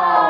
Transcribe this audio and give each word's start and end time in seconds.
Thank 0.00 0.29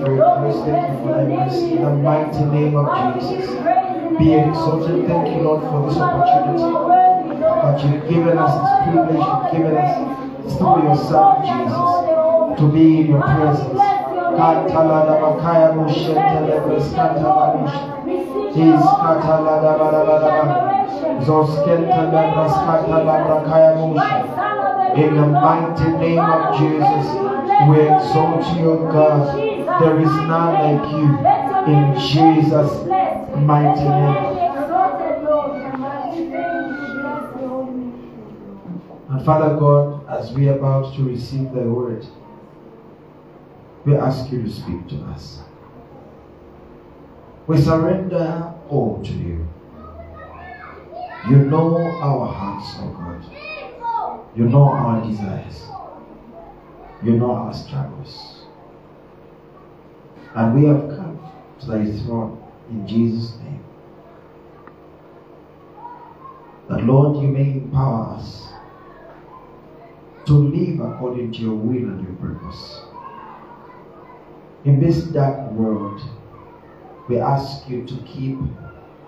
for 0.00 0.14
your. 0.14 0.38
Thank 0.64 0.92
you 0.92 0.98
for 1.02 1.12
thy 1.14 1.24
mercy. 1.24 1.72
In 1.72 1.82
the 1.82 1.90
mighty 1.90 2.44
name 2.44 2.76
of 2.76 2.86
Jesus. 3.20 3.50
Be 4.18 4.34
exalted. 4.34 5.06
Thank 5.06 5.28
you, 5.36 5.42
Lord, 5.42 5.62
for 5.62 5.88
this 5.88 5.98
opportunity 5.98 6.62
that 7.38 7.78
you've 7.84 8.08
given 8.08 8.38
us, 8.38 8.54
this 8.58 8.74
privilege 8.88 9.22
you've 9.28 9.52
given 9.52 9.76
us 9.76 9.94
through 10.58 10.82
your 10.82 10.96
Son, 10.96 11.42
Jesus, 11.46 12.58
to 12.58 12.64
be 12.72 13.00
in 13.00 13.06
your 13.08 13.22
presence. 13.22 13.78
In 24.98 25.14
the 25.14 25.26
mighty 25.26 25.90
name 25.98 26.18
of 26.18 26.58
Jesus, 26.58 27.06
we 27.68 27.80
exalt 27.80 28.58
you, 28.58 28.88
God. 28.90 29.47
There 29.80 30.00
is 30.00 30.10
none 30.26 30.54
like 30.54 30.90
you. 30.90 31.06
In 31.72 31.94
Jesus' 32.00 32.86
mighty 33.36 33.88
name. 33.88 34.38
And 39.10 39.24
Father 39.24 39.56
God, 39.56 40.08
as 40.08 40.32
we 40.32 40.48
are 40.48 40.58
about 40.58 40.94
to 40.96 41.04
receive 41.04 41.52
the 41.52 41.60
word, 41.60 42.04
we 43.84 43.96
ask 43.96 44.32
you 44.32 44.42
to 44.42 44.50
speak 44.50 44.88
to 44.88 44.96
us. 45.12 45.40
We 47.46 47.58
surrender 47.60 48.52
all 48.68 49.02
to 49.04 49.12
you. 49.12 49.48
You 51.30 51.36
know 51.36 51.78
our 52.00 52.26
hearts, 52.26 52.74
oh 52.80 52.90
God. 52.90 54.36
You 54.36 54.44
know 54.44 54.64
our 54.64 55.06
desires. 55.06 55.62
You 57.02 57.12
know 57.12 57.30
our 57.32 57.54
struggles. 57.54 58.37
And 60.34 60.54
we 60.54 60.68
have 60.68 60.88
come 60.90 61.18
to 61.60 61.66
thy 61.66 61.84
throne 62.02 62.42
in 62.70 62.86
Jesus' 62.86 63.36
name. 63.38 63.64
That 66.68 66.84
Lord, 66.84 67.22
you 67.22 67.28
may 67.28 67.52
empower 67.52 68.14
us 68.16 68.48
to 70.26 70.34
live 70.34 70.80
according 70.80 71.32
to 71.32 71.38
your 71.38 71.54
will 71.54 71.88
and 71.88 72.06
your 72.06 72.16
purpose. 72.16 72.82
In 74.64 74.78
this 74.78 75.04
dark 75.04 75.50
world, 75.52 76.02
we 77.08 77.18
ask 77.18 77.66
you 77.70 77.86
to 77.86 77.94
keep 78.02 78.36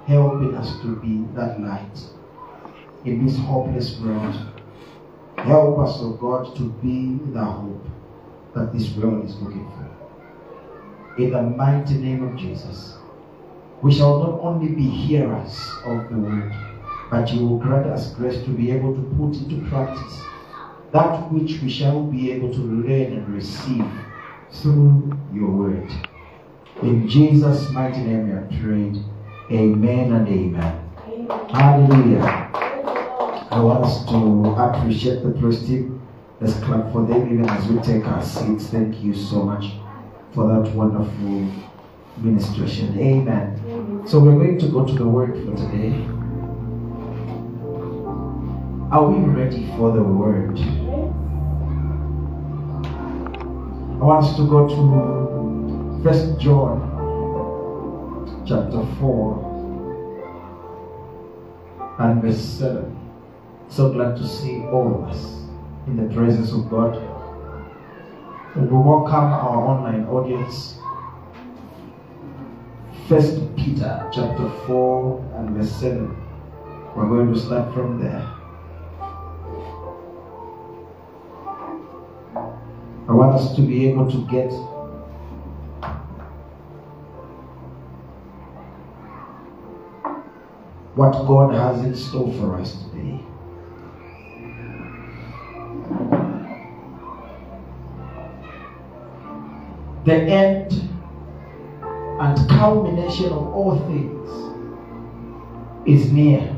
helping 0.06 0.54
us 0.54 0.80
to 0.80 0.96
be 0.96 1.26
that 1.34 1.60
light 1.60 1.98
in 3.04 3.26
this 3.26 3.36
hopeless 3.36 3.98
world. 4.00 4.34
Help 5.36 5.78
us, 5.80 5.98
O 6.00 6.04
oh 6.04 6.12
God, 6.12 6.56
to 6.56 6.70
be 6.82 7.18
the 7.32 7.44
hope 7.44 7.86
that 8.54 8.72
this 8.72 8.90
world 8.96 9.24
is 9.26 9.34
looking 9.36 9.66
for. 9.76 9.89
In 11.18 11.32
the 11.32 11.42
mighty 11.42 11.94
name 11.94 12.22
of 12.22 12.36
Jesus, 12.36 12.96
we 13.82 13.92
shall 13.92 14.20
not 14.20 14.40
only 14.40 14.68
be 14.68 14.88
hearers 14.88 15.68
of 15.84 16.08
the 16.08 16.16
word, 16.16 16.54
but 17.10 17.32
you 17.32 17.44
will 17.44 17.58
grant 17.58 17.86
us 17.86 18.14
grace 18.14 18.42
to 18.44 18.50
be 18.50 18.70
able 18.70 18.94
to 18.94 19.02
put 19.18 19.36
into 19.36 19.68
practice 19.68 20.22
that 20.92 21.30
which 21.32 21.60
we 21.62 21.68
shall 21.68 22.04
be 22.04 22.30
able 22.30 22.52
to 22.52 22.60
learn 22.60 23.12
and 23.12 23.28
receive 23.28 23.84
through 24.52 25.12
your 25.34 25.50
word. 25.50 25.90
In 26.82 27.08
Jesus' 27.08 27.70
mighty 27.70 27.98
name 27.98 28.28
we 28.28 28.34
have 28.34 28.48
prayed. 28.62 29.02
Amen 29.50 30.12
and 30.12 30.28
amen. 30.28 30.88
amen. 31.08 31.48
Hallelujah. 31.50 32.50
I 33.50 33.60
want 33.60 33.84
us 33.84 34.04
to 34.06 34.44
appreciate 34.58 35.24
the 35.24 35.30
praise 35.30 35.66
team. 35.66 36.00
Let's 36.40 36.58
clap 36.60 36.92
for 36.92 37.04
them 37.04 37.32
even 37.32 37.48
as 37.50 37.68
we 37.68 37.80
take 37.82 38.06
our 38.06 38.22
seats. 38.22 38.68
Thank 38.68 39.02
you 39.02 39.12
so 39.12 39.42
much 39.42 39.66
for 40.34 40.46
that 40.48 40.74
wonderful 40.74 41.46
ministration. 42.18 42.98
Amen. 42.98 43.60
amen. 43.66 44.06
So 44.06 44.20
we're 44.20 44.38
going 44.38 44.58
to 44.58 44.68
go 44.68 44.84
to 44.84 44.92
the 44.92 45.06
word 45.06 45.34
for 45.44 45.56
today. 45.56 45.92
Are 48.92 49.08
we 49.08 49.18
ready 49.30 49.66
for 49.76 49.92
the 49.92 50.02
word? 50.02 50.58
I 54.00 54.04
want 54.04 54.24
us 54.24 54.36
to 54.36 54.48
go 54.48 54.66
to 54.66 56.02
First 56.02 56.40
John 56.40 56.90
chapter 58.46 58.84
4 58.98 59.50
and 62.00 62.22
verse 62.22 62.40
7. 62.40 62.96
So 63.68 63.92
glad 63.92 64.16
to 64.16 64.26
see 64.26 64.62
all 64.62 65.04
of 65.04 65.10
us 65.10 65.44
in 65.86 65.96
the 65.96 66.12
presence 66.14 66.52
of 66.52 66.68
God. 66.70 67.09
We 68.56 68.62
welcome 68.62 69.14
our 69.14 69.64
online 69.64 70.06
audience. 70.06 70.76
First 73.08 73.38
Peter 73.54 74.10
chapter 74.12 74.50
4 74.66 75.34
and 75.36 75.50
verse 75.50 75.70
7. 75.76 76.16
We're 76.96 77.06
going 77.06 77.32
to 77.32 77.38
start 77.38 77.72
from 77.72 78.02
there. 78.02 78.26
I 83.08 83.12
want 83.12 83.36
us 83.36 83.54
to 83.54 83.62
be 83.62 83.88
able 83.88 84.10
to 84.10 84.26
get 84.26 84.50
what 90.96 91.12
God 91.12 91.54
has 91.54 91.84
in 91.84 91.94
store 91.94 92.32
for 92.32 92.60
us 92.60 92.82
today. 92.82 93.24
The 100.04 100.14
end 100.14 100.72
and 102.20 102.48
culmination 102.48 103.26
of 103.26 103.54
all 103.54 103.78
things 103.86 104.28
is 105.86 106.12
near. 106.12 106.56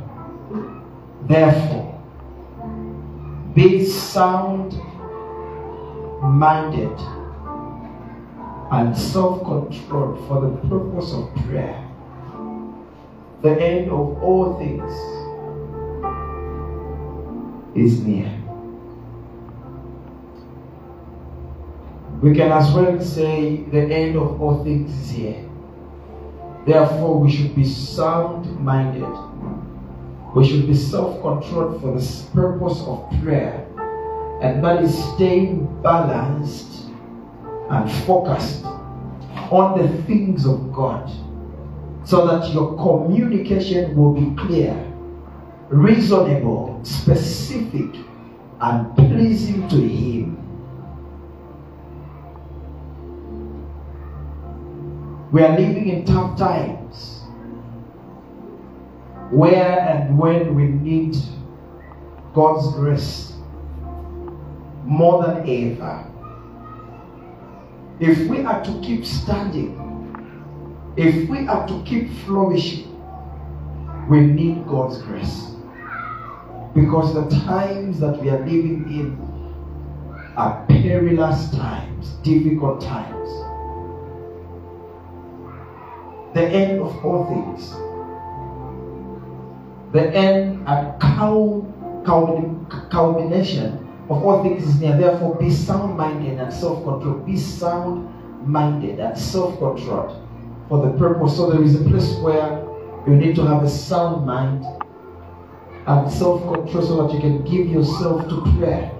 Therefore, 1.23 2.01
be 3.55 3.85
sound 3.85 4.75
minded 6.23 6.99
and 8.71 8.97
self 8.97 9.43
controlled 9.45 10.27
for 10.27 10.41
the 10.41 10.57
purpose 10.69 11.13
of 11.13 11.35
prayer. 11.45 11.89
The 13.43 13.61
end 13.61 13.91
of 13.91 14.23
all 14.23 14.57
things 14.59 14.93
is 17.77 18.05
near. 18.05 18.42
We 22.23 22.33
can 22.37 22.53
as 22.53 22.73
well 22.73 23.01
say 23.01 23.65
the 23.73 23.83
end 23.83 24.17
of 24.17 24.41
all 24.41 24.63
things 24.63 24.91
is 24.93 25.11
here. 25.11 25.45
Therefore, 26.65 27.19
we 27.19 27.29
should 27.29 27.57
be 27.57 27.65
sound 27.65 28.47
minded. 28.61 29.11
We 30.33 30.47
should 30.49 30.69
be 30.69 30.75
self 30.75 31.21
controlled 31.21 31.81
for 31.81 31.99
the 31.99 32.27
purpose 32.33 32.81
of 32.87 33.11
prayer, 33.21 33.67
and 34.41 34.63
that 34.63 34.85
is 34.85 34.97
staying 35.15 35.67
balanced 35.83 36.85
and 37.69 37.91
focused 38.07 38.65
on 39.51 39.83
the 39.83 40.03
things 40.05 40.47
of 40.47 40.73
God 40.73 41.11
so 42.05 42.25
that 42.29 42.55
your 42.55 42.77
communication 42.77 43.97
will 43.97 44.15
be 44.15 44.35
clear, 44.37 44.75
reasonable, 45.71 46.79
specific, 46.85 47.97
and 48.61 48.95
pleasing 48.97 49.69
to 49.69 49.77
Him. 49.77 50.42
We 55.33 55.43
are 55.43 55.59
living 55.59 55.89
in 55.89 56.05
tough 56.05 56.39
times 56.39 57.23
where 59.31 59.81
and 59.81 60.19
when 60.19 60.55
we 60.55 60.65
need 60.65 61.17
God's 62.35 62.75
grace 62.75 63.33
more 64.85 65.23
than 65.23 65.49
ever. 65.49 66.07
If 67.99 68.29
we 68.29 68.45
are 68.45 68.63
to 68.63 68.81
keep 68.83 69.07
standing, 69.07 69.79
if 70.99 71.31
we 71.31 71.47
are 71.47 71.67
to 71.67 71.83
keep 71.85 72.13
flourishing, 72.27 72.91
we 74.11 74.21
need 74.21 74.67
God's 74.67 75.01
grace. 75.01 75.47
Because 76.75 77.15
the 77.15 77.27
times 77.47 77.99
that 78.01 78.21
we 78.21 78.29
are 78.29 78.41
living 78.41 78.85
in 78.93 80.35
are 80.37 80.63
perilous 80.69 81.51
times, 81.53 82.11
difficult 82.23 82.83
times. 82.83 83.42
The 86.35 86.43
end 86.43 86.81
of 86.81 87.05
all 87.05 87.27
things. 87.27 87.71
The 89.93 90.11
end 90.17 90.67
and 90.67 91.01
culmination 92.91 93.89
of 94.09 94.25
all 94.25 94.43
things 94.43 94.67
is 94.67 94.81
near. 94.81 94.97
Therefore, 94.97 95.35
be 95.37 95.51
sound 95.51 95.97
minded 95.97 96.39
and 96.39 96.53
self 96.53 96.83
controlled. 96.85 97.27
Be 97.27 97.37
sound 97.37 98.09
minded 98.47 98.99
and 98.99 99.17
self 99.17 99.59
controlled 99.59 100.27
for 100.69 100.87
the 100.87 100.97
purpose. 100.99 101.37
So, 101.37 101.51
there 101.51 101.63
is 101.63 101.81
a 101.81 101.85
place 101.85 102.15
where 102.17 102.65
you 103.07 103.15
need 103.15 103.37
to 103.37 103.43
have 103.47 103.63
a 103.63 103.69
sound 103.69 104.25
mind 104.25 104.65
and 105.87 106.11
self 106.11 106.43
control 106.43 106.83
so 106.83 107.07
that 107.07 107.15
you 107.15 107.21
can 107.21 107.45
give 107.45 107.67
yourself 107.69 108.29
to 108.29 108.41
prayer. 108.57 108.91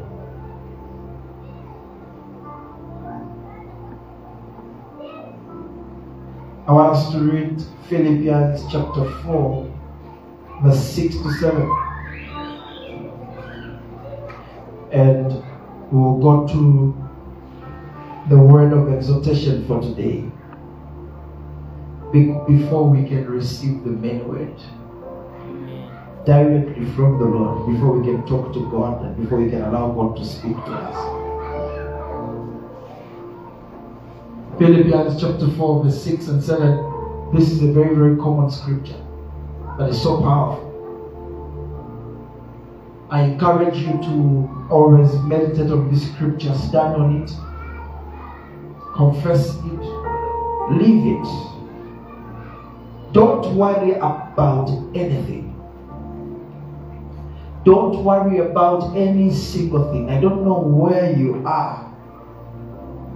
I 6.73 6.75
want 6.75 6.97
us 6.97 7.13
to 7.13 7.19
read 7.19 7.63
Philippians 7.91 8.63
chapter 8.73 9.05
4, 9.25 9.79
verse 10.63 10.83
6 10.83 11.17
to 11.17 11.33
7. 11.33 11.71
And 14.91 15.45
we'll 15.93 16.17
go 16.17 16.49
to 16.49 17.11
the 18.31 18.39
word 18.39 18.73
of 18.73 18.91
exhortation 18.91 19.67
for 19.67 19.83
today 19.83 20.25
before 22.11 22.89
we 22.89 23.07
can 23.07 23.29
receive 23.29 23.85
the 23.85 23.91
main 23.91 24.27
word 24.27 24.57
directly 26.25 26.87
from 26.93 27.19
the 27.19 27.27
Lord, 27.27 27.71
before 27.71 27.99
we 27.99 28.07
can 28.07 28.27
talk 28.27 28.55
to 28.55 28.71
God, 28.71 29.05
and 29.05 29.15
before 29.19 29.43
we 29.43 29.51
can 29.51 29.61
allow 29.61 29.93
God 29.93 30.17
to 30.17 30.25
speak 30.25 30.57
to 30.57 30.73
us. 30.73 31.12
Philippians 34.63 35.21
chapter 35.21 35.49
4, 35.57 35.83
verse 35.83 36.05
6 36.05 36.29
and 36.29 36.41
7. 36.41 37.35
This 37.35 37.51
is 37.51 37.65
a 37.65 37.73
very, 37.73 37.97
very 37.97 38.17
common 38.17 38.49
scripture 38.49 38.95
that 39.77 39.89
is 39.89 40.01
so 40.01 40.23
powerful. 40.23 40.71
I 43.11 43.23
encourage 43.25 43.77
you 43.79 43.91
to 43.91 44.69
always 44.71 45.13
meditate 45.23 45.69
on 45.73 45.91
this 45.93 46.09
scripture, 46.13 46.55
stand 46.55 46.95
on 46.95 47.23
it, 47.23 47.33
confess 48.95 49.49
it, 49.49 49.83
live 50.79 51.07
it. 51.11 51.27
Don't 53.13 53.57
worry 53.57 53.95
about 53.95 54.69
anything. 54.95 55.57
Don't 57.65 58.05
worry 58.05 58.39
about 58.39 58.97
any 58.97 59.35
single 59.35 59.93
thing. 59.93 60.09
I 60.09 60.21
don't 60.21 60.45
know 60.45 60.61
where 60.61 61.11
you 61.19 61.43
are 61.45 61.93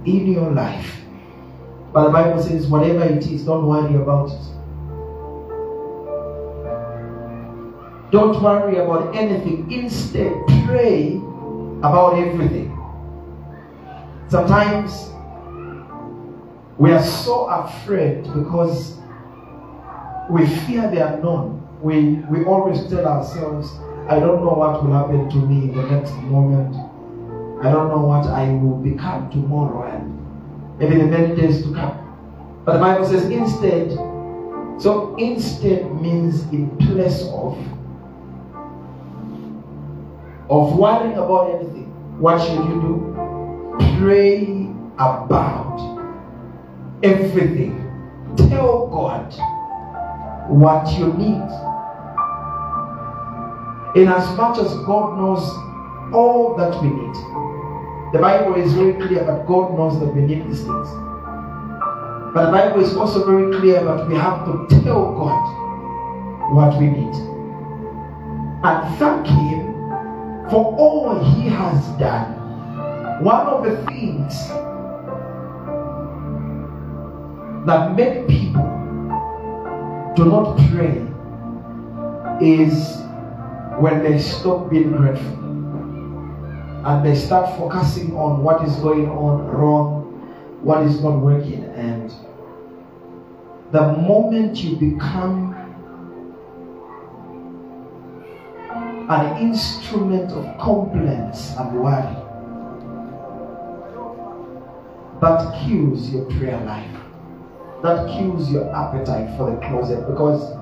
in 0.05 0.27
your 0.33 0.51
life. 0.51 1.06
But 1.97 2.03
the 2.03 2.11
Bible 2.11 2.43
says, 2.43 2.67
whatever 2.67 3.05
it 3.05 3.25
is, 3.25 3.43
don't 3.43 3.65
worry 3.65 3.95
about 3.95 4.29
it. 4.29 4.45
Don't 8.11 8.39
worry 8.39 8.77
about 8.77 9.15
anything. 9.15 9.71
Instead, 9.71 10.31
pray 10.67 11.15
about 11.79 12.19
everything. 12.19 12.69
Sometimes 14.27 15.09
we 16.77 16.91
are 16.91 17.01
so 17.01 17.47
afraid 17.47 18.25
because 18.31 18.99
we 20.29 20.45
fear 20.45 20.91
the 20.91 21.15
unknown. 21.15 21.67
We, 21.81 22.17
we 22.29 22.45
always 22.45 22.87
tell 22.91 23.07
ourselves, 23.07 23.71
I 24.07 24.19
don't 24.19 24.45
know 24.45 24.53
what 24.53 24.85
will 24.85 24.93
happen 24.93 25.31
to 25.31 25.37
me 25.37 25.71
in 25.71 25.75
the 25.75 25.81
next 25.89 26.13
moment. 26.29 26.75
I 27.65 27.71
don't 27.71 27.89
know 27.89 28.05
what 28.05 28.27
I 28.27 28.49
will 28.53 28.77
become 28.77 29.31
tomorrow. 29.31 29.96
Maybe 30.79 30.97
the 30.97 31.07
many 31.07 31.35
days 31.35 31.63
to 31.63 31.73
come. 31.73 32.61
But 32.65 32.73
the 32.73 32.79
Bible 32.79 33.05
says 33.07 33.23
instead, 33.25 33.91
so 34.79 35.15
instead 35.17 35.91
means 36.01 36.43
in 36.51 36.75
place 36.77 37.23
of 37.23 37.57
of 40.49 40.77
worrying 40.77 41.17
about 41.17 41.55
anything. 41.55 41.85
What 42.19 42.39
should 42.39 42.57
you 42.57 42.81
do? 42.81 43.97
Pray 43.99 44.69
about 44.95 45.77
everything. 47.03 47.83
Tell 48.37 48.87
God 48.87 49.33
what 50.49 50.87
you 50.97 51.07
need. 51.13 51.49
In 54.01 54.07
as 54.07 54.37
much 54.37 54.59
as 54.59 54.73
God 54.85 55.17
knows 55.17 55.43
all 56.13 56.55
that 56.57 56.81
we 56.81 56.89
need. 56.89 57.15
The 58.13 58.19
Bible 58.19 58.55
is 58.55 58.71
very 58.71 58.93
clear 58.93 59.25
that 59.25 59.45
God 59.45 59.73
knows 59.75 59.99
that 59.99 60.07
we 60.15 60.21
need 60.21 60.47
these 60.49 60.63
things. 60.63 60.87
But 62.33 62.45
the 62.45 62.51
Bible 62.51 62.81
is 62.81 62.95
also 62.95 63.25
very 63.25 63.51
clear 63.59 63.83
that 63.83 64.07
we 64.07 64.15
have 64.15 64.45
to 64.45 64.65
tell 64.81 65.13
God 65.13 66.53
what 66.53 66.79
we 66.79 66.87
need. 66.87 67.13
And 68.63 68.97
thank 68.97 69.27
Him 69.27 69.73
for 70.49 70.73
all 70.79 71.19
He 71.33 71.49
has 71.49 71.85
done. 71.99 72.31
One 73.25 73.45
of 73.47 73.65
the 73.65 73.75
things 73.87 74.47
that 77.67 77.93
many 77.93 78.25
people 78.25 78.63
do 80.15 80.25
not 80.25 80.57
pray 80.71 81.03
is 82.39 83.01
when 83.81 84.01
they 84.01 84.17
stop 84.17 84.69
being 84.69 84.93
grateful 84.93 85.46
and 86.85 87.05
they 87.05 87.15
start 87.15 87.57
focusing 87.57 88.15
on 88.15 88.43
what 88.43 88.63
is 88.67 88.75
going 88.77 89.09
on 89.09 89.45
wrong, 89.47 90.03
what 90.61 90.83
is 90.83 91.01
not 91.01 91.17
working, 91.19 91.63
and 91.75 92.11
the 93.71 93.81
moment 93.81 94.57
you 94.57 94.75
become 94.77 95.53
an 99.09 99.41
instrument 99.41 100.31
of 100.31 100.43
complaints 100.59 101.55
and 101.57 101.79
worry, 101.79 102.15
that 105.21 105.65
kills 105.65 106.09
your 106.11 106.25
prayer 106.25 106.59
life. 106.65 106.93
That 107.83 108.07
kills 108.09 108.51
your 108.51 108.73
appetite 108.75 109.37
for 109.37 109.51
the 109.51 109.57
closet 109.57 110.07
because 110.07 110.55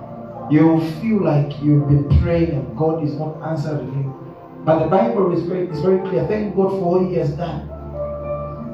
you 0.52 0.80
feel 1.02 1.24
like 1.24 1.62
you've 1.62 1.88
been 1.88 2.08
praying 2.22 2.52
and 2.52 2.78
God 2.78 3.04
is 3.04 3.16
not 3.16 3.42
answering 3.42 3.88
you. 3.94 4.25
But 4.66 4.80
the 4.80 4.88
Bible 4.88 5.32
is 5.32 5.44
very, 5.44 5.68
is 5.68 5.80
very 5.80 6.00
clear. 6.10 6.26
Thank 6.26 6.56
God 6.56 6.72
for 6.72 7.00
what 7.00 7.08
He 7.08 7.14
has 7.16 7.30
done. 7.32 7.70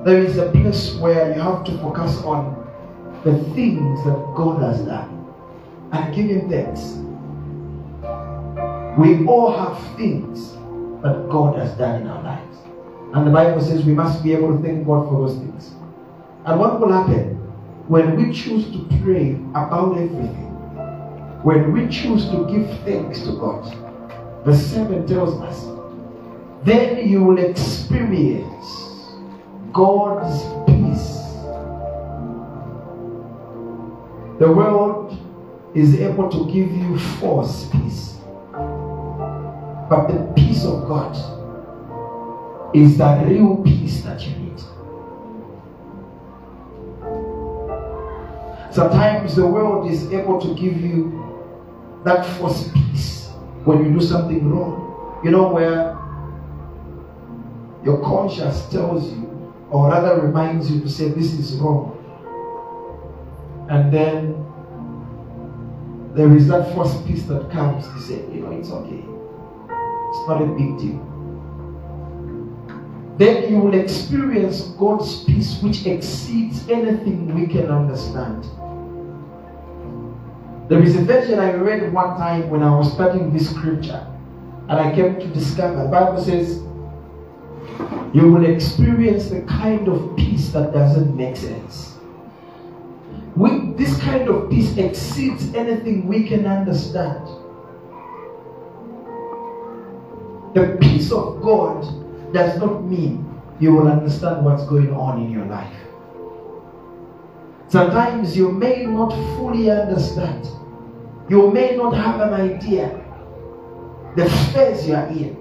There 0.05 0.23
is 0.23 0.37
a 0.37 0.49
place 0.51 0.95
where 0.95 1.35
you 1.35 1.41
have 1.41 1.65
to 1.65 1.77
focus 1.79 2.17
on 2.23 2.57
the 3.25 3.37
things 3.53 4.03
that 4.05 4.33
God 4.35 4.61
has 4.61 4.79
done 4.81 5.27
and 5.91 6.15
give 6.15 6.27
Him 6.27 6.49
thanks. 6.49 6.97
We 8.97 9.25
all 9.27 9.51
have 9.51 9.97
things 9.97 10.53
that 11.03 11.27
God 11.29 11.59
has 11.59 11.71
done 11.77 12.03
in 12.03 12.07
our 12.07 12.23
lives. 12.23 12.57
And 13.13 13.27
the 13.27 13.31
Bible 13.31 13.59
says 13.59 13.83
we 13.83 13.93
must 13.93 14.23
be 14.23 14.31
able 14.31 14.55
to 14.55 14.63
thank 14.63 14.87
God 14.87 15.09
for 15.09 15.27
those 15.27 15.37
things. 15.37 15.73
And 16.45 16.57
what 16.57 16.79
will 16.79 16.91
happen 16.91 17.35
when 17.89 18.15
we 18.15 18.33
choose 18.33 18.71
to 18.71 18.87
pray 19.03 19.33
about 19.49 19.97
everything? 19.97 20.47
When 21.43 21.73
we 21.73 21.87
choose 21.89 22.29
to 22.29 22.47
give 22.49 22.69
thanks 22.85 23.23
to 23.23 23.33
God, 23.33 23.65
verse 24.45 24.65
7 24.67 25.05
tells 25.05 25.39
us, 25.41 25.70
then 26.63 27.09
you 27.09 27.23
will 27.23 27.39
experience 27.39 29.15
God's 29.73 30.43
peace. 30.67 31.17
The 34.39 34.51
world 34.51 35.17
is 35.73 35.99
able 35.99 36.29
to 36.29 36.45
give 36.45 36.71
you 36.71 36.99
false 37.19 37.67
peace. 37.71 38.17
But 39.89 40.07
the 40.07 40.33
peace 40.35 40.63
of 40.63 40.87
God 40.87 41.15
is 42.75 42.97
the 42.97 43.23
real 43.25 43.57
peace 43.57 44.01
that 44.03 44.21
you 44.25 44.35
need. 44.35 44.59
Sometimes 48.71 49.35
the 49.35 49.45
world 49.45 49.91
is 49.91 50.11
able 50.13 50.39
to 50.39 50.55
give 50.55 50.79
you 50.79 51.17
that 52.05 52.25
false 52.37 52.69
peace 52.71 53.29
when 53.65 53.83
you 53.83 53.99
do 53.99 54.05
something 54.05 54.49
wrong. 54.49 55.21
You 55.23 55.31
know, 55.31 55.51
where 55.51 56.00
your 57.83 57.99
conscience 58.01 58.65
tells 58.69 59.11
you, 59.11 59.27
or 59.69 59.89
rather 59.89 60.21
reminds 60.21 60.71
you 60.71 60.81
to 60.81 60.89
say, 60.89 61.09
This 61.09 61.33
is 61.33 61.55
wrong. 61.57 61.97
And 63.69 63.91
then 63.91 64.45
there 66.13 66.35
is 66.35 66.47
that 66.47 66.75
first 66.75 67.05
peace 67.07 67.23
that 67.23 67.49
comes 67.51 67.87
to 67.87 67.99
say, 68.01 68.15
You 68.31 68.41
know, 68.41 68.51
it's 68.51 68.69
okay. 68.69 69.03
It's 70.09 70.27
not 70.27 70.41
a 70.41 70.45
big 70.45 70.77
deal. 70.77 71.07
Then 73.17 73.51
you 73.51 73.59
will 73.59 73.73
experience 73.73 74.61
God's 74.79 75.23
peace 75.23 75.61
which 75.61 75.85
exceeds 75.85 76.67
anything 76.69 77.33
we 77.33 77.47
can 77.47 77.69
understand. 77.69 78.45
There 80.69 80.81
is 80.81 80.95
a 80.95 81.01
version 81.01 81.39
I 81.39 81.53
read 81.53 81.91
one 81.93 82.17
time 82.17 82.49
when 82.49 82.63
I 82.63 82.75
was 82.75 82.91
studying 82.93 83.33
this 83.33 83.49
scripture, 83.49 84.07
and 84.69 84.79
I 84.79 84.93
came 84.95 85.19
to 85.19 85.27
discover 85.27 85.83
the 85.83 85.89
Bible 85.89 86.23
says, 86.23 86.63
You 88.13 88.31
will 88.31 88.45
experience 88.45 89.29
the 89.29 89.41
kind 89.43 89.87
of 89.87 90.15
peace 90.17 90.49
that 90.49 90.73
doesn't 90.73 91.15
make 91.15 91.37
sense. 91.37 91.97
We, 93.35 93.73
this 93.73 93.97
kind 94.01 94.27
of 94.27 94.49
peace 94.49 94.75
exceeds 94.77 95.53
anything 95.53 96.07
we 96.07 96.27
can 96.27 96.45
understand. 96.45 97.25
The 100.53 100.77
peace 100.81 101.11
of 101.11 101.41
God 101.41 102.33
does 102.33 102.59
not 102.59 102.83
mean 102.83 103.27
you 103.59 103.73
will 103.73 103.87
understand 103.87 104.43
what's 104.43 104.65
going 104.65 104.93
on 104.93 105.21
in 105.21 105.31
your 105.31 105.45
life. 105.45 105.73
Sometimes 107.69 108.35
you 108.35 108.51
may 108.51 108.85
not 108.85 109.11
fully 109.37 109.71
understand. 109.71 110.45
You 111.29 111.49
may 111.51 111.77
not 111.77 111.93
have 111.93 112.19
an 112.19 112.33
idea 112.33 113.01
the 114.15 114.29
phase 114.53 114.87
you 114.87 114.95
are 114.95 115.07
in, 115.07 115.40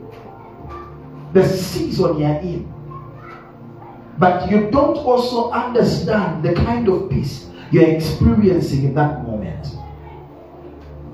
the 1.33 1.47
season 1.47 2.19
you 2.19 2.25
are 2.25 2.41
in. 2.41 2.73
But 4.19 4.51
you 4.51 4.71
don't 4.71 4.99
also 4.99 5.51
understand 5.51 6.43
the 6.43 6.55
kind 6.55 6.89
of 6.89 7.09
peace 7.09 7.49
you're 7.71 7.89
experiencing 7.89 8.85
in 8.85 8.95
that 8.95 9.23
moment. 9.25 9.67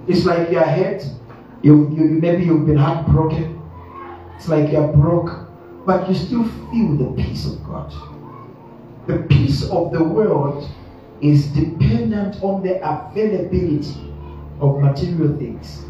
It's 0.08 0.24
like 0.24 0.50
you're 0.50 0.64
hurt, 0.64 1.04
you, 1.62 1.90
you 1.90 2.04
maybe 2.20 2.44
you've 2.44 2.66
been 2.66 2.76
heartbroken, 2.76 3.60
it's 4.36 4.48
like 4.48 4.72
you're 4.72 4.88
broke, 4.88 5.48
but 5.84 6.08
you 6.08 6.14
still 6.14 6.44
feel 6.44 6.96
the 6.96 7.22
peace 7.22 7.46
of 7.46 7.62
God. 7.64 7.92
The 9.06 9.18
peace 9.28 9.68
of 9.70 9.92
the 9.92 10.02
world 10.02 10.68
is 11.20 11.46
dependent 11.48 12.42
on 12.42 12.62
the 12.62 12.76
availability 12.82 14.12
of 14.60 14.80
material 14.80 15.36
things. 15.38 15.84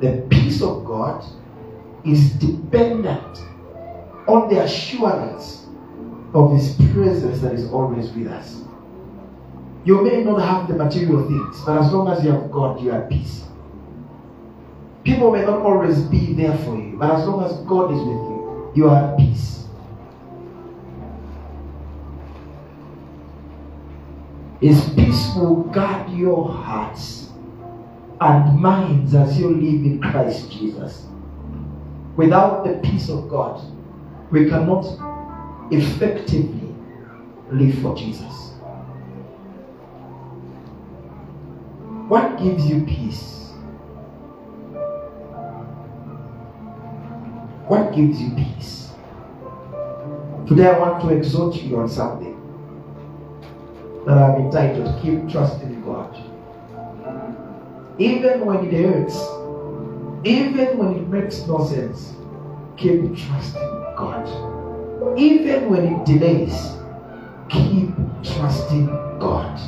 The 0.00 0.26
peace 0.30 0.62
of 0.62 0.84
God 0.84 1.24
is 2.04 2.32
dependent 2.32 3.40
on 4.26 4.48
the 4.48 4.62
assurance 4.62 5.66
of 6.34 6.52
His 6.52 6.74
presence 6.92 7.40
that 7.40 7.52
is 7.54 7.70
always 7.70 8.10
with 8.10 8.28
us. 8.28 8.62
You 9.84 10.02
may 10.02 10.24
not 10.24 10.40
have 10.40 10.68
the 10.68 10.74
material 10.74 11.26
things, 11.28 11.62
but 11.64 11.78
as 11.78 11.92
long 11.92 12.08
as 12.08 12.24
you 12.24 12.32
have 12.32 12.50
God, 12.50 12.80
you 12.80 12.90
are 12.90 13.02
at 13.02 13.08
peace. 13.08 13.44
People 15.04 15.30
may 15.30 15.42
not 15.42 15.60
always 15.60 16.00
be 16.00 16.32
there 16.32 16.58
for 16.58 16.76
you, 16.76 16.96
but 16.98 17.12
as 17.12 17.26
long 17.26 17.44
as 17.44 17.52
God 17.66 17.92
is 17.92 18.00
with 18.00 18.08
you, 18.08 18.72
you 18.74 18.88
are 18.88 19.12
at 19.12 19.16
peace. 19.16 19.64
His 24.60 24.88
peace 24.94 25.32
will 25.36 25.62
guard 25.64 26.10
your 26.10 26.48
hearts 26.48 27.28
and 28.20 28.58
minds 28.58 29.14
as 29.14 29.38
you 29.38 29.50
live 29.50 29.84
in 29.84 30.00
Christ 30.00 30.50
Jesus. 30.50 31.06
Without 32.16 32.64
the 32.64 32.80
peace 32.82 33.08
of 33.08 33.28
God, 33.28 33.62
we 34.30 34.48
cannot 34.48 34.84
effectively 35.70 36.74
live 37.50 37.78
for 37.80 37.94
Jesus. 37.96 38.52
What 42.08 42.38
gives 42.38 42.66
you 42.68 42.84
peace? 42.84 43.50
What 47.68 47.94
gives 47.94 48.20
you 48.20 48.30
peace? 48.30 48.92
Today 50.46 50.68
I 50.68 50.78
want 50.78 51.02
to 51.02 51.08
exhort 51.10 51.56
you 51.56 51.78
on 51.78 51.88
something 51.88 52.34
that 54.06 54.18
I've 54.18 54.38
entitled 54.38 55.02
Keep 55.02 55.28
Trusting 55.28 55.82
God. 55.82 56.16
Even 57.98 58.44
when 58.44 58.66
it 58.66 58.72
hurts, 58.72 59.16
even 60.24 60.78
when 60.78 60.94
it 60.96 61.08
makes 61.08 61.46
no 61.46 61.64
sense, 61.64 62.14
keep 62.76 63.16
trusting 63.16 63.75
God. 63.96 65.18
Even 65.18 65.70
when 65.70 65.84
it 65.86 66.04
delays, 66.04 66.76
keep 67.48 67.90
trusting 68.22 68.86
God. 69.18 69.58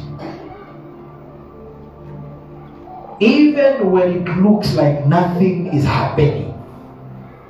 Even 3.21 3.91
when 3.91 4.13
it 4.13 4.37
looks 4.37 4.75
like 4.75 5.07
nothing 5.07 5.67
is 5.75 5.85
happening, 5.85 6.53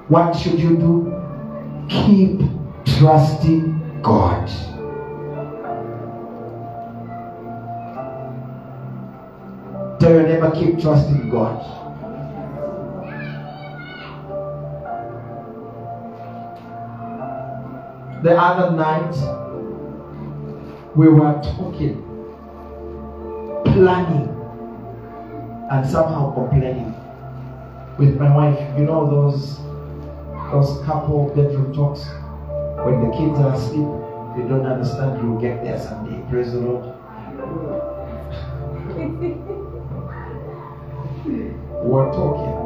what 0.08 0.32
should 0.32 0.58
you 0.58 0.76
do? 0.76 1.14
Keep 1.90 2.40
trusting 2.96 4.00
God. 4.02 4.48
Tell 10.00 10.12
your 10.12 10.22
neighbor, 10.22 10.50
keep 10.52 10.80
trusting 10.80 11.28
God. 11.28 11.87
The 18.22 18.36
other 18.36 18.74
night, 18.74 19.14
we 20.96 21.08
were 21.08 21.40
talking, 21.40 22.02
planning, 23.64 24.28
and 25.70 25.88
somehow 25.88 26.34
complaining 26.34 26.92
with 27.96 28.16
my 28.16 28.34
wife. 28.34 28.58
You 28.76 28.86
know 28.86 29.08
those 29.08 29.58
those 30.50 30.84
couple 30.84 31.28
bedroom 31.28 31.72
talks 31.72 32.06
when 32.84 33.08
the 33.08 33.16
kids 33.16 33.38
are 33.38 33.54
asleep. 33.54 33.86
They 34.36 34.48
don't 34.48 34.66
understand. 34.66 35.22
You'll 35.22 35.40
get 35.40 35.62
there 35.62 35.78
someday. 35.78 36.20
Praise 36.28 36.52
the 36.52 36.58
Lord. 36.58 36.94
We 41.24 41.94
were 41.94 42.10
talking. 42.10 42.56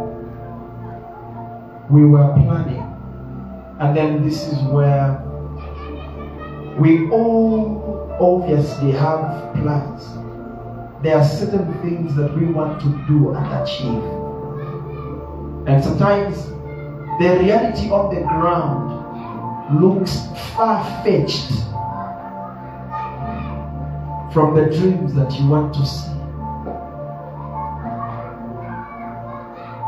We 1.90 2.06
were 2.06 2.32
planning. 2.32 2.88
And 3.78 3.96
then 3.96 4.22
this 4.24 4.46
is 4.46 4.58
where 4.62 5.20
we 6.78 7.08
all 7.10 8.16
obviously 8.20 8.92
have 8.92 9.54
plans. 9.54 10.08
there 11.02 11.16
are 11.16 11.24
certain 11.24 11.74
things 11.82 12.14
that 12.14 12.32
we 12.38 12.46
want 12.46 12.80
to 12.80 12.86
do 13.08 13.34
and 13.34 13.46
achieve. 13.60 14.02
And 15.66 15.82
sometimes 15.82 16.46
the 17.18 17.38
reality 17.40 17.90
on 17.90 18.14
the 18.14 18.20
ground 18.20 19.80
looks 19.80 20.16
far 20.54 20.84
fetched 21.02 21.50
from 24.32 24.54
the 24.54 24.66
dreams 24.76 25.12
that 25.14 25.32
you 25.38 25.48
want 25.48 25.74
to 25.74 25.84
see. 25.84 26.08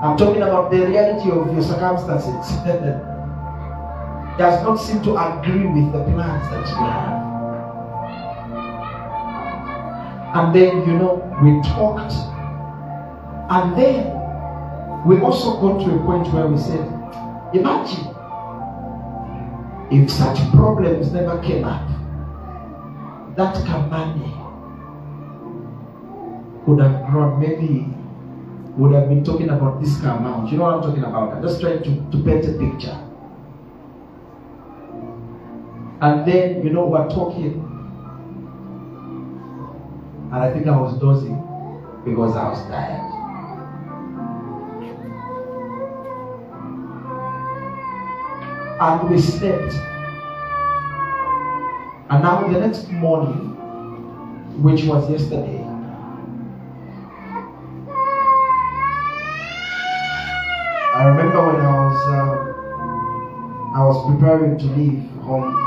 I'm 0.02 0.16
talking 0.16 0.42
about 0.42 0.70
the 0.70 0.84
reality 0.86 1.30
of 1.30 1.52
your 1.52 1.62
circumstances. 1.62 3.04
Does 4.36 4.62
not 4.62 4.76
seem 4.76 5.02
to 5.04 5.16
agree 5.16 5.66
with 5.66 5.92
the 5.92 6.02
plans 6.10 6.50
that 6.50 6.68
you 6.68 6.74
have. 6.74 7.24
And 10.34 10.54
then, 10.54 10.88
you 10.88 10.98
know, 10.98 11.22
we 11.42 11.62
talked. 11.62 12.12
And 13.50 13.76
then 13.78 15.06
we 15.06 15.20
also 15.20 15.60
got 15.60 15.84
to 15.84 15.94
a 15.94 15.98
point 16.04 16.32
where 16.32 16.48
we 16.48 16.58
said, 16.58 16.80
imagine 17.54 18.08
if 19.92 20.10
such 20.10 20.38
problems 20.50 21.12
never 21.12 21.40
came 21.40 21.64
up, 21.64 21.86
that 23.36 23.54
Kamani 23.54 24.32
could 26.64 26.80
have 26.80 27.06
grown 27.06 27.38
maybe 27.38 27.86
would 28.76 28.92
have 28.92 29.08
been 29.08 29.22
talking 29.22 29.50
about 29.50 29.80
this 29.80 30.00
amount. 30.00 30.50
You 30.50 30.58
know 30.58 30.64
what 30.64 30.74
I'm 30.74 30.82
talking 30.82 31.04
about? 31.04 31.34
I'm 31.34 31.42
just 31.42 31.60
trying 31.60 31.82
to, 31.84 32.10
to 32.10 32.24
paint 32.24 32.44
a 32.46 32.52
picture. 32.58 33.03
And 36.04 36.26
then, 36.26 36.62
you 36.62 36.70
know, 36.70 36.84
we're 36.84 37.08
talking. 37.08 37.54
And 40.30 40.34
I 40.34 40.52
think 40.52 40.66
I 40.66 40.78
was 40.78 40.98
dozing 41.00 41.36
because 42.04 42.36
I 42.36 42.46
was 42.50 42.58
tired. 42.64 43.10
And 48.82 49.08
we 49.08 49.18
slept. 49.18 49.72
And 52.10 52.22
now 52.22 52.48
the 52.52 52.60
next 52.60 52.90
morning, 52.90 53.56
which 54.62 54.84
was 54.84 55.08
yesterday, 55.10 55.64
I 60.92 61.04
remember 61.06 61.46
when 61.46 61.56
I 61.64 61.86
was 61.86 62.08
uh, 62.12 63.78
I 63.78 63.84
was 63.86 64.12
preparing 64.12 64.58
to 64.58 64.66
leave 64.66 65.08
home. 65.22 65.63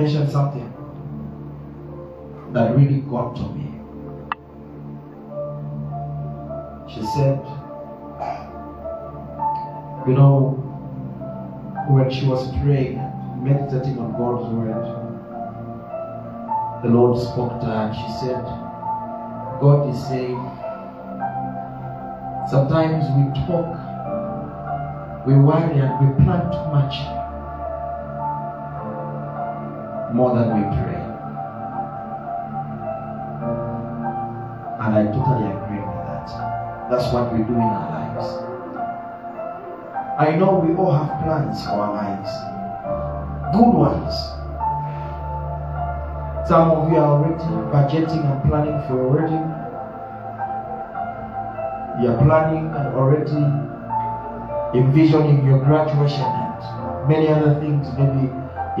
Mentioned 0.00 0.30
something 0.30 0.72
that 2.54 2.74
really 2.74 3.00
got 3.02 3.36
to 3.36 3.42
me. 3.52 3.66
She 6.88 7.02
said, 7.14 7.38
you 10.06 10.14
know, 10.14 10.56
when 11.90 12.10
she 12.10 12.26
was 12.26 12.48
praying, 12.62 12.96
meditating 13.44 13.98
on 13.98 14.12
God's 14.16 14.48
word, 14.54 14.86
the 16.82 16.88
Lord 16.88 17.20
spoke 17.20 17.60
to 17.60 17.66
her 17.66 17.80
and 17.88 17.94
she 17.94 18.10
said, 18.20 18.42
God 19.60 19.94
is 19.94 20.02
saying, 20.08 20.40
sometimes 22.48 23.04
we 23.16 23.24
talk, 23.44 23.68
we 25.26 25.34
worry 25.34 25.78
and 25.78 25.92
we 26.00 26.24
plan 26.24 26.50
too 26.50 26.68
much 26.72 27.19
more 30.12 30.34
than 30.34 30.48
we 30.56 30.62
pray. 30.76 31.00
And 34.80 34.94
I 34.94 35.04
totally 35.12 35.50
agree 35.50 35.80
with 35.80 36.02
that. 36.08 36.28
That's 36.90 37.12
what 37.12 37.32
we 37.32 37.38
do 37.44 37.54
in 37.54 37.60
our 37.60 37.90
lives. 37.90 38.26
I 40.18 40.36
know 40.36 40.58
we 40.58 40.74
all 40.74 40.92
have 40.92 41.22
plans 41.24 41.64
for 41.64 41.70
our 41.72 41.94
lives 41.94 42.30
good 43.52 43.74
ones. 43.74 44.14
Some 46.46 46.70
of 46.70 46.90
you 46.90 46.98
are 46.98 47.18
already 47.18 47.42
budgeting 47.74 48.22
and 48.24 48.42
planning 48.48 48.78
for 48.86 49.00
a 49.02 49.08
wedding. 49.08 49.46
You're 52.02 52.16
planning 52.18 52.70
and 52.74 52.94
already 52.94 53.42
envisioning 54.78 55.44
your 55.46 55.58
graduation 55.58 56.22
and 56.22 57.08
many 57.08 57.28
other 57.28 57.58
things. 57.60 57.86
Maybe 57.98 58.30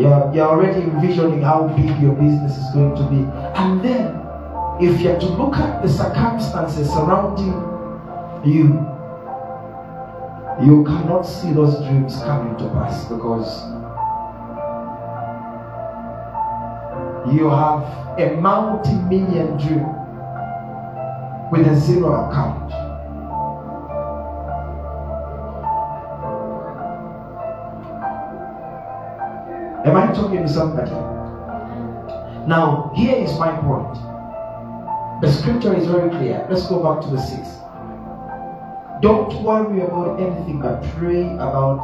you're, 0.00 0.32
you're 0.34 0.48
already 0.48 0.80
envisioning 0.82 1.42
how 1.42 1.68
big 1.68 2.00
your 2.00 2.14
business 2.14 2.56
is 2.56 2.70
going 2.72 2.96
to 2.96 3.02
be. 3.10 3.28
And 3.54 3.84
then, 3.84 4.16
if 4.80 5.00
you're 5.00 5.18
to 5.20 5.26
look 5.26 5.56
at 5.56 5.82
the 5.82 5.88
circumstances 5.88 6.88
surrounding 6.88 7.52
you, 8.44 8.86
you 10.64 10.84
cannot 10.84 11.22
see 11.22 11.52
those 11.52 11.76
dreams 11.84 12.16
coming 12.18 12.56
to 12.58 12.68
pass 12.70 13.04
because 13.04 13.62
you 17.34 17.48
have 17.50 17.82
a 18.18 18.36
multi-million 18.40 19.56
dream 19.58 19.86
with 21.50 21.66
a 21.66 21.78
zero 21.78 22.28
account. 22.30 22.89
Am 30.10 30.16
I 30.16 30.22
talking 30.22 30.42
to 30.42 30.48
somebody? 30.48 30.90
Now, 32.48 32.90
here 32.96 33.14
is 33.14 33.38
my 33.38 33.52
point. 33.60 33.94
The 35.22 35.30
scripture 35.30 35.72
is 35.72 35.86
very 35.86 36.10
clear. 36.10 36.44
Let's 36.50 36.66
go 36.66 36.82
back 36.82 37.00
to 37.04 37.10
the 37.12 37.20
six. 37.22 37.46
Don't 39.02 39.32
worry 39.44 39.82
about 39.82 40.18
anything, 40.18 40.60
but 40.60 40.82
pray 40.98 41.32
about 41.34 41.78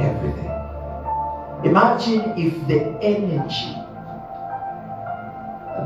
everything. 0.00 0.50
Imagine 1.64 2.34
if 2.36 2.66
the 2.66 2.98
energy 3.00 3.70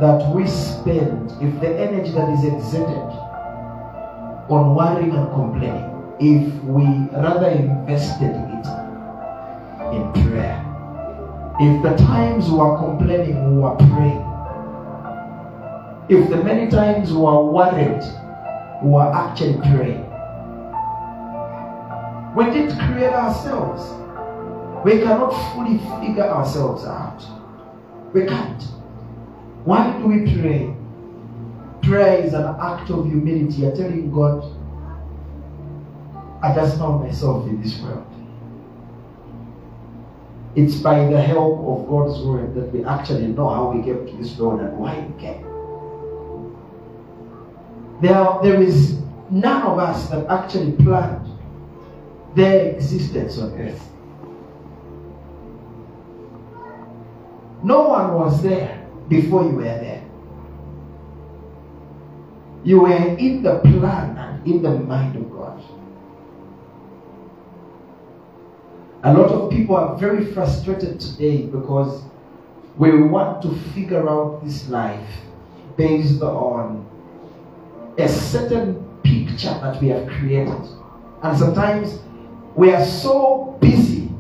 that 0.01 0.27
we 0.35 0.47
spend, 0.47 1.33
if 1.43 1.61
the 1.61 1.69
energy 1.69 2.13
that 2.13 2.31
is 2.31 2.45
exerted 2.45 3.13
on 4.49 4.75
worrying 4.75 5.15
and 5.15 5.29
complaining, 5.35 5.85
if 6.19 6.65
we 6.65 6.85
rather 7.13 7.51
invested 7.51 8.33
it 8.33 8.67
in 9.93 10.11
prayer, 10.31 10.70
if 11.61 11.83
the 11.83 11.95
times 12.05 12.51
we 12.51 12.59
are 12.59 12.79
complaining, 12.79 13.57
we 13.57 13.63
are 13.63 13.77
praying, 13.77 14.27
if 16.09 16.31
the 16.31 16.43
many 16.43 16.71
times 16.71 17.13
we 17.13 17.23
are 17.25 17.45
worried, 17.45 18.03
we 18.83 18.95
are 18.95 19.13
actually 19.13 19.59
praying. 19.59 20.07
We 22.35 22.45
didn't 22.47 22.79
create 22.79 23.13
ourselves. 23.13 23.83
We 24.85 25.01
cannot 25.03 25.31
fully 25.53 25.77
figure 26.01 26.25
ourselves 26.25 26.85
out. 26.85 27.23
We 28.15 28.25
can't. 28.25 28.63
Why 29.65 29.99
do 29.99 30.07
we 30.07 30.35
pray? 30.41 30.75
Prayer 31.83 32.25
is 32.25 32.33
an 32.33 32.57
act 32.59 32.89
of 32.89 33.05
humility. 33.05 33.63
You're 33.63 33.77
telling 33.77 34.11
God, 34.11 34.45
I 36.43 36.55
just 36.55 36.79
know 36.79 36.99
myself 36.99 37.47
in 37.47 37.61
this 37.61 37.79
world. 37.81 38.07
It's 40.57 40.77
by 40.77 41.07
the 41.07 41.21
help 41.21 41.61
of 41.61 41.89
God's 41.89 42.21
word 42.23 42.55
that 42.55 42.73
we 42.73 42.85
actually 42.85 43.29
know 43.29 43.49
how 43.49 43.71
we 43.71 43.83
came 43.85 44.05
to 44.07 44.17
this 44.17 44.37
world 44.37 44.61
and 44.61 44.77
why 44.77 44.99
we 44.99 45.21
came. 45.21 45.47
There, 48.01 48.39
there 48.43 48.61
is 48.61 48.99
none 49.31 49.63
of 49.63 49.79
us 49.79 50.09
that 50.11 50.27
actually 50.27 50.73
planned 50.73 51.29
their 52.35 52.71
existence 52.71 53.39
on 53.39 53.53
earth. 53.61 53.89
No 57.63 57.89
one 57.89 58.15
was 58.15 58.43
there 58.43 58.89
before 59.09 59.45
you 59.45 59.51
were 59.51 59.63
there. 59.63 60.03
You 62.65 62.81
were 62.81 63.17
in 63.17 63.43
the 63.43 63.59
plan 63.61 64.17
and 64.17 64.47
in 64.47 64.63
the 64.63 64.71
mind 64.71 65.17
of 65.17 65.31
God. 65.31 65.63
A 69.03 69.15
lot 69.15 69.31
of 69.31 69.51
people 69.51 69.77
are 69.77 69.97
very 69.97 70.27
frustrated 70.27 71.01
today 71.01 71.47
because 71.47 72.03
we 72.77 73.03
want 73.03 73.41
to 73.43 73.55
figure 73.73 74.07
out 74.07 74.45
this 74.45 74.69
life 74.69 75.09
based 75.79 76.21
on 76.21 76.87
a 77.97 78.07
certain 78.07 78.87
picture 79.03 79.59
that 79.63 79.81
we 79.81 79.89
have 79.89 80.07
created. 80.07 80.69
And 81.23 81.39
sometimes 81.39 81.99
we 82.55 82.73
are 82.73 82.85
so 82.85 83.57
busy 83.59 84.11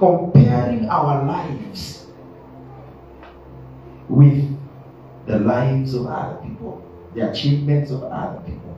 comparing 0.00 0.88
our 0.88 1.24
lives 1.24 2.06
with 4.08 4.58
the 5.26 5.38
lives 5.38 5.94
of 5.94 6.06
other 6.06 6.36
people, 6.42 6.84
the 7.14 7.30
achievements 7.30 7.92
of 7.92 8.02
other 8.02 8.40
people. 8.40 8.76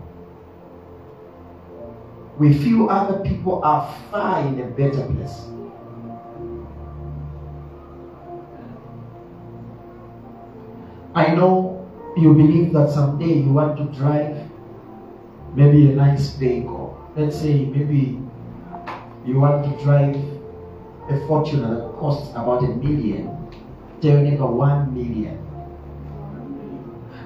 We 2.39 2.53
feel 2.53 2.91
other 2.91 3.19
people 3.21 3.63
are 3.65 3.95
far 4.11 4.47
in 4.47 4.61
a 4.61 4.67
better 4.67 5.07
place. 5.13 5.47
I 11.15 11.35
know 11.35 11.89
you 12.17 12.35
believe 12.35 12.75
that 12.75 12.91
someday 12.91 13.39
you 13.39 13.53
want 13.53 13.79
to 13.79 13.85
drive 13.99 14.37
maybe 15.55 15.91
a 15.91 15.95
nice 15.95 16.31
vehicle. 16.37 17.11
Let's 17.17 17.41
say 17.41 17.65
maybe 17.65 18.21
you 19.25 19.41
want 19.41 19.65
to 19.65 19.83
drive 19.83 20.17
a 21.09 21.15
Fortuner 21.27 21.77
that 21.77 21.99
costs 21.99 22.31
about 22.33 22.65
a 22.65 22.69
million, 22.69 23.31
turning 24.03 24.39
a 24.41 24.47
one 24.47 24.93
million. 24.93 25.41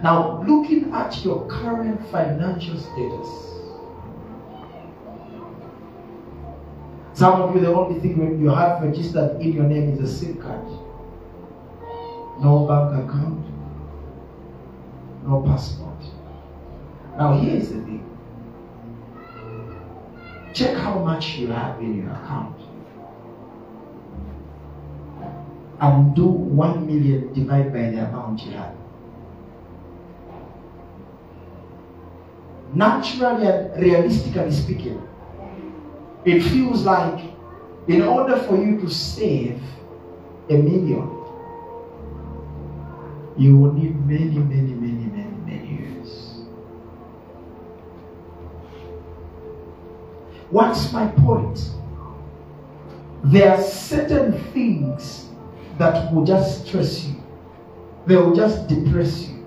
Now, 0.03 0.43
looking 0.47 0.93
at 0.93 1.25
your 1.25 1.47
current 1.49 2.01
financial 2.11 2.79
status, 2.79 3.60
some 7.21 7.43
of 7.43 7.55
you, 7.55 7.61
the 7.61 7.71
only 7.71 8.01
thing 8.01 8.41
you 8.41 8.49
have 8.49 8.83
registered 8.83 9.39
in 9.43 9.53
your 9.53 9.65
name 9.65 9.91
is 9.93 10.01
a 10.01 10.11
SIM 10.11 10.41
card, 10.41 10.65
no 12.43 12.65
bank 12.67 13.05
account, 13.05 13.45
no 15.27 15.43
passport. 15.47 16.03
Now, 17.19 17.35
here's 17.35 17.69
the 17.69 17.83
thing 17.83 18.07
check 20.55 20.79
how 20.79 20.99
much 21.01 21.37
you 21.37 21.49
have 21.49 21.79
in 21.81 21.99
your 21.99 22.11
account 22.11 22.59
and 25.81 26.17
do 26.17 26.25
1 26.25 26.87
million 26.87 27.33
divided 27.35 27.73
by 27.75 27.91
the 27.91 28.07
amount 28.07 28.47
you 28.47 28.53
have. 28.53 28.75
Naturally 32.75 33.47
and 33.47 33.81
realistically 33.81 34.51
speaking, 34.53 35.10
it 36.25 36.43
feels 36.43 36.85
like 36.85 37.23
in 37.89 38.03
order 38.03 38.37
for 38.37 38.57
you 38.63 38.79
to 38.81 38.91
save 38.91 39.61
a 40.49 40.55
million, 40.55 41.17
you 43.37 43.57
will 43.57 43.73
need 43.73 43.95
many, 44.07 44.39
many, 44.39 44.75
many, 44.75 45.05
many, 45.05 45.37
many 45.47 45.83
years. 45.83 46.45
What's 50.51 50.93
my 50.93 51.07
point? 51.07 51.71
There 53.25 53.51
are 53.51 53.63
certain 53.63 54.33
things 54.53 55.29
that 55.79 56.13
will 56.13 56.25
just 56.25 56.67
stress 56.67 57.05
you, 57.07 57.23
they 58.07 58.17
will 58.17 58.35
just 58.35 58.69
depress 58.69 59.29
you. 59.29 59.47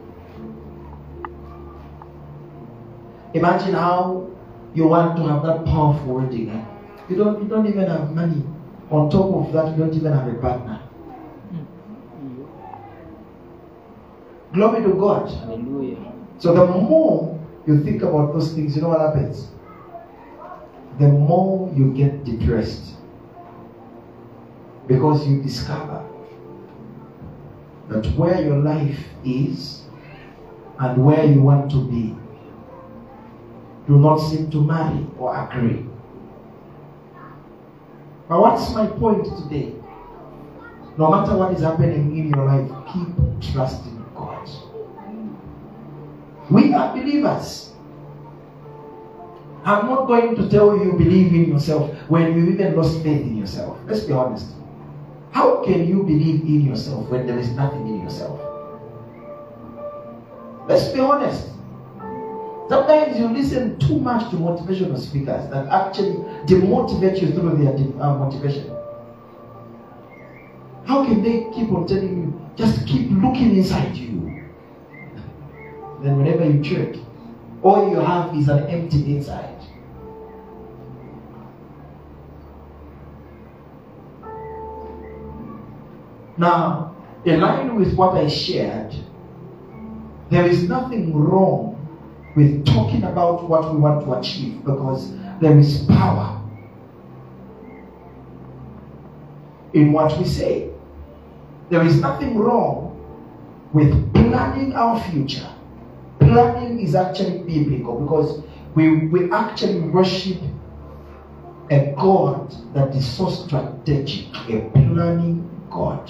Imagine 3.33 3.73
how 3.73 4.32
you 4.73 4.87
want 4.87 5.15
to 5.17 5.27
have 5.27 5.43
that 5.43 5.65
powerful 5.65 6.15
wedding. 6.15 6.49
eh? 6.49 6.65
You 7.09 7.17
don't 7.17 7.43
you 7.43 7.49
don't 7.49 7.67
even 7.67 7.87
have 7.87 8.13
money. 8.13 8.43
On 8.89 9.09
top 9.09 9.33
of 9.33 9.53
that, 9.53 9.71
you 9.71 9.83
don't 9.83 9.93
even 9.93 10.13
have 10.13 10.27
a 10.27 10.33
partner. 10.35 10.81
Glory 14.53 14.83
to 14.83 14.93
God. 14.93 15.29
Hallelujah. 15.29 16.13
So 16.37 16.53
the 16.53 16.65
more 16.65 17.39
you 17.65 17.83
think 17.83 18.01
about 18.03 18.33
those 18.33 18.53
things, 18.53 18.75
you 18.75 18.81
know 18.83 18.89
what 18.89 18.99
happens? 18.99 19.49
The 20.99 21.07
more 21.07 21.71
you 21.75 21.91
get 21.93 22.23
depressed. 22.23 22.93
Because 24.85 25.27
you 25.27 25.41
discover 25.41 26.05
that 27.89 28.05
where 28.15 28.41
your 28.41 28.57
life 28.57 28.99
is 29.23 29.83
and 30.79 31.03
where 31.03 31.25
you 31.25 31.41
want 31.41 31.71
to 31.71 31.83
be 31.89 32.15
do 33.87 33.97
not 33.97 34.17
seem 34.17 34.49
to 34.51 34.63
marry 34.63 35.05
or 35.17 35.35
agree. 35.35 35.85
But 38.29 38.39
what's 38.39 38.73
my 38.73 38.87
point 38.87 39.25
today? 39.25 39.73
No 40.97 41.11
matter 41.11 41.35
what 41.35 41.53
is 41.53 41.61
happening 41.61 42.17
in 42.17 42.29
your 42.29 42.45
life, 42.45 42.69
keep 42.93 43.53
trusting 43.53 44.05
God. 44.15 44.47
We 46.49 46.73
are 46.73 46.95
believers. 46.95 47.71
I'm 49.65 49.87
not 49.87 50.07
going 50.07 50.35
to 50.35 50.49
tell 50.49 50.77
you 50.77 50.93
believe 50.93 51.33
in 51.33 51.49
yourself 51.49 51.89
when 52.09 52.35
you 52.37 52.51
even 52.53 52.75
lost 52.75 53.01
faith 53.01 53.21
in 53.21 53.37
yourself. 53.37 53.77
Let's 53.87 54.01
be 54.01 54.13
honest. 54.13 54.47
How 55.31 55.63
can 55.63 55.87
you 55.87 56.03
believe 56.03 56.41
in 56.41 56.65
yourself 56.65 57.09
when 57.09 57.25
there 57.25 57.39
is 57.39 57.49
nothing 57.51 57.87
in 57.87 58.01
yourself? 58.01 58.39
Let's 60.67 60.89
be 60.89 60.99
honest. 60.99 61.47
Sometimes 62.69 63.19
you 63.19 63.27
listen 63.27 63.77
too 63.77 63.99
much 63.99 64.29
to 64.31 64.37
motivational 64.37 64.97
speakers 64.97 65.49
that 65.51 65.67
actually 65.67 66.15
demotivate 66.45 67.21
you 67.21 67.31
through 67.31 67.57
their 67.57 67.75
de- 67.75 67.99
uh, 67.99 68.17
motivation. 68.17 68.73
How 70.85 71.05
can 71.05 71.21
they 71.21 71.49
keep 71.53 71.71
on 71.71 71.87
telling 71.87 72.17
you, 72.17 72.41
just 72.55 72.85
keep 72.87 73.09
looking 73.11 73.55
inside 73.55 73.95
you? 73.95 74.43
Then, 76.01 76.17
whenever 76.17 76.49
you 76.49 76.61
check, 76.61 76.95
all 77.61 77.89
you 77.89 77.99
have 77.99 78.35
is 78.35 78.49
an 78.49 78.67
empty 78.67 79.15
inside. 79.15 79.49
Now, 86.37 86.95
in 87.25 87.39
line 87.39 87.75
with 87.75 87.95
what 87.95 88.15
I 88.15 88.27
shared, 88.27 88.93
there 90.29 90.45
is 90.45 90.67
nothing 90.67 91.15
wrong 91.15 91.72
with 92.35 92.65
talking 92.65 93.03
about 93.03 93.47
what 93.47 93.71
we 93.73 93.79
want 93.79 94.05
to 94.05 94.13
achieve 94.13 94.63
because 94.65 95.13
there 95.39 95.57
is 95.57 95.83
power 95.85 96.41
in 99.73 99.91
what 99.91 100.17
we 100.17 100.25
say. 100.25 100.69
There 101.69 101.83
is 101.83 101.99
nothing 101.99 102.37
wrong 102.37 102.89
with 103.73 104.13
planning 104.13 104.73
our 104.73 105.01
future. 105.09 105.49
Planning 106.19 106.79
is 106.79 106.95
actually 106.95 107.39
biblical 107.39 107.99
because 107.99 108.43
we, 108.75 109.07
we 109.07 109.31
actually 109.31 109.81
worship 109.81 110.37
a 111.69 111.93
God 111.95 112.53
that 112.73 112.93
is 112.95 113.05
so 113.05 113.29
strategic, 113.29 114.27
a 114.49 114.69
planning 114.73 115.49
God. 115.69 116.09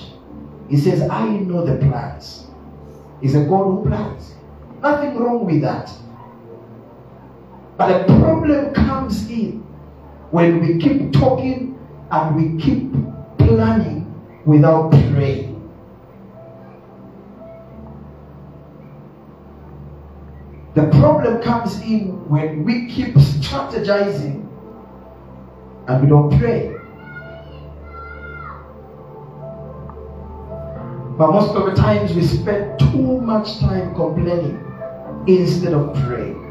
He 0.69 0.77
says, 0.77 1.01
I 1.09 1.27
know 1.27 1.65
the 1.65 1.77
plans. 1.77 2.47
He's 3.21 3.35
a 3.35 3.45
God 3.45 3.65
who 3.65 3.85
plans. 3.87 4.33
Nothing 4.81 5.17
wrong 5.17 5.45
with 5.45 5.61
that. 5.61 5.89
But 7.77 8.07
the 8.07 8.13
problem 8.19 8.73
comes 8.73 9.29
in 9.29 9.63
when 10.31 10.59
we 10.59 10.79
keep 10.79 11.11
talking 11.11 11.79
and 12.11 12.35
we 12.35 12.61
keep 12.61 12.91
planning 13.39 14.13
without 14.45 14.91
praying. 14.91 15.49
The 20.75 20.87
problem 20.87 21.41
comes 21.41 21.79
in 21.81 22.27
when 22.29 22.63
we 22.63 22.87
keep 22.87 23.15
strategizing 23.15 24.47
and 25.87 26.01
we 26.01 26.09
don't 26.09 26.37
pray. 26.39 26.75
But 31.17 31.31
most 31.31 31.55
of 31.55 31.65
the 31.65 31.75
times 31.75 32.13
we 32.13 32.23
spend 32.23 32.79
too 32.79 33.21
much 33.21 33.59
time 33.59 33.93
complaining 33.93 34.59
instead 35.27 35.73
of 35.73 35.93
praying. 36.05 36.42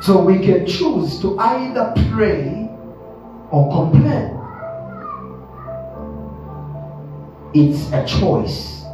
So 0.00 0.22
we 0.22 0.38
can 0.38 0.66
choose 0.66 1.20
to 1.20 1.38
either 1.38 1.92
pray 2.12 2.70
or 3.50 3.68
complain. 3.70 4.34
It's 7.54 7.90
a 7.92 8.06
choice. 8.06 8.84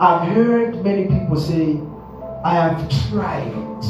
I've 0.00 0.28
heard 0.32 0.82
many 0.82 1.04
people 1.04 1.36
say, 1.36 1.80
I 2.44 2.54
have 2.54 3.10
tried. 3.10 3.82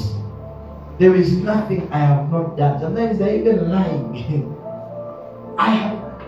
There 0.98 1.14
is 1.14 1.32
nothing 1.32 1.88
I 1.92 1.98
have 1.98 2.30
not 2.30 2.56
done. 2.56 2.80
Sometimes 2.80 3.18
they're 3.18 3.36
even 3.36 3.70
lying. 3.70 4.54
I 5.58 5.70
have. 5.70 6.22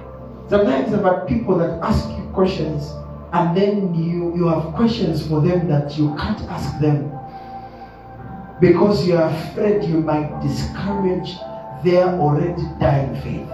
Sometimes 0.48 0.90
had 0.90 1.26
people 1.26 1.58
that 1.58 1.78
ask 1.82 2.08
you 2.16 2.24
questions, 2.32 2.92
and 3.32 3.56
then 3.56 3.94
you, 3.94 4.34
you 4.34 4.48
have 4.48 4.74
questions 4.74 5.26
for 5.26 5.40
them 5.42 5.68
that 5.68 5.98
you 5.98 6.14
can't 6.16 6.40
ask 6.50 6.80
them 6.80 7.17
because 8.60 9.06
you 9.06 9.16
are 9.16 9.30
afraid 9.30 9.84
you 9.84 10.00
might 10.00 10.40
discourage 10.40 11.36
their 11.84 12.08
already 12.18 12.62
dying 12.80 13.14
faith. 13.22 13.48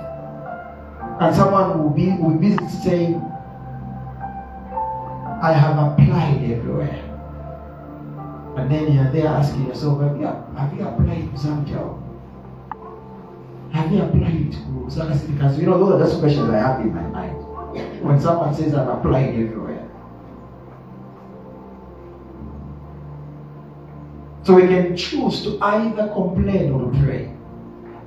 And 1.20 1.34
someone 1.34 1.82
will 1.82 1.90
be 1.90 2.10
will 2.18 2.38
be 2.38 2.56
saying, 2.68 3.16
I 5.42 5.52
have 5.52 5.76
applied 5.76 6.42
everywhere. 6.50 7.00
And 8.56 8.70
then 8.70 8.92
you're 8.92 9.12
there 9.12 9.26
asking 9.26 9.66
yourself, 9.66 10.00
have 10.00 10.16
you, 10.18 10.26
have 10.26 10.74
you 10.74 10.86
applied 10.86 11.30
to 11.32 11.38
some 11.38 11.66
job? 11.66 12.00
Have 13.72 13.92
you 13.92 14.02
applied 14.02 14.52
to 14.52 14.90
some 14.90 15.08
because 15.34 15.58
you 15.58 15.66
know 15.66 15.78
those 15.78 16.00
are 16.00 16.04
just 16.04 16.20
questions 16.20 16.48
I 16.50 16.58
have 16.58 16.80
in 16.80 16.94
my 16.94 17.02
mind. 17.02 18.02
When 18.02 18.20
someone 18.20 18.54
says 18.54 18.74
I've 18.74 18.88
applied 18.88 19.34
everywhere. 19.34 19.83
So 24.44 24.54
we 24.54 24.62
can 24.68 24.96
choose 24.96 25.42
to 25.44 25.58
either 25.62 26.08
complain 26.08 26.72
or 26.72 26.90
pray. 27.02 27.32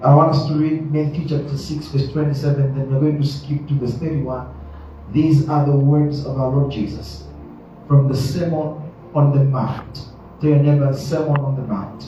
I 0.04 0.14
want 0.14 0.36
us 0.36 0.48
to 0.48 0.54
read 0.54 0.92
Matthew 0.92 1.28
chapter 1.28 1.58
6, 1.58 1.88
verse 1.88 2.12
27, 2.12 2.76
then 2.76 2.94
we're 2.94 3.00
going 3.00 3.20
to 3.20 3.28
skip 3.28 3.68
to 3.68 3.74
verse 3.74 3.96
31. 3.96 4.54
These 5.12 5.50
are 5.50 5.66
the 5.66 5.76
words 5.76 6.26
of 6.26 6.40
our 6.40 6.50
Lord 6.52 6.72
Jesus 6.72 7.24
from 7.88 8.08
the 8.08 8.16
Sermon 8.16 8.92
on 9.16 9.36
the 9.36 9.44
Mount. 9.46 9.96
Tell 10.40 10.52
your 10.52 10.60
neighbor, 10.60 10.94
Sermon 10.94 11.40
on 11.40 11.56
the 11.56 11.64
Mount. 11.64 12.06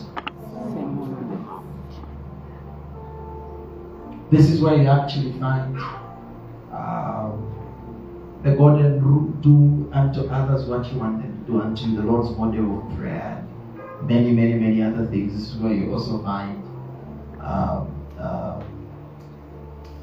This 4.30 4.52
is 4.52 4.62
where 4.62 4.76
you 4.76 4.88
actually 4.88 5.32
find 5.40 5.76
um, 6.72 7.50
the 8.44 8.52
golden 8.52 9.04
rule 9.04 9.32
do 9.42 9.90
unto 9.92 10.28
others 10.28 10.66
what 10.66 10.86
you 10.92 11.00
want 11.00 11.24
them 11.24 11.46
to 11.46 11.52
do 11.52 11.62
unto 11.62 11.96
the 11.96 12.04
Lord's 12.04 12.38
model 12.38 12.78
of 12.78 12.98
prayer, 12.98 13.44
many, 14.04 14.32
many, 14.32 14.54
many 14.54 14.82
other 14.82 15.06
things. 15.08 15.34
This 15.34 15.50
is 15.52 15.56
where 15.58 15.74
you 15.74 15.94
also 15.94 16.24
find 16.24 16.64
um, 17.42 17.96
uh, 18.20 18.62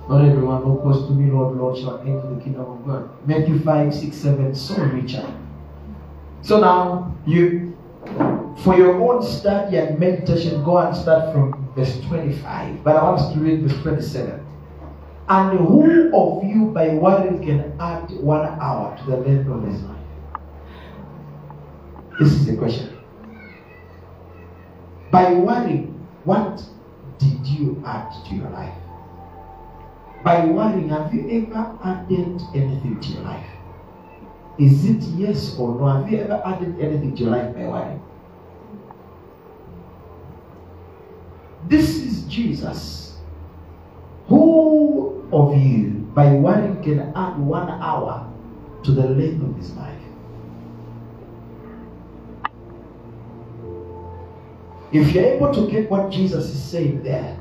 not 0.09 0.25
everyone 0.25 0.63
who 0.63 0.79
calls 0.79 1.07
to 1.09 1.13
me, 1.13 1.31
Lord, 1.31 1.57
Lord, 1.57 1.77
shall 1.77 1.99
enter 2.01 2.35
the 2.35 2.41
kingdom 2.41 2.63
of 2.63 2.87
God. 2.87 3.11
Matthew 3.27 3.59
5, 3.59 3.95
6, 3.95 4.17
7, 4.17 4.55
so 4.55 4.77
richer. 4.85 5.27
So 6.43 6.61
now, 6.61 7.17
you, 7.27 7.77
for 8.59 8.77
your 8.77 8.95
own 9.03 9.23
study 9.23 9.79
and 9.79 9.99
meditation, 9.99 10.63
go 10.63 10.79
and 10.79 10.97
start 10.97 11.33
from 11.33 11.73
verse 11.75 12.01
25. 12.03 12.85
But 12.85 12.97
I 12.97 13.03
want 13.03 13.21
us 13.21 13.33
to 13.33 13.41
read 13.41 13.63
verse 13.63 13.83
27. 13.83 14.47
And 15.29 15.59
who 15.59 16.15
of 16.15 16.45
you 16.45 16.67
by 16.67 16.91
worrying 16.91 17.45
can 17.45 17.75
add 17.81 18.09
one 18.13 18.47
hour 18.61 18.97
to 18.97 19.11
the 19.11 19.17
length 19.17 19.51
of 19.51 19.65
his 19.65 19.83
life? 19.83 19.97
This 22.21 22.33
is 22.33 22.47
the 22.47 22.57
question. 22.57 22.96
By 25.17 25.33
worrying, 25.33 26.07
what 26.25 26.63
did 27.17 27.47
you 27.47 27.83
add 27.87 28.13
to 28.27 28.35
your 28.35 28.51
life? 28.51 28.77
By 30.23 30.45
worrying, 30.45 30.91
have 30.91 31.15
you 31.15 31.23
ever 31.41 31.75
added 31.83 32.43
anything 32.55 33.01
to 33.01 33.09
your 33.13 33.23
life? 33.23 33.47
Is 34.59 34.85
it 34.85 35.03
yes 35.17 35.57
or 35.59 35.75
no? 35.81 35.87
Have 35.87 36.13
you 36.13 36.19
ever 36.19 36.43
added 36.45 36.79
anything 36.79 37.17
to 37.17 37.23
your 37.23 37.31
life 37.31 37.55
by 37.55 37.65
worrying? 37.65 38.03
This 41.67 41.97
is 41.97 42.25
Jesus. 42.25 43.17
Who 44.29 45.27
of 45.33 45.57
you, 45.57 46.11
by 46.13 46.31
worrying, 46.35 46.83
can 46.83 47.01
add 47.17 47.39
one 47.39 47.71
hour 47.71 48.31
to 48.83 48.91
the 48.93 49.09
length 49.09 49.43
of 49.43 49.57
his 49.57 49.73
life? 49.77 50.06
If 54.93 55.13
you're 55.13 55.25
able 55.25 55.53
to 55.53 55.71
get 55.71 55.91
what 55.91 56.11
Jesus 56.11 56.45
is 56.47 56.63
saying 56.63 57.03
there, 57.03 57.37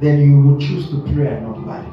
then 0.00 0.20
you 0.20 0.40
will 0.40 0.58
choose 0.58 0.88
to 0.90 1.02
pray 1.12 1.26
and 1.26 1.42
not 1.42 1.66
worry. 1.66 1.92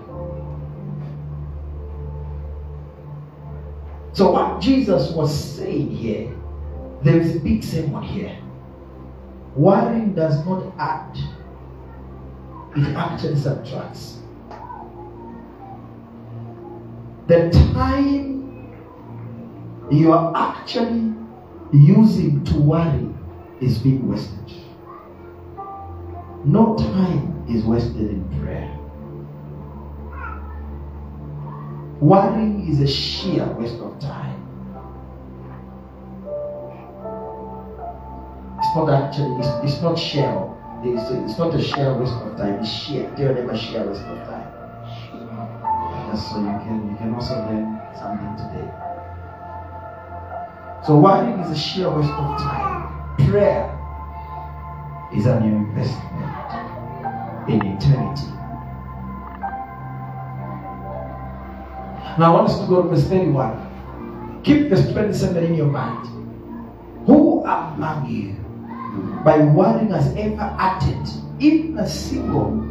So, 4.13 4.31
what 4.31 4.61
Jesus 4.61 5.11
was 5.11 5.33
saying 5.33 5.89
here, 5.91 6.33
there 7.03 7.19
is 7.19 7.35
a 7.35 7.39
big 7.39 7.63
sermon 7.63 8.01
here. 8.03 8.37
Worrying 9.55 10.13
does 10.13 10.45
not 10.45 10.73
add, 10.77 11.17
it 12.77 12.95
actually 12.95 13.35
subtracts. 13.35 14.19
The 17.27 17.49
time 17.73 18.73
you 19.91 20.13
are 20.13 20.31
actually 20.35 21.13
using 21.73 22.43
to 22.45 22.53
worry 22.59 23.09
is 23.61 23.77
being 23.79 24.07
wasted. 24.09 24.51
No 26.43 26.75
time 26.75 27.45
is 27.49 27.63
wasted 27.63 28.09
in 28.11 28.39
prayer. 28.39 28.71
Worrying 31.99 32.67
is 32.67 32.81
a 32.81 32.87
sheer 32.87 33.45
waste 33.53 33.79
of 33.79 33.99
time. 33.99 34.41
It's 38.59 38.75
not 38.75 38.89
actually, 38.89 39.39
it's, 39.39 39.73
it's 39.73 39.81
not 39.81 39.97
sheer. 39.97 40.51
It's, 40.83 41.09
it's 41.09 41.39
not 41.39 41.55
a 41.55 41.61
sheer 41.61 41.97
waste 41.97 42.13
of 42.13 42.37
time. 42.37 42.59
It's 42.59 42.69
sheer. 42.71 43.11
They 43.17 43.23
are 43.23 43.33
never 43.33 43.57
sheer 43.57 43.87
waste 43.87 44.01
of 44.01 44.17
time. 44.27 44.51
Just 46.11 46.29
so 46.29 46.39
you 46.39 46.45
can 46.45 46.89
you 46.91 46.97
can 46.97 47.13
also 47.15 47.33
learn 47.33 47.81
something 47.97 48.35
today. 48.37 48.69
So 50.85 50.99
worrying 50.99 51.39
is 51.39 51.49
a 51.49 51.57
sheer 51.57 51.89
waste 51.89 52.11
of 52.11 52.37
time. 52.37 52.94
Prayer 53.17 53.71
is 55.13 55.25
an 55.25 55.43
investment 55.43 56.15
in 57.49 57.61
eternity. 57.65 58.27
Now 62.17 62.27
I 62.27 62.29
want 62.29 62.49
us 62.49 62.59
to 62.61 62.67
go 62.67 62.81
to 62.83 62.89
verse 62.89 63.07
31. 63.07 64.41
Keep 64.43 64.69
verse 64.69 64.89
27 64.91 65.43
in 65.43 65.55
your 65.55 65.67
mind. 65.67 66.07
Who 67.05 67.43
among 67.43 68.09
you, 68.09 68.33
by 69.23 69.39
worrying, 69.39 69.91
has 69.91 70.15
ever 70.15 70.55
acted 70.57 70.97
even 71.39 71.77
a 71.77 71.87
single 71.87 72.61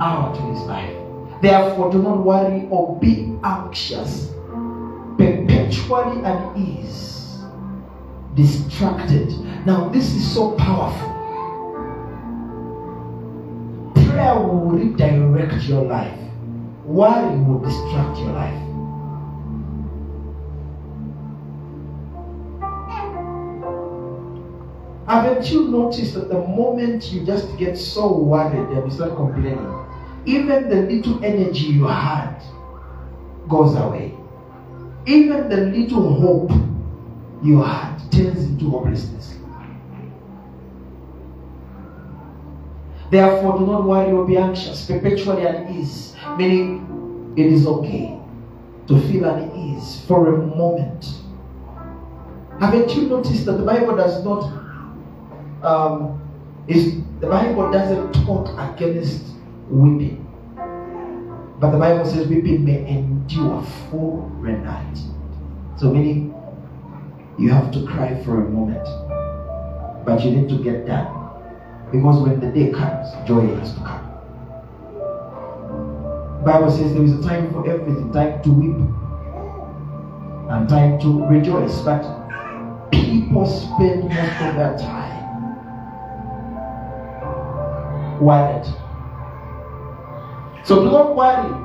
hour 0.00 0.34
to 0.34 0.42
his 0.42 0.60
life? 0.62 0.96
Therefore, 1.40 1.92
do 1.92 2.02
not 2.02 2.24
worry 2.24 2.66
or 2.70 2.98
be 2.98 3.36
anxious, 3.44 4.32
perpetually 5.16 6.24
at 6.24 6.56
ease, 6.56 7.23
distracted. 8.34 9.30
Now, 9.66 9.88
this 9.88 10.12
is 10.14 10.34
so 10.34 10.52
powerful 10.52 11.14
prayer 14.14 14.36
will 14.36 14.70
redirect 14.70 15.64
your 15.64 15.84
life. 15.84 16.18
Worry 16.84 17.36
will 17.40 17.58
distract 17.58 18.18
your 18.18 18.32
life. 18.32 18.60
Haven't 25.08 25.50
you 25.50 25.68
noticed 25.68 26.14
that 26.14 26.28
the 26.28 26.38
moment 26.38 27.12
you 27.12 27.26
just 27.26 27.58
get 27.58 27.76
so 27.76 28.16
worried 28.16 28.68
and 28.68 28.84
you 28.84 28.90
start 28.90 29.16
complaining, 29.16 29.84
even 30.26 30.68
the 30.68 30.82
little 30.82 31.22
energy 31.24 31.66
you 31.66 31.86
had 31.86 32.40
goes 33.48 33.74
away. 33.76 34.14
Even 35.06 35.48
the 35.48 35.56
little 35.56 36.14
hope 36.20 36.50
you 37.44 37.62
heart 37.62 38.00
turns 38.10 38.42
into 38.44 38.70
hopelessness. 38.70 39.36
Therefore, 43.10 43.58
do 43.58 43.66
not 43.66 43.84
worry 43.84 44.10
or 44.12 44.24
be 44.26 44.36
anxious, 44.36 44.86
perpetually 44.86 45.46
at 45.46 45.70
ease. 45.70 46.16
Meaning, 46.38 47.34
it 47.36 47.46
is 47.46 47.66
okay 47.66 48.18
to 48.88 49.00
feel 49.02 49.26
at 49.26 49.54
ease 49.54 50.00
for 50.08 50.34
a 50.34 50.38
moment. 50.38 51.20
Haven't 52.60 52.94
you 52.96 53.02
noticed 53.02 53.44
that 53.46 53.52
the 53.52 53.64
Bible 53.64 53.96
does 53.96 54.24
not, 54.24 54.44
um, 55.62 56.20
is 56.66 56.96
the 57.20 57.26
Bible 57.26 57.70
doesn't 57.70 58.12
talk 58.24 58.48
against 58.58 59.26
weeping, 59.68 60.26
but 61.60 61.70
the 61.70 61.78
Bible 61.78 62.04
says 62.04 62.26
weeping 62.26 62.64
may 62.64 62.88
endure 62.88 63.62
for 63.90 64.28
a 64.46 64.52
night. 64.52 64.98
So 65.76 65.92
meaning, 65.92 66.33
you 67.38 67.50
have 67.50 67.70
to 67.72 67.84
cry 67.86 68.22
for 68.24 68.44
a 68.44 68.48
moment, 68.48 68.86
but 70.04 70.24
you 70.24 70.30
need 70.30 70.48
to 70.48 70.62
get 70.62 70.86
done 70.86 71.24
because 71.90 72.22
when 72.22 72.40
the 72.40 72.46
day 72.50 72.70
comes, 72.72 73.08
joy 73.26 73.46
has 73.56 73.74
to 73.74 73.80
come. 73.80 74.04
Bible 76.44 76.70
says 76.70 76.92
there 76.92 77.02
is 77.02 77.12
a 77.12 77.22
time 77.22 77.50
for 77.52 77.66
everything, 77.68 78.12
time 78.12 78.42
to 78.42 78.50
weep 78.52 78.76
and 80.50 80.68
time 80.68 80.98
to 81.00 81.24
rejoice. 81.26 81.80
But 81.80 82.02
people 82.90 83.46
spend 83.46 84.04
most 84.08 84.40
of 84.42 84.54
their 84.54 84.76
time 84.78 85.24
worried. 88.20 88.66
So 90.64 90.84
do 90.84 90.90
not 90.90 91.14
worry 91.16 91.64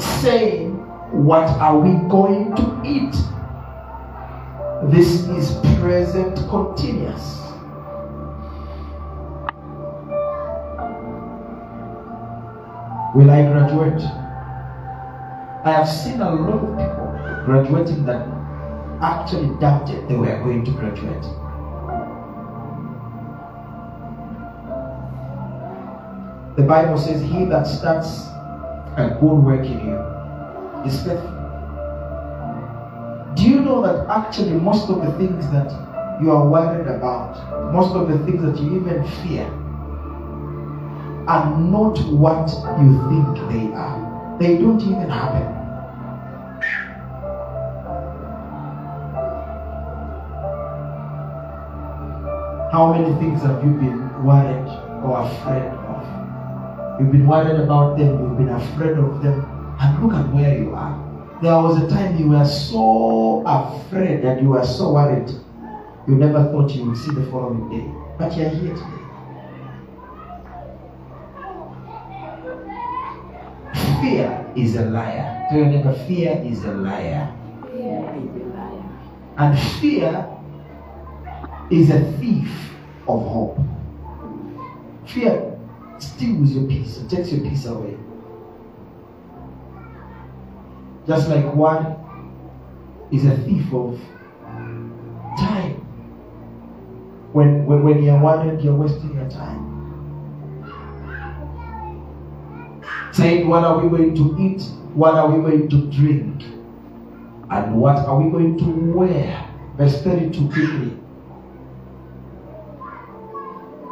saying, 0.00 0.76
What 1.10 1.48
are 1.60 1.78
we 1.78 1.92
going 2.08 2.54
to 2.54 2.82
eat? 2.84 3.14
This 4.84 5.28
is 5.28 5.52
present 5.78 6.36
continuous. 6.48 7.36
Will 13.14 13.30
I 13.30 13.42
graduate? 13.42 14.00
I 15.66 15.72
have 15.72 15.86
seen 15.86 16.22
a 16.22 16.30
lot 16.30 16.64
of 16.64 16.78
people 16.78 17.44
graduating 17.44 18.06
that 18.06 18.26
actually 19.02 19.54
doubted 19.60 20.08
they 20.08 20.16
were 20.16 20.38
going 20.38 20.64
to 20.64 20.70
graduate. 20.70 21.24
The 26.56 26.62
Bible 26.62 26.96
says, 26.96 27.20
He 27.20 27.44
that 27.44 27.66
starts 27.66 28.28
a 28.96 29.14
good 29.20 29.44
work 29.44 29.66
in 29.66 29.78
you 29.88 29.96
is 30.86 31.04
faithful. 31.04 31.39
Do 33.36 33.48
you 33.48 33.60
know 33.60 33.80
that 33.82 34.08
actually 34.08 34.52
most 34.52 34.90
of 34.90 35.00
the 35.04 35.12
things 35.12 35.48
that 35.50 35.70
you 36.20 36.30
are 36.32 36.46
worried 36.46 36.88
about, 36.88 37.72
most 37.72 37.94
of 37.94 38.08
the 38.08 38.18
things 38.26 38.42
that 38.42 38.60
you 38.60 38.80
even 38.80 39.04
fear, 39.22 39.46
are 41.28 41.56
not 41.58 41.98
what 42.10 42.50
you 42.80 42.98
think 43.08 43.50
they 43.52 43.72
are? 43.74 44.36
They 44.40 44.58
don't 44.58 44.80
even 44.82 45.08
happen. 45.08 45.46
How 52.72 52.92
many 52.92 53.12
things 53.18 53.42
have 53.42 53.64
you 53.64 53.72
been 53.72 54.24
worried 54.24 54.68
or 55.04 55.20
afraid 55.20 55.66
of? 55.66 57.00
You've 57.00 57.12
been 57.12 57.26
worried 57.26 57.60
about 57.60 57.96
them, 57.96 58.20
you've 58.20 58.38
been 58.38 58.48
afraid 58.48 58.98
of 58.98 59.22
them, 59.22 59.44
and 59.80 60.02
look 60.02 60.14
at 60.14 60.28
where 60.32 60.58
you 60.58 60.74
are. 60.74 60.99
There 61.42 61.54
was 61.54 61.82
a 61.82 61.88
time 61.88 62.18
you 62.18 62.28
were 62.28 62.44
so 62.44 63.42
afraid 63.46 64.24
and 64.26 64.42
you 64.42 64.50
were 64.50 64.64
so 64.64 64.92
worried, 64.92 65.30
you 66.06 66.14
never 66.16 66.44
thought 66.44 66.70
you 66.72 66.84
would 66.84 66.98
see 66.98 67.12
the 67.14 67.24
following 67.30 67.66
day. 67.70 67.90
But 68.18 68.36
you're 68.36 68.50
here 68.50 68.74
today. 68.74 69.00
Fear 74.02 74.52
is 74.54 74.76
a 74.76 74.84
liar. 74.84 75.46
Tell 75.48 75.58
your 75.60 75.68
neighbor, 75.68 75.94
fear 76.06 76.42
is 76.44 76.62
a 76.64 76.74
liar. 76.74 77.34
Fear 77.62 78.14
is 78.16 78.42
a 78.42 78.46
liar. 78.54 78.84
And 79.38 79.58
fear 79.80 80.28
is 81.70 81.88
a 81.88 82.12
thief 82.18 82.50
of 83.08 83.26
hope. 83.26 83.58
Fear 85.06 85.58
steals 85.98 86.52
your 86.52 86.68
peace, 86.68 87.02
takes 87.08 87.32
your 87.32 87.40
peace 87.48 87.64
away. 87.64 87.96
Just 91.10 91.28
like 91.28 91.44
one 91.56 91.96
is 93.10 93.24
a 93.24 93.36
thief 93.38 93.74
of 93.74 93.98
time. 95.36 95.74
When, 97.32 97.66
when, 97.66 97.82
when 97.82 98.04
you're 98.04 98.20
worried, 98.20 98.60
you're 98.60 98.76
wasting 98.76 99.16
your 99.16 99.28
time. 99.28 99.66
Saying, 103.12 103.48
what 103.48 103.64
are 103.64 103.80
we 103.80 103.88
going 103.88 104.14
to 104.14 104.40
eat? 104.40 104.62
What 104.94 105.14
are 105.14 105.28
we 105.28 105.42
going 105.42 105.68
to 105.70 105.90
drink? 105.90 106.44
And 107.50 107.80
what 107.80 107.96
are 107.96 108.20
we 108.20 108.30
going 108.30 108.56
to 108.58 108.92
wear? 108.96 109.52
Verse 109.76 110.00
32 110.04 110.46
quickly. 110.46 110.96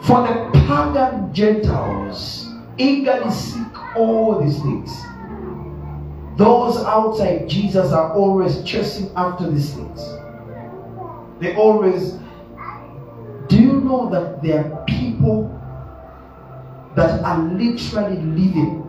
For 0.04 0.22
the 0.22 0.50
pagan 0.52 1.34
Gentiles 1.34 2.48
eagerly 2.78 3.32
seek 3.32 3.96
all 3.96 4.40
these 4.40 4.62
things. 4.62 5.02
Those 6.38 6.76
outside 6.84 7.48
Jesus 7.48 7.90
are 7.90 8.12
always 8.14 8.62
chasing 8.62 9.10
after 9.16 9.50
these 9.50 9.74
things. 9.74 9.98
They 11.40 11.56
always. 11.56 12.12
Do 13.48 13.56
you 13.56 13.80
know 13.80 14.08
that 14.10 14.40
there 14.40 14.72
are 14.72 14.84
people 14.84 15.50
that 16.94 17.24
are 17.24 17.42
literally 17.42 18.22
living 18.22 18.88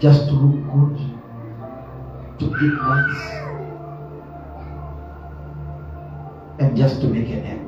just 0.00 0.26
to 0.26 0.32
look 0.32 0.58
good, 0.74 0.98
to 2.40 2.46
get 2.58 2.74
nice, 2.82 3.22
and 6.58 6.76
just 6.76 7.00
to 7.02 7.06
make 7.06 7.28
a 7.28 7.36
name? 7.36 7.65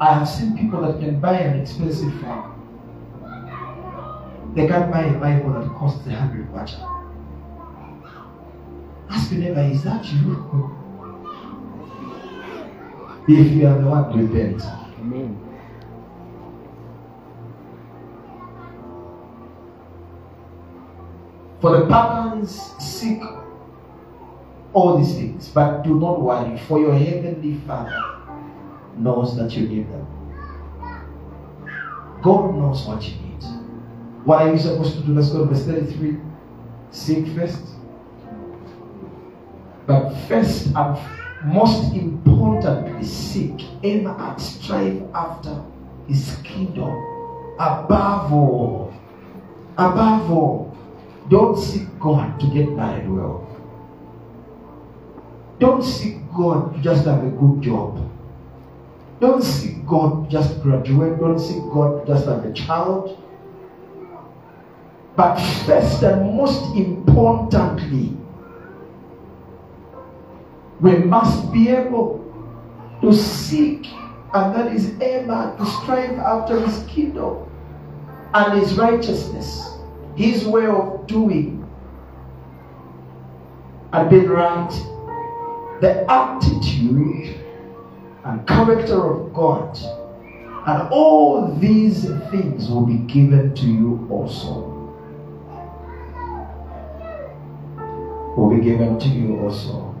I 0.00 0.14
have 0.14 0.26
seen 0.26 0.56
people 0.56 0.80
that 0.80 0.98
can 0.98 1.20
buy 1.20 1.36
an 1.40 1.60
expensive 1.60 2.10
phone. 2.22 2.56
They 4.54 4.66
can't 4.66 4.90
buy 4.90 5.04
a 5.04 5.18
Bible 5.18 5.52
that 5.52 5.68
costs 5.74 6.06
a 6.06 6.12
hundred 6.12 6.50
kwacha. 6.50 6.80
Ask 9.10 9.30
your 9.30 9.40
neighbor, 9.40 9.60
is 9.60 9.84
that 9.84 10.04
you? 10.10 10.76
If 13.28 13.52
you 13.52 13.66
are 13.68 13.78
the 13.78 13.86
one, 13.86 14.26
repent. 14.26 14.62
Amen. 14.98 15.38
For 21.60 21.78
the 21.78 21.86
pagans 21.86 22.72
seek 22.80 23.22
all 24.72 24.96
these 24.96 25.14
things, 25.14 25.48
but 25.50 25.82
do 25.82 26.00
not 26.00 26.22
worry, 26.22 26.58
for 26.60 26.80
your 26.80 26.94
heavenly 26.94 27.60
Father 27.66 28.19
knows 28.96 29.36
that 29.36 29.52
you 29.52 29.68
need 29.68 29.90
them. 29.90 30.06
God 32.22 32.54
knows 32.54 32.86
what 32.86 33.02
you 33.02 33.14
need. 33.14 33.42
What 34.24 34.42
are 34.42 34.52
you 34.52 34.58
supposed 34.58 34.94
to 34.96 35.00
do? 35.02 35.14
Let's 35.14 35.30
go 35.30 35.46
to 35.46 35.54
verse 35.54 35.64
33. 35.64 36.18
Seek 36.90 37.28
first. 37.28 37.62
But 39.86 40.10
first 40.28 40.66
and 40.74 40.98
most 41.44 41.94
importantly, 41.94 43.02
seek, 43.02 43.64
aim 43.82 44.06
at, 44.06 44.40
strive 44.40 45.02
after 45.14 45.64
his 46.06 46.36
kingdom. 46.44 46.90
Above 47.58 48.32
all, 48.32 48.94
above 49.78 50.30
all, 50.30 50.76
don't 51.28 51.56
seek 51.56 51.86
God 51.98 52.38
to 52.40 52.46
get 52.48 52.70
married 52.70 53.08
well. 53.08 53.46
Don't 55.58 55.82
seek 55.82 56.16
God 56.34 56.74
to 56.74 56.80
just 56.80 57.04
have 57.06 57.24
a 57.24 57.30
good 57.30 57.62
job. 57.62 58.09
Don't 59.20 59.42
seek 59.42 59.86
God 59.86 60.30
just 60.30 60.62
graduate. 60.62 61.20
Don't 61.20 61.38
seek 61.38 61.62
God 61.72 62.06
just 62.06 62.26
have 62.26 62.44
a 62.44 62.52
child. 62.52 63.22
But 65.14 65.38
first 65.66 66.02
and 66.02 66.34
most 66.34 66.74
importantly, 66.74 68.16
we 70.80 70.96
must 70.96 71.52
be 71.52 71.68
able 71.68 72.18
to 73.02 73.12
seek, 73.12 73.86
and 74.32 74.54
that 74.54 74.72
is 74.72 74.94
ever 75.00 75.54
to 75.58 75.66
strive 75.66 76.18
after 76.18 76.58
His 76.60 76.82
kingdom 76.84 77.46
and 78.32 78.58
His 78.58 78.74
righteousness, 78.78 79.74
His 80.16 80.46
way 80.46 80.66
of 80.66 81.06
doing 81.06 81.68
and 83.92 84.08
being 84.08 84.28
right, 84.28 84.70
the 85.80 86.10
attitude 86.10 87.39
and 88.24 88.46
character 88.46 89.14
of 89.14 89.32
God. 89.32 89.78
And 90.66 90.88
all 90.90 91.56
these 91.58 92.04
things 92.30 92.68
will 92.68 92.84
be 92.86 92.98
given 92.98 93.54
to 93.54 93.66
you 93.66 94.06
also. 94.10 94.76
Will 98.36 98.54
be 98.56 98.62
given 98.62 98.98
to 98.98 99.08
you 99.08 99.40
also. 99.40 99.94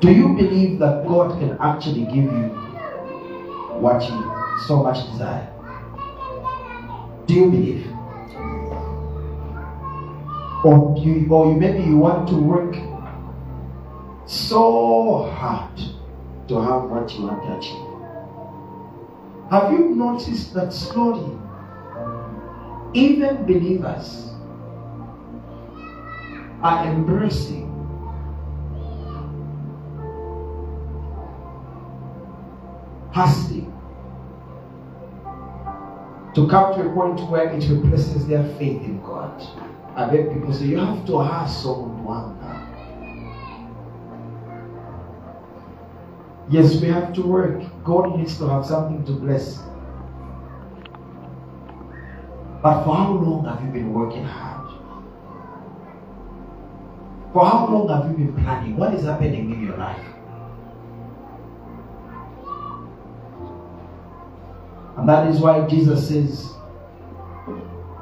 Do 0.00 0.10
you 0.10 0.34
believe 0.34 0.78
that 0.80 1.06
God 1.06 1.38
can 1.38 1.56
actually 1.60 2.04
give 2.06 2.24
you 2.24 2.48
what 3.78 4.02
you 4.02 4.34
so 4.66 4.82
much 4.82 5.06
desire? 5.12 5.46
Do 7.26 7.34
you 7.34 7.50
believe? 7.50 7.86
Or 10.64 10.94
you 10.98 11.26
or 11.30 11.54
maybe 11.54 11.82
you 11.84 11.96
want 11.96 12.28
to 12.30 12.36
work 12.36 12.74
so 14.30 15.28
hard 15.34 15.76
to 16.46 16.60
have 16.60 16.84
what 16.84 17.12
you 17.14 17.26
want 17.26 17.42
to 17.42 17.58
achieve. 17.58 17.90
Have 19.50 19.72
you 19.72 19.88
noticed 19.96 20.54
that 20.54 20.72
slowly, 20.72 21.36
even 22.94 23.44
believers 23.44 24.30
are 26.62 26.86
embracing 26.86 27.66
fasting 33.12 33.66
to 36.36 36.46
come 36.46 36.74
to 36.74 36.88
a 36.88 36.94
point 36.94 37.20
where 37.28 37.50
it 37.50 37.68
replaces 37.68 38.28
their 38.28 38.44
faith 38.58 38.82
in 38.82 39.02
God. 39.02 39.42
I've 39.96 40.10
heard 40.10 40.32
people 40.32 40.52
say, 40.52 40.66
you 40.66 40.78
have 40.78 41.04
to 41.06 41.18
hustle 41.18 41.86
one 41.86 42.38
Yes, 46.50 46.80
we 46.80 46.88
have 46.88 47.12
to 47.14 47.22
work. 47.22 47.62
God 47.84 48.18
needs 48.18 48.36
to 48.38 48.48
have 48.48 48.66
something 48.66 49.04
to 49.06 49.12
bless. 49.12 49.58
But 52.60 52.82
for 52.82 52.94
how 52.94 53.12
long 53.12 53.44
have 53.44 53.64
you 53.64 53.70
been 53.70 53.94
working 53.94 54.24
hard? 54.24 54.68
For 57.32 57.46
how 57.46 57.68
long 57.68 57.88
have 57.88 58.10
you 58.10 58.26
been 58.26 58.42
planning? 58.42 58.76
What 58.76 58.94
is 58.94 59.04
happening 59.04 59.52
in 59.52 59.64
your 59.64 59.76
life? 59.76 60.04
And 64.96 65.08
that 65.08 65.28
is 65.28 65.38
why 65.38 65.66
Jesus 65.68 66.08
says, 66.08 66.52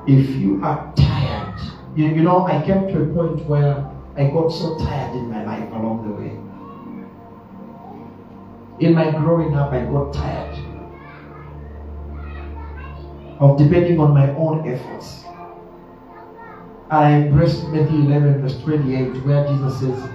if 0.07 0.31
you 0.37 0.59
are 0.65 0.91
tired, 0.97 1.61
you, 1.95 2.07
you 2.07 2.23
know, 2.23 2.47
I 2.47 2.65
came 2.65 2.89
to 2.89 3.03
a 3.03 3.07
point 3.15 3.45
where 3.47 3.87
I 4.17 4.31
got 4.31 4.49
so 4.49 4.79
tired 4.79 5.15
in 5.15 5.31
my 5.31 5.45
life 5.45 5.71
along 5.73 6.09
the 6.09 6.15
way. 6.15 6.48
In 8.81 8.95
my 8.95 9.11
growing 9.11 9.55
up, 9.55 9.73
I 9.73 9.85
got 9.85 10.15
tired 10.15 10.57
of 13.41 13.59
depending 13.59 13.99
on 14.01 14.15
my 14.15 14.31
own 14.35 14.69
efforts. 14.69 15.25
I 16.91 17.13
embraced 17.13 17.69
Matthew 17.69 18.01
11, 18.01 18.43
verse 18.43 18.61
28, 18.63 19.25
where 19.25 19.47
Jesus 19.49 19.81
says, 19.81 20.11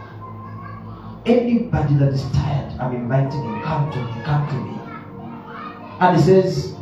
Anybody 1.26 1.96
that 1.96 2.14
is 2.14 2.24
tired, 2.32 2.74
I'm 2.80 2.96
inviting 2.96 3.44
him, 3.44 3.62
come 3.64 3.92
to 3.92 3.98
me, 3.98 4.24
come 4.24 4.48
to 4.48 4.56
me. 4.56 4.80
And 6.00 6.18
he 6.18 6.24
says, 6.24 6.76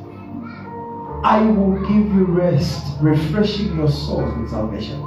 I 1.23 1.41
will 1.41 1.79
give 1.81 2.13
you 2.15 2.25
rest, 2.25 2.97
refreshing 3.01 3.75
your 3.75 3.89
souls 3.89 4.35
with 4.37 4.49
salvation. 4.49 4.99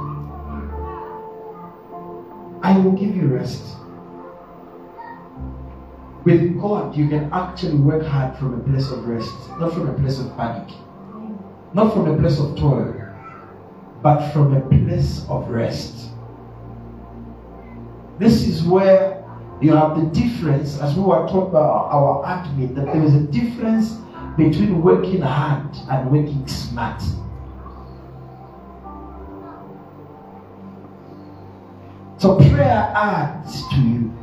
I 2.61 2.77
will 2.77 2.93
give 2.93 3.15
you 3.15 3.27
rest. 3.27 3.75
With 6.25 6.59
God, 6.59 6.95
you 6.95 7.07
can 7.07 7.31
actually 7.31 7.75
work 7.75 8.03
hard 8.03 8.35
from 8.37 8.59
a 8.59 8.63
place 8.63 8.89
of 8.89 9.07
rest, 9.07 9.31
not 9.59 9.73
from 9.73 9.87
a 9.87 9.93
place 9.93 10.19
of 10.19 10.35
panic, 10.35 10.73
not 11.75 11.93
from 11.93 12.07
a 12.07 12.17
place 12.17 12.39
of 12.39 12.57
toil, 12.57 12.95
but 14.01 14.31
from 14.31 14.55
a 14.55 14.61
place 14.61 15.23
of 15.29 15.47
rest. 15.49 16.09
This 18.17 18.47
is 18.47 18.63
where 18.63 19.23
you 19.61 19.73
have 19.75 19.97
the 19.97 20.05
difference, 20.19 20.79
as 20.79 20.95
we 20.95 21.03
were 21.03 21.27
taught 21.27 21.51
by 21.51 21.59
our 21.59 22.23
admin, 22.25 22.73
that 22.73 22.87
there 22.87 23.03
is 23.03 23.13
a 23.13 23.21
difference 23.21 23.97
between 24.35 24.81
working 24.81 25.21
hard 25.21 25.77
and 25.91 26.11
working 26.11 26.47
smart. 26.47 27.03
So 32.17 32.37
prayer 32.37 32.91
adds 32.95 33.61
to 33.69 33.75
you. 33.75 34.13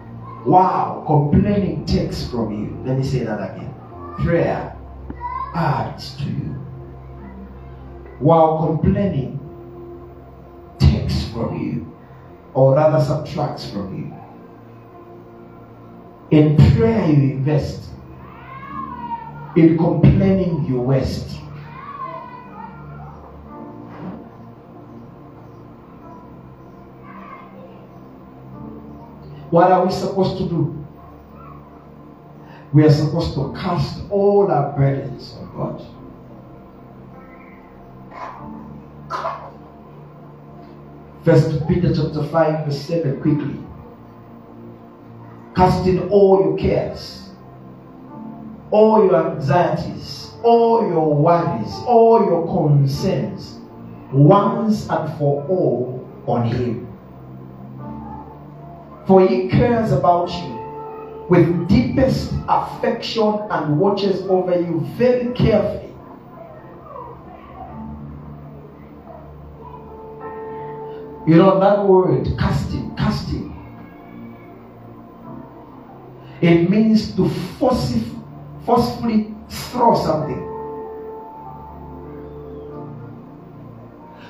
Wow, 0.45 1.05
complaining 1.07 1.85
takes 1.87 2.27
from 2.29 2.53
you. 2.53 2.83
Let 2.85 2.99
me 2.99 3.05
say 3.05 3.21
that 3.25 3.55
again. 3.55 3.73
Prayer 4.19 4.77
adds 5.55 6.17
to 6.17 6.25
you. 6.25 6.57
While 8.19 8.67
complaining 8.67 9.39
takes 10.81 11.25
from 11.29 11.61
you, 11.61 11.97
or 12.55 12.75
rather 12.75 13.03
subtracts 13.05 13.71
from 13.71 13.97
you. 13.97 14.13
In 16.37 16.57
prayer, 16.75 17.07
you 17.09 17.35
invest. 17.35 17.91
In 19.57 19.77
complaining, 19.77 20.65
you 20.65 20.81
waste. 20.81 21.42
What 29.53 29.71
are 29.71 29.85
we 29.85 29.93
supposed 29.93 30.39
to 30.39 30.49
do? 30.49 30.83
We 32.73 32.85
are 32.85 32.91
supposed 32.91 33.35
to 33.35 33.53
cast 33.53 34.01
all 34.09 34.51
our 34.51 34.73
burdens 34.75 35.35
on 35.39 35.55
God. 35.55 35.87
First 41.23 41.69
Peter 41.69 41.95
chapter 41.95 42.25
5, 42.25 42.65
verse 42.65 42.81
7, 42.81 43.21
quickly. 43.21 43.59
Casting 45.55 46.09
all 46.09 46.41
your 46.47 46.57
cares, 46.57 47.29
all 48.71 49.05
your 49.05 49.33
anxieties, 49.33 50.31
all 50.43 50.89
your 50.89 51.15
worries, 51.15 51.75
all 51.87 52.25
your 52.25 52.47
concerns, 52.47 53.59
once 54.13 54.89
and 54.89 55.19
for 55.19 55.45
all 55.47 56.09
on 56.27 56.47
Him. 56.47 56.92
For 59.07 59.27
He 59.27 59.49
cares 59.49 59.93
about 59.93 60.31
you 60.31 61.27
with 61.29 61.69
deepest 61.69 62.33
affection 62.49 63.41
and 63.51 63.79
watches 63.79 64.23
over 64.23 64.61
you 64.61 64.81
very 64.97 65.33
carefully. 65.35 65.95
You 71.27 71.37
know 71.37 71.61
that 71.61 71.87
word, 71.87 72.29
casting, 72.39 72.95
casting. 72.97 73.49
It 76.41 76.69
means 76.69 77.15
to 77.15 77.29
forcefully, 77.29 78.05
forcefully 78.67 79.35
throw 79.49 79.95
something. 79.95 80.49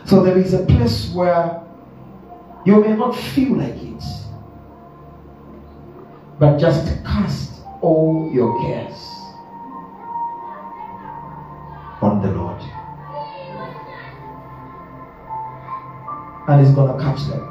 So 0.05 0.23
there 0.23 0.37
is 0.37 0.53
a 0.53 0.67
place 0.67 1.11
where 1.15 1.63
you 2.67 2.83
may 2.83 2.95
not 2.95 3.17
feel 3.17 3.57
like 3.57 3.77
it, 3.83 4.05
but 6.39 6.59
just 6.59 6.87
cast 7.05 7.61
all 7.81 8.31
your 8.33 8.61
cares 8.63 9.13
on 12.03 12.21
the 12.21 12.31
Lord. 12.33 12.61
And 16.49 16.67
He's 16.67 16.75
going 16.75 16.97
to 16.97 17.03
catch 17.03 17.21
them. 17.29 17.49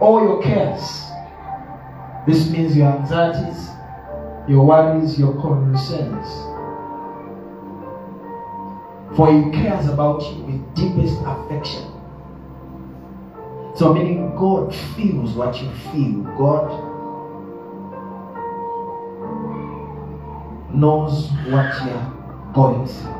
All 0.00 0.22
your 0.22 0.42
cares. 0.42 1.04
This 2.26 2.48
means 2.48 2.76
your 2.76 2.86
anxieties, 2.86 3.68
your 4.48 4.64
worries, 4.64 5.18
your 5.18 5.32
concerns. 5.40 6.28
For 9.16 9.32
He 9.32 9.50
cares 9.50 9.88
about 9.88 10.22
you 10.22 10.44
with 10.44 10.74
deepest 10.76 11.18
affection. 11.24 11.97
So, 13.78 13.94
meaning 13.94 14.34
God 14.34 14.74
feels 14.96 15.34
what 15.34 15.62
you 15.62 15.70
feel. 15.92 16.24
God 16.36 16.68
knows 20.74 21.30
what 21.46 21.72
you're 21.84 22.52
going 22.52 22.88
through. 22.88 23.18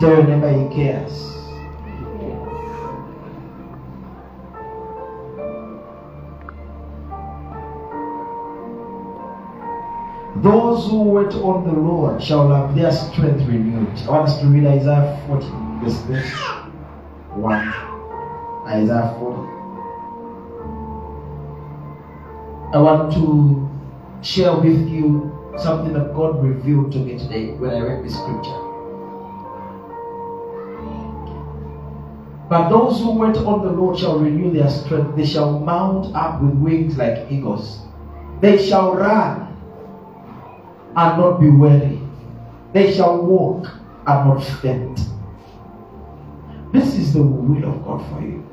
Tell 0.00 0.10
your 0.10 0.24
neighbor 0.24 0.68
he 0.68 0.74
cares. 0.74 1.43
Those 10.44 10.90
who 10.90 11.04
wait 11.04 11.34
on 11.36 11.64
the 11.64 11.72
Lord 11.72 12.22
shall 12.22 12.50
have 12.50 12.76
their 12.76 12.92
strength 12.92 13.40
renewed. 13.48 13.88
I 14.00 14.10
want 14.10 14.28
us 14.28 14.38
to 14.42 14.46
read 14.46 14.66
Isaiah 14.66 15.18
40, 15.26 15.46
verse 15.80 15.96
1. 17.32 17.68
Isaiah 18.66 19.16
40. 19.18 19.40
I 22.74 22.78
want 22.78 23.14
to 23.14 23.70
share 24.20 24.54
with 24.56 24.86
you 24.86 25.32
something 25.56 25.94
that 25.94 26.12
God 26.12 26.44
revealed 26.44 26.92
to 26.92 26.98
me 26.98 27.16
today 27.16 27.52
when 27.52 27.70
I 27.70 27.80
read 27.80 28.04
this 28.04 28.12
scripture. 28.14 28.60
But 32.50 32.68
those 32.68 33.00
who 33.00 33.12
wait 33.12 33.38
on 33.38 33.64
the 33.64 33.72
Lord 33.72 33.98
shall 33.98 34.18
renew 34.18 34.52
their 34.52 34.68
strength. 34.68 35.16
They 35.16 35.24
shall 35.24 35.58
mount 35.58 36.14
up 36.14 36.42
with 36.42 36.52
wings 36.56 36.98
like 36.98 37.32
eagles. 37.32 37.80
They 38.42 38.58
shall 38.62 38.94
run 38.94 39.43
and 40.96 41.18
not 41.18 41.40
be 41.40 41.50
weary. 41.50 42.00
They 42.72 42.92
shall 42.94 43.22
walk 43.22 43.66
and 44.06 44.28
not 44.28 44.44
faint. 44.60 45.00
This 46.72 46.94
is 46.96 47.12
the 47.12 47.22
will 47.22 47.64
of 47.68 47.84
God 47.84 48.08
for 48.10 48.20
you. 48.20 48.44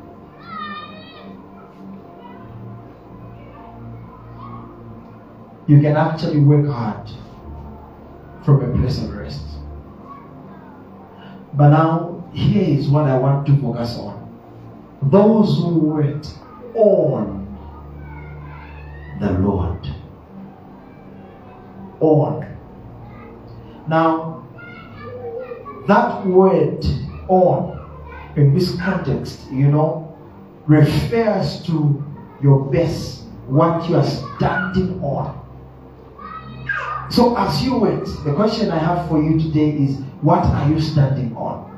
You 5.67 5.81
can 5.81 5.95
actually 5.95 6.39
work 6.39 6.67
hard 6.67 7.09
from 8.43 8.63
a 8.63 8.77
place 8.77 9.01
of 9.01 9.13
rest. 9.13 9.45
But 11.53 11.69
now, 11.69 12.23
here 12.33 12.77
is 12.77 12.89
what 12.89 13.05
I 13.05 13.17
want 13.17 13.45
to 13.47 13.57
focus 13.57 13.97
on. 13.97 14.17
Those 15.03 15.57
who 15.57 15.79
wait 15.79 16.27
on 16.75 17.47
the 19.19 19.31
Lord 19.33 19.87
on. 22.01 22.45
Now, 23.87 24.45
that 25.87 26.25
word 26.25 26.85
on 27.27 27.79
in 28.35 28.53
this 28.53 28.75
context, 28.79 29.49
you 29.51 29.67
know, 29.67 30.17
refers 30.67 31.63
to 31.65 32.03
your 32.41 32.65
best, 32.71 33.23
what 33.47 33.89
you 33.89 33.95
are 33.97 34.05
standing 34.37 35.01
on. 35.01 35.37
So, 37.09 37.35
as 37.37 37.61
you 37.63 37.77
wait, 37.77 38.05
the 38.23 38.33
question 38.35 38.71
I 38.71 38.79
have 38.79 39.07
for 39.09 39.21
you 39.21 39.37
today 39.39 39.71
is 39.71 39.97
what 40.21 40.45
are 40.45 40.69
you 40.69 40.79
standing 40.79 41.35
on? 41.35 41.69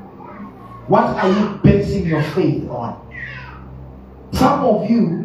What 0.86 1.04
are 1.04 1.28
you 1.28 1.58
basing 1.62 2.06
your 2.06 2.22
faith 2.22 2.68
on? 2.68 3.00
Some 4.32 4.64
of 4.64 4.88
you 4.88 5.23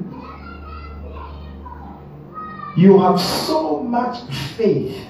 you 2.80 2.98
have 3.00 3.20
so 3.20 3.84
much 3.84 4.24
faith 4.56 5.06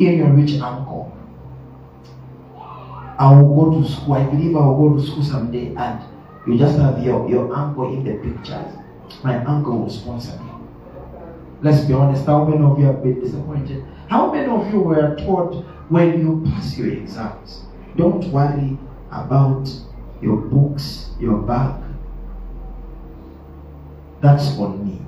in 0.00 0.18
your 0.18 0.32
rich 0.32 0.60
uncle. 0.60 1.16
I 3.18 3.40
will 3.40 3.54
go 3.54 3.80
to 3.80 3.88
school. 3.88 4.14
I 4.14 4.24
believe 4.24 4.56
I 4.56 4.66
will 4.66 4.90
go 4.90 4.96
to 4.96 5.06
school 5.06 5.22
someday, 5.22 5.72
and 5.76 6.02
you 6.46 6.58
just 6.58 6.78
have 6.78 7.04
your, 7.04 7.28
your 7.28 7.54
uncle 7.54 7.94
in 7.94 8.02
the 8.02 8.14
pictures. 8.14 8.74
My 9.22 9.44
uncle 9.44 9.78
will 9.78 9.90
sponsor 9.90 10.36
me. 10.42 10.50
Let's 11.62 11.84
be 11.84 11.94
honest, 11.94 12.26
how 12.26 12.44
many 12.44 12.64
of 12.64 12.76
you 12.76 12.86
have 12.86 13.04
been 13.04 13.20
disappointed? 13.20 13.84
How 14.08 14.32
many 14.32 14.50
of 14.50 14.72
you 14.72 14.80
were 14.80 15.14
taught 15.16 15.64
when 15.90 16.18
you 16.18 16.42
pass 16.50 16.76
your 16.76 16.88
exams? 16.88 17.62
Don't 17.96 18.24
worry 18.32 18.76
about 19.12 19.70
your 20.20 20.38
books, 20.38 21.10
your 21.20 21.38
bag. 21.38 21.80
That's 24.20 24.58
on 24.58 24.84
me. 24.84 25.02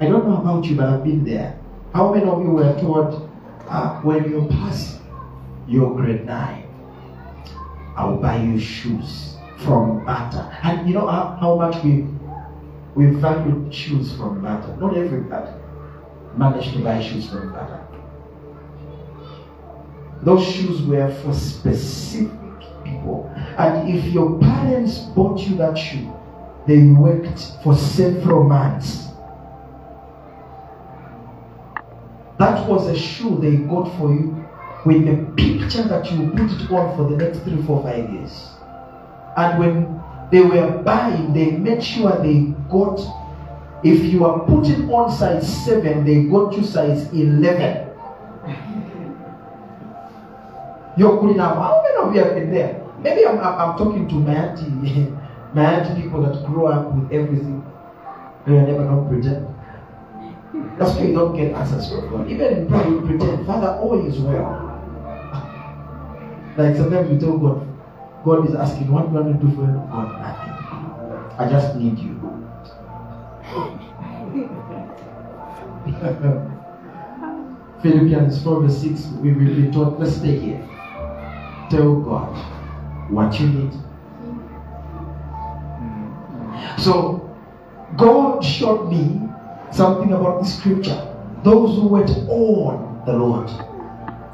I 0.00 0.06
don't 0.06 0.26
know 0.28 0.36
about 0.40 0.64
you, 0.64 0.76
but 0.76 0.88
I've 0.88 1.04
been 1.04 1.24
there. 1.24 1.58
How 1.92 2.12
many 2.12 2.26
of 2.28 2.42
you 2.42 2.50
were 2.50 2.74
taught 2.80 3.28
uh, 3.68 4.00
when 4.00 4.28
you 4.28 4.48
pass 4.50 4.98
your 5.68 5.94
grade 5.94 6.26
9, 6.26 6.66
I'll 7.96 8.16
buy 8.16 8.42
you 8.42 8.58
shoes 8.58 9.36
from 9.58 10.04
Bata? 10.04 10.58
And 10.64 10.88
you 10.88 10.94
know 10.94 11.06
how, 11.06 11.36
how 11.40 11.56
much 11.56 11.82
we 11.84 12.06
we 12.96 13.06
value 13.06 13.70
shoes 13.72 14.16
from 14.16 14.40
Bata? 14.42 14.76
Not 14.80 14.96
everybody 14.96 15.52
managed 16.36 16.72
to 16.74 16.80
buy 16.80 17.00
shoes 17.00 17.28
from 17.30 17.52
Bata. 17.52 17.80
Those 20.22 20.44
shoes 20.44 20.82
were 20.82 21.12
for 21.22 21.32
specific 21.32 22.30
people. 22.84 23.30
And 23.58 23.88
if 23.94 24.04
your 24.06 24.38
parents 24.40 24.98
bought 24.98 25.40
you 25.40 25.56
that 25.56 25.76
shoe, 25.76 26.12
they 26.66 26.82
worked 26.88 27.52
for 27.62 27.76
several 27.76 28.42
months. 28.44 29.08
That 32.44 32.68
was 32.68 32.88
a 32.88 32.94
shoe 32.94 33.38
they 33.40 33.56
got 33.56 33.96
for 33.96 34.12
you 34.12 34.44
with 34.84 35.06
the 35.06 35.16
picture 35.32 35.82
that 35.84 36.12
you 36.12 36.28
put 36.28 36.52
it 36.52 36.70
on 36.70 36.94
for 36.94 37.08
the 37.08 37.16
next 37.16 37.38
three, 37.38 37.62
four, 37.62 37.82
five 37.82 38.12
years. 38.12 38.50
And 39.38 39.58
when 39.58 40.02
they 40.30 40.42
were 40.42 40.82
buying, 40.82 41.32
they 41.32 41.52
made 41.52 41.82
sure 41.82 42.10
they 42.22 42.52
got, 42.68 43.00
if 43.82 44.04
you 44.12 44.26
are 44.26 44.40
putting 44.40 44.92
on 44.92 45.10
size 45.10 45.64
7, 45.64 46.04
they 46.04 46.24
got 46.24 46.54
you 46.54 46.62
size 46.64 47.10
11. 47.14 47.88
You're. 50.98 51.38
How 51.38 51.82
many 51.82 51.96
of 51.96 52.14
you 52.14 52.24
have 52.24 52.34
been 52.34 52.52
there? 52.52 52.84
Maybe 52.98 53.26
I'm, 53.26 53.38
I'm, 53.38 53.70
I'm 53.70 53.78
talking 53.78 54.06
to 54.06 54.14
my 54.16 54.34
auntie, 54.34 55.10
my 55.54 55.76
auntie 55.76 56.02
people 56.02 56.20
that 56.20 56.44
grow 56.44 56.66
up 56.66 56.92
with 56.92 57.10
everything. 57.10 57.64
They 58.46 58.52
are 58.52 58.66
never 58.66 58.84
not 58.84 59.08
pretend. 59.08 59.53
That's 60.78 60.94
why 60.96 61.04
you 61.04 61.14
don't 61.14 61.36
get 61.36 61.52
answers 61.52 61.88
from 61.90 62.10
God. 62.10 62.30
Even 62.30 62.52
in 62.52 62.68
prayer, 62.68 62.88
you 62.88 63.00
pretend, 63.00 63.46
Father, 63.46 63.68
all 63.80 64.06
is 64.06 64.18
well. 64.18 64.70
Like 66.56 66.76
sometimes 66.76 67.10
you 67.10 67.18
tell 67.18 67.36
God, 67.36 67.66
God 68.24 68.48
is 68.48 68.54
asking, 68.54 68.88
what 68.92 69.06
do 69.06 69.08
you 69.08 69.14
want 69.14 69.40
to 69.40 69.44
do 69.44 69.52
for 69.56 69.62
you? 69.62 69.74
God, 69.90 70.08
nothing. 70.22 70.54
I 71.36 71.48
just 71.50 71.74
need 71.74 71.98
you. 71.98 72.14
Philippians 77.82 78.42
4 78.42 78.62
verse 78.62 78.80
6, 78.82 79.06
we 79.20 79.32
will 79.32 79.54
be 79.54 79.70
taught, 79.72 79.98
let's 79.98 80.16
stay 80.16 80.38
here. 80.38 80.68
Tell 81.70 81.96
God 82.00 82.32
what 83.10 83.38
you 83.40 83.48
need. 83.48 83.72
Mm. 85.80 86.80
So, 86.80 87.36
God 87.96 88.44
showed 88.44 88.88
me 88.90 89.23
something 89.74 90.12
about 90.12 90.42
the 90.42 90.48
scripture. 90.48 91.10
Those 91.42 91.76
who 91.76 91.88
wait 91.88 92.10
on 92.28 93.02
the 93.06 93.12
Lord. 93.12 93.50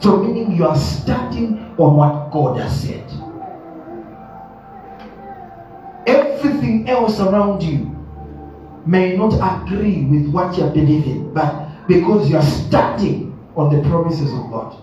So, 0.02 0.22
meaning 0.22 0.56
you 0.56 0.66
are 0.66 0.76
starting 0.76 1.74
on 1.78 1.96
what 1.96 2.30
God 2.30 2.60
has 2.60 2.82
said. 2.82 3.04
Everything 6.06 6.88
else 6.88 7.20
around 7.20 7.62
you 7.62 7.96
may 8.86 9.16
not 9.16 9.34
agree 9.34 10.04
with 10.04 10.28
what 10.32 10.56
you're 10.56 10.70
believing, 10.70 11.32
but 11.34 11.86
because 11.86 12.30
you 12.30 12.36
are 12.36 12.42
starting 12.42 13.38
on 13.56 13.74
the 13.74 13.86
promises 13.88 14.32
of 14.32 14.50
God. 14.50 14.82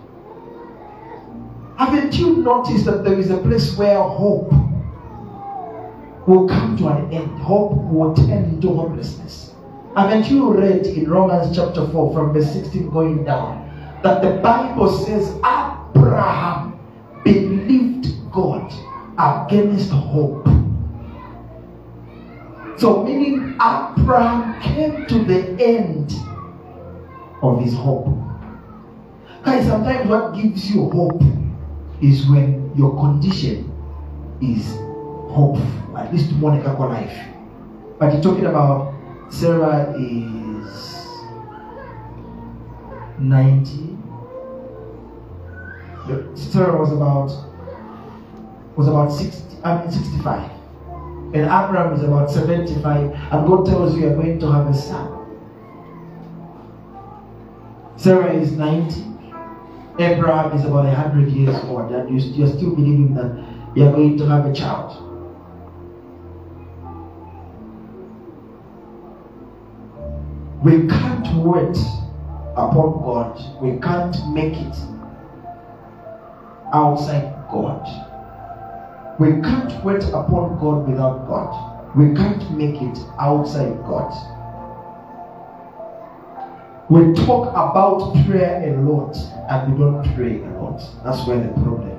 Haven't 1.77 2.15
you 2.15 2.37
noticed 2.37 2.85
that 2.85 3.03
there 3.03 3.17
is 3.17 3.29
a 3.29 3.37
place 3.37 3.77
where 3.77 4.01
hope 4.01 4.51
will 6.27 6.47
come 6.47 6.75
to 6.77 6.87
an 6.89 7.13
end? 7.13 7.39
Hope 7.39 7.73
will 7.73 8.13
turn 8.15 8.45
into 8.45 8.73
hopelessness. 8.73 9.53
Haven't 9.97 10.29
you 10.29 10.53
read 10.53 10.85
in 10.85 11.09
Romans 11.09 11.55
chapter 11.55 11.87
4 11.87 12.13
from 12.13 12.31
verse 12.31 12.53
16 12.53 12.91
going 12.91 13.23
down 13.25 13.65
that 14.03 14.21
the 14.21 14.39
Bible 14.43 14.95
says 14.95 15.35
Abraham 15.37 16.79
believed 17.23 18.13
God 18.31 18.71
against 19.17 19.89
hope? 19.89 20.45
So, 22.77 23.03
meaning 23.03 23.55
Abraham 23.55 24.61
came 24.61 25.07
to 25.07 25.23
the 25.23 25.57
end 25.59 26.13
of 27.41 27.59
his 27.63 27.73
hope. 27.73 28.05
Guys, 29.43 29.65
sometimes 29.65 30.07
what 30.07 30.35
gives 30.35 30.69
you 30.69 30.91
hope 30.91 31.23
is 32.03 32.23
when 32.27 32.71
your 32.77 32.95
condition 32.99 33.73
is 34.43 34.75
hopeful, 35.33 35.97
at 35.97 36.13
least 36.13 36.31
Monica 36.33 36.71
life. 36.73 37.17
But 37.97 38.13
you're 38.13 38.21
talking 38.21 38.45
about 38.45 38.93
Sarah 39.29 39.93
is 39.97 41.07
90. 43.19 43.97
Sarah 46.35 46.77
was 46.79 46.91
about 46.91 47.29
was 48.77 48.87
about 48.87 49.11
60, 49.11 49.57
I 49.63 49.81
mean 49.81 49.91
65. 49.91 50.51
And 51.33 51.43
Abraham 51.43 51.93
is 51.93 52.03
about 52.03 52.31
75. 52.31 53.11
And 53.11 53.47
God 53.47 53.65
tells 53.65 53.95
you 53.95 54.01
you're 54.01 54.15
going 54.15 54.39
to 54.39 54.51
have 54.51 54.67
a 54.67 54.73
son. 54.73 55.13
Sarah 57.97 58.33
is 58.33 58.51
90. 58.51 59.03
Abraham 59.99 60.55
is 60.57 60.63
about 60.63 60.85
100 60.85 61.31
years 61.31 61.55
old. 61.65 61.91
And 61.91 62.21
you're 62.35 62.47
still 62.47 62.75
believing 62.75 63.13
that 63.15 63.35
you're 63.75 63.91
going 63.91 64.17
to 64.19 64.25
have 64.27 64.45
a 64.45 64.53
child. 64.53 65.06
We 70.63 70.87
can't 70.87 71.43
wait 71.43 71.77
upon 72.55 73.01
God. 73.03 73.61
We 73.61 73.79
can't 73.79 74.15
make 74.33 74.53
it 74.53 74.75
outside 76.73 77.33
God. 77.51 77.85
We 79.19 79.41
can't 79.41 79.83
wait 79.83 80.03
upon 80.05 80.59
God 80.59 80.87
without 80.87 81.27
God. 81.27 81.95
We 81.95 82.15
can't 82.15 82.51
make 82.57 82.81
it 82.81 82.97
outside 83.19 83.77
God. 83.83 84.11
We 86.89 87.13
talk 87.25 87.49
about 87.49 88.13
prayer 88.25 88.73
a 88.73 88.81
lot 88.81 89.15
and 89.49 89.73
we 89.73 89.79
don't 89.79 90.15
pray 90.15 90.43
a 90.43 90.61
lot. 90.61 90.81
That's 91.03 91.27
where 91.27 91.39
the 91.39 91.49
problem 91.61 91.96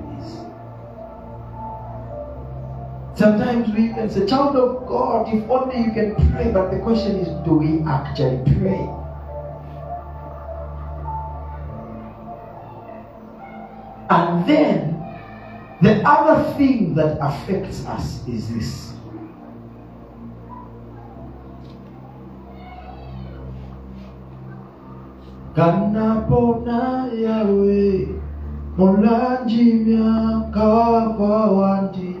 Sometimes 3.19 3.67
we 3.75 3.89
can 3.89 4.09
say, 4.09 4.25
Child 4.25 4.55
of 4.55 4.87
God, 4.87 5.27
if 5.27 5.43
only 5.49 5.75
you 5.75 5.91
can 5.91 6.15
pray, 6.31 6.53
but 6.53 6.71
the 6.71 6.79
question 6.79 7.17
is, 7.17 7.27
do 7.43 7.55
we 7.55 7.81
actually 7.85 8.39
pray? 8.55 8.87
And 14.09 14.47
then 14.47 15.03
the 15.81 16.01
other 16.07 16.53
thing 16.55 16.95
that 16.95 17.17
affects 17.19 17.85
us 17.85 18.25
is 18.25 18.47
this. 18.55 18.93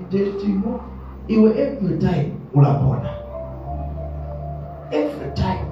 Wandidetimo 0.09 0.88
iwe 1.29 1.49
every 1.65 1.97
time 1.97 2.31
unapona 2.53 3.09
every 4.91 5.31
time 5.35 5.65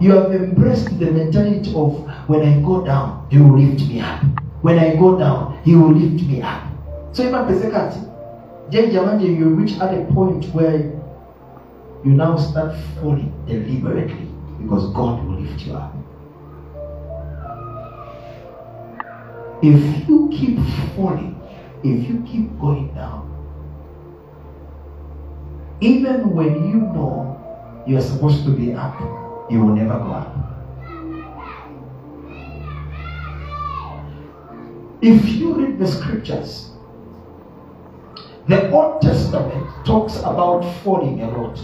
you 0.00 0.12
have 0.12 0.32
embraced 0.34 0.98
the 0.98 1.10
mentality 1.10 1.72
of 1.76 1.92
when 2.26 2.40
I 2.42 2.60
go 2.62 2.84
down, 2.84 3.26
he 3.30 3.38
will 3.38 3.58
lift 3.58 3.86
me 3.86 4.00
up. 4.00 4.22
When 4.62 4.78
I 4.78 4.96
go 4.96 5.18
down, 5.18 5.60
he 5.64 5.74
will 5.74 5.92
lift 5.92 6.24
me 6.26 6.40
up. 6.40 6.62
So 7.12 7.22
even 7.22 7.46
the 7.46 8.06
je 8.70 8.90
jamani, 8.90 9.36
you 9.36 9.48
reach 9.50 9.78
at 9.80 9.92
a 9.92 10.04
point 10.14 10.44
where 10.54 10.78
you 12.04 12.12
now 12.12 12.36
start 12.38 12.74
falling 13.00 13.32
deliberately 13.46 14.28
because 14.62 14.92
God 14.94 15.22
will 15.26 15.40
lift 15.40 15.66
you 15.66 15.74
up. 15.74 15.94
If 19.62 20.08
you 20.08 20.30
keep 20.32 20.58
falling, 20.96 21.38
if 21.84 22.08
you 22.08 22.24
keep 22.26 22.58
going 22.58 22.94
down, 22.94 23.28
even 25.80 26.34
when 26.34 26.68
you 26.68 26.80
know 26.80 27.84
you're 27.86 28.00
supposed 28.00 28.44
to 28.44 28.50
be 28.50 28.74
up, 28.74 29.00
you 29.50 29.60
will 29.64 29.74
never 29.74 29.98
go 29.98 30.12
up. 30.12 30.36
If 35.02 35.24
you 35.28 35.54
read 35.54 35.78
the 35.78 35.86
scriptures, 35.86 36.70
The 38.50 38.68
Old 38.72 39.00
Testament 39.00 39.86
talks 39.86 40.16
about 40.18 40.62
falling 40.82 41.22
a 41.22 41.30
lot. 41.30 41.56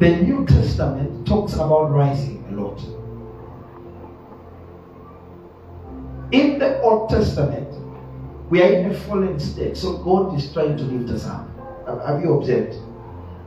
The 0.00 0.16
New 0.16 0.44
Testament 0.46 1.26
talks 1.28 1.54
about 1.54 1.92
rising 1.92 2.44
a 2.50 2.60
lot. 2.60 2.80
In 6.32 6.58
the 6.58 6.80
Old 6.82 7.08
Testament, 7.08 7.68
we 8.50 8.62
are 8.62 8.72
in 8.72 8.90
a 8.90 8.94
fallen 8.94 9.38
state, 9.38 9.76
so 9.76 9.98
God 9.98 10.36
is 10.36 10.52
trying 10.52 10.76
to 10.76 10.82
lift 10.82 11.10
us 11.10 11.24
up. 11.24 11.51
Have- 12.00 12.22
you 12.22 12.34
observed? 12.34 12.76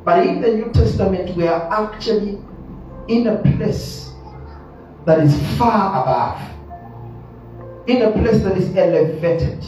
But 0.04 0.26
in 0.28 0.42
the 0.42 0.54
New 0.54 0.72
Testament, 0.72 1.36
we 1.36 1.48
are 1.48 1.68
actually 1.72 2.40
in 3.08 3.28
a 3.28 3.38
place 3.38 4.14
that 5.06 5.20
is 5.20 5.36
far 5.58 6.02
above, 6.02 6.42
in 7.88 8.02
a 8.02 8.12
place 8.12 8.44
that 8.44 8.58
is 8.58 8.76
elevated. 8.76 9.66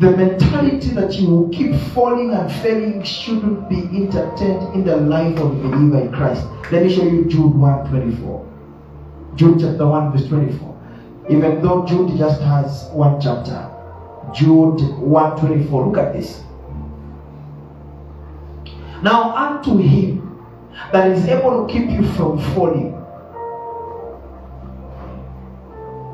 The 0.00 0.16
mentality 0.16 0.88
that 0.94 1.12
you 1.20 1.28
will 1.28 1.48
keep 1.50 1.74
falling 1.92 2.30
and 2.30 2.50
failing 2.50 3.02
shouldn't 3.02 3.68
be 3.68 3.82
entertained 3.82 4.74
in 4.74 4.84
the 4.84 4.96
life 4.96 5.38
of 5.38 5.52
a 5.52 5.68
believer 5.68 6.00
in 6.00 6.12
Christ. 6.12 6.46
Let 6.72 6.84
me 6.84 6.94
show 6.94 7.02
you 7.02 7.26
Jude 7.26 7.54
124. 7.54 8.46
Jude 9.34 9.60
chapter 9.60 9.86
1, 9.86 10.12
verse 10.12 10.26
24. 10.26 10.69
Even 11.28 11.62
though 11.62 11.84
Jude 11.86 12.16
just 12.16 12.40
has 12.40 12.88
one 12.92 13.20
chapter, 13.20 13.70
Jude 14.32 14.80
124. 14.98 15.86
Look 15.86 15.98
at 15.98 16.12
this. 16.12 16.42
Now 19.02 19.34
unto 19.34 19.76
him 19.76 20.44
that 20.92 21.10
is 21.10 21.24
able 21.26 21.66
to 21.66 21.72
keep 21.72 21.90
you 21.90 22.06
from 22.12 22.38
falling, 22.54 22.94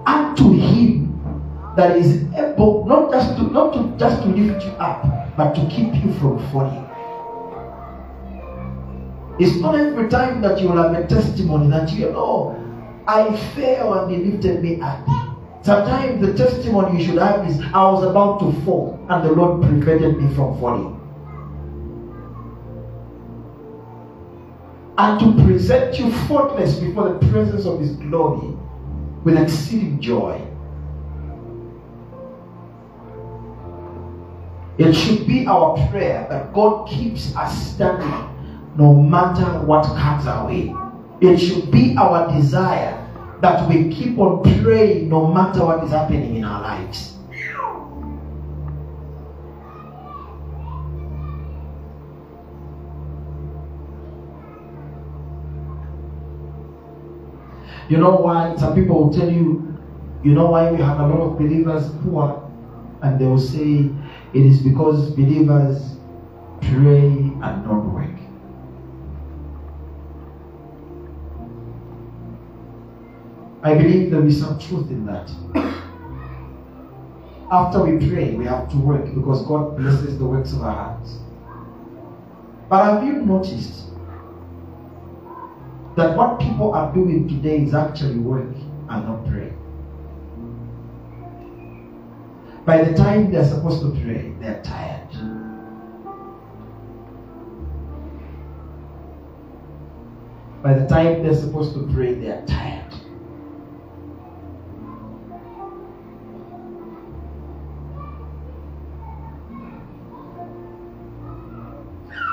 unto 0.07 0.53
him 0.53 1.07
that 1.77 1.97
is 1.97 2.23
able 2.35 2.85
not 2.87 3.11
just 3.11 3.37
to 3.37 3.43
not 3.45 3.73
to 3.75 3.99
just 3.99 4.23
to 4.23 4.29
lift 4.29 4.65
you 4.65 4.71
up, 4.73 5.37
but 5.37 5.55
to 5.55 5.67
keep 5.69 5.95
you 5.95 6.13
from 6.15 6.39
falling. 6.51 6.85
It's 9.39 9.57
not 9.57 9.75
every 9.75 10.09
time 10.09 10.41
that 10.43 10.61
you 10.61 10.69
will 10.69 10.83
have 10.83 10.95
a 10.95 11.07
testimony 11.07 11.69
that 11.71 11.91
you 11.93 12.11
know 12.11 12.66
I 13.09 13.37
fell 13.55 13.95
and 13.95 14.11
he 14.11 14.31
lifted 14.31 14.63
me 14.63 14.81
up. 14.81 15.07
Sometimes 15.63 16.25
the 16.25 16.35
testimony 16.35 17.01
you 17.01 17.07
should 17.07 17.19
have 17.19 17.49
is 17.49 17.61
I 17.73 17.91
was 17.91 18.05
about 18.05 18.41
to 18.41 18.53
fall 18.63 19.05
and 19.09 19.25
the 19.25 19.33
Lord 19.33 19.63
prevented 19.63 20.21
me 20.21 20.33
from 20.35 20.59
falling. 20.61 20.93
And 24.99 25.21
to 25.21 25.45
present 25.45 25.99
you 25.99 26.11
faultless 26.27 26.77
before 26.79 27.11
the 27.11 27.27
presence 27.31 27.67
of 27.67 27.81
his 27.81 27.91
glory 27.97 28.57
with 29.25 29.37
exceeding 29.37 30.01
joy. 30.01 30.41
It 34.79 34.93
should 34.93 35.27
be 35.27 35.47
our 35.47 35.77
prayer 35.89 36.27
that 36.31 36.53
God 36.53 36.89
keeps 36.89 37.35
us 37.35 37.75
standing 37.75 38.09
no 38.77 38.95
matter 38.95 39.65
what 39.65 39.85
comes 39.85 40.27
our 40.27 40.47
way. 40.47 40.75
It 41.21 41.39
should 41.39 41.71
be 41.71 41.97
our 41.97 42.31
desire 42.31 43.03
that 43.41 43.69
we 43.69 43.93
keep 43.93 44.19
on 44.19 44.43
praying 44.63 45.09
no 45.09 45.33
matter 45.33 45.65
what 45.65 45.83
is 45.85 45.91
happening 45.91 46.37
in 46.37 46.45
our 46.45 46.61
lives. 46.63 47.15
You 57.89 57.99
know 57.99 58.17
why 58.17 58.57
some 58.57 58.75
people 58.75 59.05
will 59.05 59.13
tell 59.13 59.31
you, 59.31 59.79
you 60.25 60.35
know 60.35 60.47
why 60.51 60.73
we 60.73 60.79
have 60.79 60.99
a 60.99 61.07
lot 61.07 61.21
of 61.21 61.39
believers 61.39 61.89
are, 62.17 62.43
and 63.03 63.21
they 63.21 63.27
will 63.27 63.39
say 63.39 63.89
it 64.35 64.45
is 64.45 64.61
because 64.61 65.11
believers 65.11 65.97
pray 66.63 67.07
and 67.07 67.41
not 67.41 67.85
work. 67.95 68.16
I 73.67 73.75
believe 73.75 74.13
there 74.13 74.25
is 74.25 74.39
some 74.39 74.61
truth 74.61 74.91
in 74.91 75.05
that. 75.07 75.29
After 77.51 77.83
we 77.85 78.09
pray, 78.09 78.33
we 78.37 78.45
have 78.45 78.71
to 78.71 78.77
work 78.77 79.13
because 79.13 79.45
God 79.45 79.77
blesses 79.77 80.17
the 80.19 80.25
works 80.25 80.53
of 80.53 80.63
our 80.63 80.91
hands. 80.91 81.19
But 82.69 82.85
have 82.85 83.05
you 83.05 83.15
noticed 83.15 83.87
that 85.97 86.17
what 86.17 86.39
people 86.39 86.75
are 86.75 86.95
doing 86.95 87.27
today 87.29 87.65
is 87.65 87.75
actually 87.75 88.19
work 88.19 88.55
and 88.89 88.89
not 88.89 89.27
pray? 89.27 89.53
By 92.65 92.85
the 92.85 92.95
time 92.95 93.33
they're 93.33 93.45
supposed 93.45 93.81
to 93.81 93.91
pray, 94.01 94.33
they're 94.39 94.63
tired. 94.63 95.11
By 100.63 100.75
the 100.75 100.87
time 100.87 101.25
they're 101.25 101.35
supposed 101.35 101.75
to 101.75 101.93
pray, 101.93 102.15
they're 102.15 102.45
tired. 102.47 102.86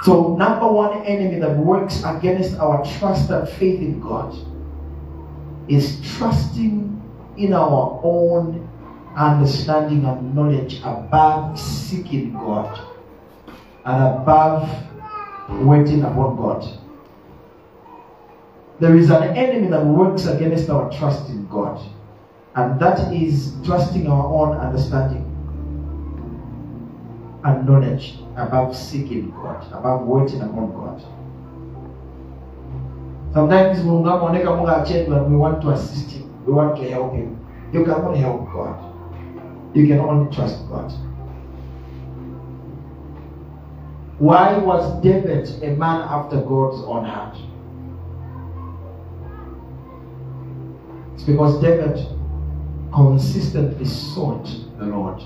So, 0.04 0.36
number 0.36 0.68
one 0.68 1.06
enemy 1.06 1.40
that 1.40 1.56
works 1.56 2.04
against 2.04 2.60
our 2.60 2.84
trust 3.00 3.30
and 3.30 3.48
faith 3.48 3.80
in 3.80 4.02
God 4.02 4.36
is 5.70 6.02
trusting 6.18 7.02
in 7.38 7.54
our 7.54 8.02
own 8.04 8.68
understanding 9.16 10.04
and 10.04 10.36
knowledge 10.36 10.82
above 10.84 11.58
seeking 11.58 12.34
God 12.34 12.86
and 13.86 14.04
above 14.20 14.70
waiting 15.50 16.04
upon 16.04 16.36
God. 16.36 16.80
There 18.82 18.98
is 18.98 19.10
an 19.10 19.38
enemy 19.38 19.68
that 19.70 19.86
works 19.86 20.26
against 20.26 20.70
our 20.70 20.92
trust 20.92 21.30
in 21.30 21.48
God, 21.48 21.82
and 22.56 22.78
that 22.82 23.14
is 23.14 23.54
trusting 23.64 24.08
our 24.08 24.26
own 24.26 24.58
understanding 24.58 25.30
and 27.46 27.66
knowledge 27.66 28.18
above 28.36 28.76
seeking 28.76 29.32
God, 29.32 29.66
above 29.72 30.08
waiting 30.08 30.42
upon 30.42 30.72
God. 30.72 31.02
Sometimes 33.34 33.80
we 33.84 33.92
want 33.92 35.62
to 35.62 35.70
assist 35.70 36.12
him. 36.12 36.46
We 36.46 36.54
want 36.54 36.76
to 36.78 36.90
help 36.90 37.14
him. 37.14 37.40
You 37.72 37.84
can 37.84 37.94
only 37.94 38.20
help 38.20 38.46
God. 38.52 38.78
You 39.76 39.88
can 39.88 40.00
only 40.00 40.36
trust 40.36 40.68
God. 40.70 40.92
Why 44.20 44.58
was 44.58 45.02
David 45.02 45.50
a 45.64 45.76
man 45.76 46.02
after 46.02 46.42
God's 46.42 46.84
own 46.86 47.06
heart? 47.06 47.36
It's 51.16 51.24
because 51.24 51.60
David 51.62 52.06
consistently 52.94 53.86
sought 53.86 54.46
the 54.78 54.86
Lord. 54.86 55.24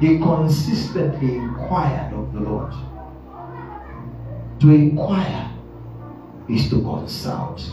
He 0.00 0.18
consistently 0.18 1.36
inquired 1.36 2.12
of 2.12 2.32
the 2.32 2.40
Lord. 2.40 2.72
To 4.60 4.70
inquire 4.70 5.50
is 6.48 6.68
to 6.70 6.80
consult. 6.82 7.72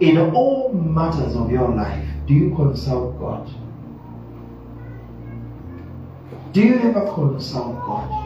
In 0.00 0.18
all 0.18 0.72
matters 0.72 1.36
of 1.36 1.50
your 1.50 1.68
life, 1.68 2.06
do 2.26 2.34
you 2.34 2.54
consult 2.54 3.18
God? 3.18 3.48
Do 6.52 6.62
you 6.62 6.78
ever 6.80 7.12
consult 7.14 7.76
God? 7.80 8.22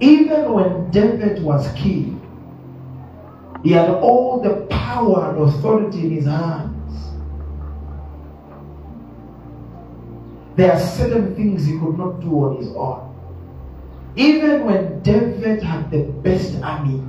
Even 0.00 0.52
when 0.52 0.90
David 0.90 1.42
was 1.42 1.70
king, 1.72 2.16
he 3.62 3.72
had 3.72 3.90
all 3.90 4.40
the 4.40 4.66
power 4.70 5.30
and 5.30 5.42
authority 5.42 6.00
in 6.00 6.10
his 6.10 6.24
hands. 6.24 6.69
There 10.56 10.72
are 10.72 10.80
certain 10.80 11.34
things 11.34 11.66
he 11.66 11.78
could 11.78 11.96
not 11.96 12.20
do 12.20 12.32
on 12.44 12.56
his 12.56 12.68
own. 12.74 13.06
Even 14.16 14.64
when 14.64 15.02
David 15.02 15.62
had 15.62 15.90
the 15.90 16.02
best 16.02 16.60
army, 16.62 17.02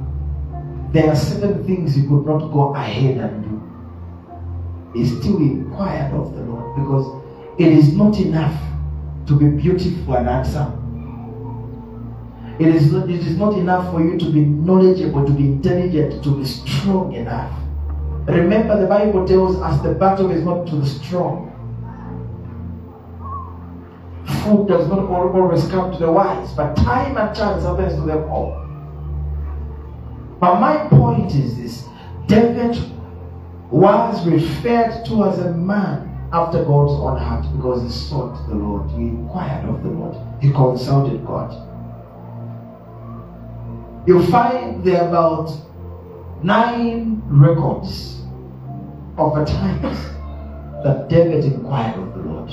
there 0.91 1.09
are 1.09 1.15
certain 1.15 1.65
things 1.65 1.95
he 1.95 2.03
could 2.03 2.25
not 2.25 2.51
go 2.51 2.75
ahead 2.75 3.17
and 3.17 3.43
do. 3.43 4.99
He 4.99 5.05
still 5.05 5.37
inquired 5.37 6.13
of 6.13 6.35
the 6.35 6.41
Lord 6.43 6.75
because 6.75 7.23
it 7.57 7.69
is 7.69 7.93
not 7.95 8.19
enough 8.19 8.59
to 9.27 9.37
be 9.37 9.49
beautiful 9.49 10.15
and 10.15 10.27
handsome. 10.27 10.77
It 12.59 12.67
is 12.67 12.91
not, 12.91 13.09
it 13.09 13.21
is 13.21 13.37
not 13.37 13.57
enough 13.57 13.91
for 13.91 14.03
you 14.03 14.17
to 14.19 14.31
be 14.31 14.41
knowledgeable, 14.41 15.25
to 15.25 15.31
be 15.31 15.45
intelligent, 15.45 16.23
to 16.23 16.37
be 16.37 16.45
strong 16.45 17.13
enough. 17.13 17.51
Remember, 18.27 18.79
the 18.79 18.87
Bible 18.87 19.25
tells 19.27 19.55
us 19.57 19.81
the 19.81 19.93
battle 19.95 20.29
is 20.29 20.43
not 20.43 20.67
to 20.67 20.75
the 20.75 20.85
strong. 20.85 21.50
Food 24.43 24.67
does 24.67 24.87
not 24.87 24.99
always 24.99 25.67
come 25.69 25.91
to 25.91 25.97
the 25.97 26.11
wise, 26.11 26.53
but 26.53 26.75
time 26.75 27.17
and 27.17 27.35
chance 27.35 27.63
happens 27.63 27.95
to 27.95 28.01
them 28.01 28.29
all. 28.29 28.57
But 30.39 30.59
my 30.59 30.87
point 30.87 31.33
is 31.35 31.57
this 31.57 31.87
David 32.27 32.77
was 33.69 34.25
referred 34.27 35.05
to 35.05 35.25
as 35.25 35.39
a 35.39 35.51
man 35.51 36.07
after 36.33 36.63
God's 36.63 36.93
own 36.93 37.17
heart 37.17 37.45
because 37.55 37.83
he 37.83 37.89
sought 37.89 38.47
the 38.47 38.55
Lord, 38.55 38.89
he 38.91 39.07
inquired 39.07 39.67
of 39.69 39.83
the 39.83 39.89
Lord, 39.89 40.15
he 40.41 40.51
consulted 40.51 41.25
God. 41.25 41.67
You 44.07 44.25
find 44.27 44.83
there 44.83 45.07
about 45.07 45.55
nine 46.41 47.21
records 47.27 48.21
of 49.17 49.35
the 49.35 49.45
times 49.45 49.99
that 50.83 51.07
David 51.07 51.45
inquired 51.45 51.99
of 51.99 52.13
the 52.15 52.21
Lord. 52.21 52.51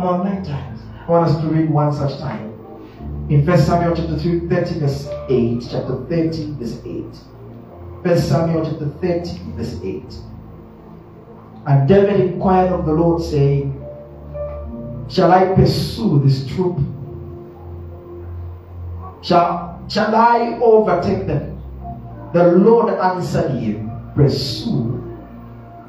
About 0.00 0.24
nine 0.24 0.42
times. 0.42 0.80
I 1.06 1.10
want 1.10 1.28
us 1.28 1.38
to 1.42 1.46
read 1.48 1.68
one 1.68 1.92
such 1.92 2.18
time. 2.20 2.46
In 3.28 3.44
1 3.44 3.58
Samuel 3.58 3.94
chapter 3.94 4.18
3, 4.18 4.48
30, 4.48 4.80
verse 4.80 5.06
8, 5.28 5.68
chapter 5.70 6.06
30, 6.06 6.52
verse 6.52 6.80
8. 6.86 7.02
1 8.08 8.18
Samuel 8.18 8.64
chapter 8.64 8.88
30, 9.02 9.38
verse 9.56 9.78
8. 9.84 10.04
And 11.66 11.86
David 11.86 12.18
inquired 12.18 12.72
of 12.72 12.86
the 12.86 12.92
Lord, 12.92 13.20
saying, 13.22 13.76
Shall 15.10 15.30
I 15.32 15.54
pursue 15.54 16.22
this 16.24 16.46
troop? 16.46 16.78
Shall, 19.20 19.84
shall 19.90 20.14
I 20.16 20.58
overtake 20.62 21.26
them? 21.26 21.60
The 22.32 22.52
Lord 22.52 22.88
answered 22.94 23.50
him, 23.50 23.90
Pursue, 24.14 24.96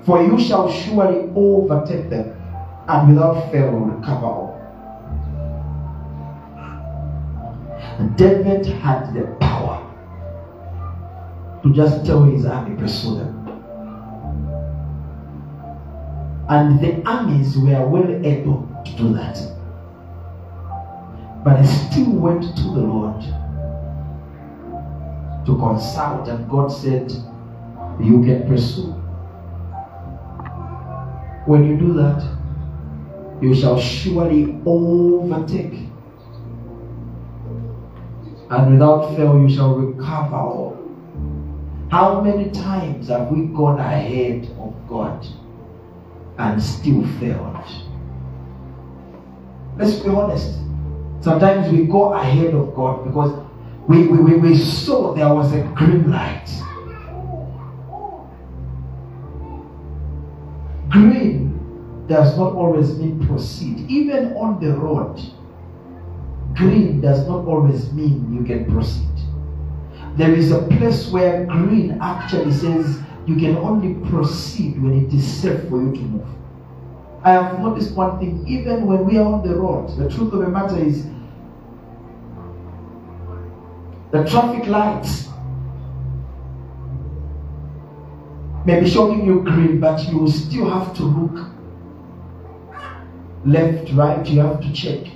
for 0.06 0.22
you 0.22 0.38
shall 0.38 0.70
surely 0.70 1.32
overtake 1.34 2.10
them, 2.10 2.41
and 2.88 3.10
without 3.10 3.52
fail 3.52 3.72
will 3.72 3.86
recover 3.86 4.26
all. 4.26 4.52
David 8.16 8.66
had 8.66 9.14
the 9.14 9.24
power 9.40 9.88
to 11.64 11.74
just 11.74 12.06
tell 12.06 12.24
his 12.24 12.46
army, 12.46 12.76
Pursue 12.76 13.16
them. 13.16 13.38
And 16.50 16.80
the 16.80 17.02
armies 17.10 17.58
were 17.58 17.88
well 17.88 18.26
able 18.26 18.68
to 18.86 18.92
do 18.98 19.14
that. 19.14 19.40
But 21.44 21.62
he 21.62 21.66
still 21.66 22.12
went 22.12 22.44
to 22.44 22.64
the 22.64 22.82
Lord 22.82 23.22
to 25.46 25.58
consult, 25.58 26.28
and 26.28 26.50
God 26.50 26.68
said, 26.68 27.12
You 28.00 28.22
can 28.24 28.48
pursue. 28.48 28.92
When 31.46 31.68
you 31.68 31.78
do 31.78 31.94
that, 31.94 32.41
you 33.42 33.56
shall 33.56 33.80
surely 33.80 34.62
overtake. 34.66 35.88
And 38.50 38.74
without 38.74 39.16
fail, 39.16 39.40
you 39.40 39.50
shall 39.50 39.76
recover 39.76 40.36
all. 40.36 40.78
How 41.90 42.22
many 42.22 42.52
times 42.52 43.08
have 43.08 43.30
we 43.32 43.48
gone 43.48 43.80
ahead 43.80 44.46
of 44.60 44.74
God 44.88 45.26
and 46.38 46.62
still 46.62 47.06
failed? 47.20 47.58
Let's 49.78 49.96
be 49.96 50.10
honest. 50.10 50.60
Sometimes 51.22 51.72
we 51.72 51.86
go 51.86 52.14
ahead 52.14 52.54
of 52.54 52.76
God 52.76 53.06
because 53.06 53.46
we, 53.88 54.08
we, 54.08 54.20
we, 54.20 54.38
we 54.38 54.58
saw 54.58 55.14
there 55.14 55.34
was 55.34 55.52
a 55.54 55.62
green 55.76 56.12
light. 56.12 56.48
Green 60.90 61.51
does 62.12 62.38
not 62.38 62.54
always 62.56 62.98
mean 63.00 63.26
proceed. 63.26 63.90
Even 63.90 64.34
on 64.34 64.60
the 64.60 64.74
road, 64.74 65.18
green 66.56 67.00
does 67.00 67.26
not 67.26 67.46
always 67.46 67.90
mean 67.94 68.36
you 68.36 68.44
can 68.44 68.70
proceed. 68.70 69.08
There 70.18 70.34
is 70.34 70.52
a 70.52 70.64
place 70.64 71.08
where 71.10 71.46
green 71.46 71.98
actually 72.02 72.52
says 72.52 73.00
you 73.26 73.38
can 73.38 73.56
only 73.56 73.94
proceed 74.10 74.84
when 74.84 75.06
it 75.06 75.14
is 75.14 75.26
safe 75.26 75.70
for 75.70 75.82
you 75.82 75.94
to 75.94 76.02
move. 76.02 76.28
I 77.24 77.32
have 77.32 77.60
noticed 77.62 77.96
one 77.96 78.20
thing, 78.20 78.46
even 78.46 78.88
when 78.88 79.06
we 79.06 79.18
are 79.18 79.34
on 79.34 79.48
the 79.48 79.56
road, 79.56 79.98
the 79.98 80.10
truth 80.10 80.34
of 80.34 80.40
the 80.40 80.50
matter 80.50 80.84
is 80.84 81.06
the 84.12 84.26
traffic 84.26 84.68
lights 84.68 85.30
may 88.66 88.82
be 88.82 88.90
showing 88.90 89.26
you 89.26 89.44
green, 89.44 89.80
but 89.80 90.06
you 90.10 90.18
will 90.18 90.32
still 90.32 90.70
have 90.70 90.94
to 90.98 91.04
look 91.04 91.52
left, 93.46 93.92
right, 93.94 94.26
you 94.28 94.42
have 94.42 94.62
to 94.62 94.72
check. 94.74 95.08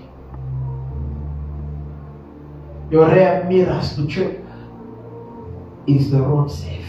Your 2.92 3.08
rear 3.10 3.46
mirrors 3.50 3.96
to 3.96 4.08
check 4.08 4.38
is 5.88 6.12
the 6.12 6.22
road 6.22 6.50
safe? 6.50 6.86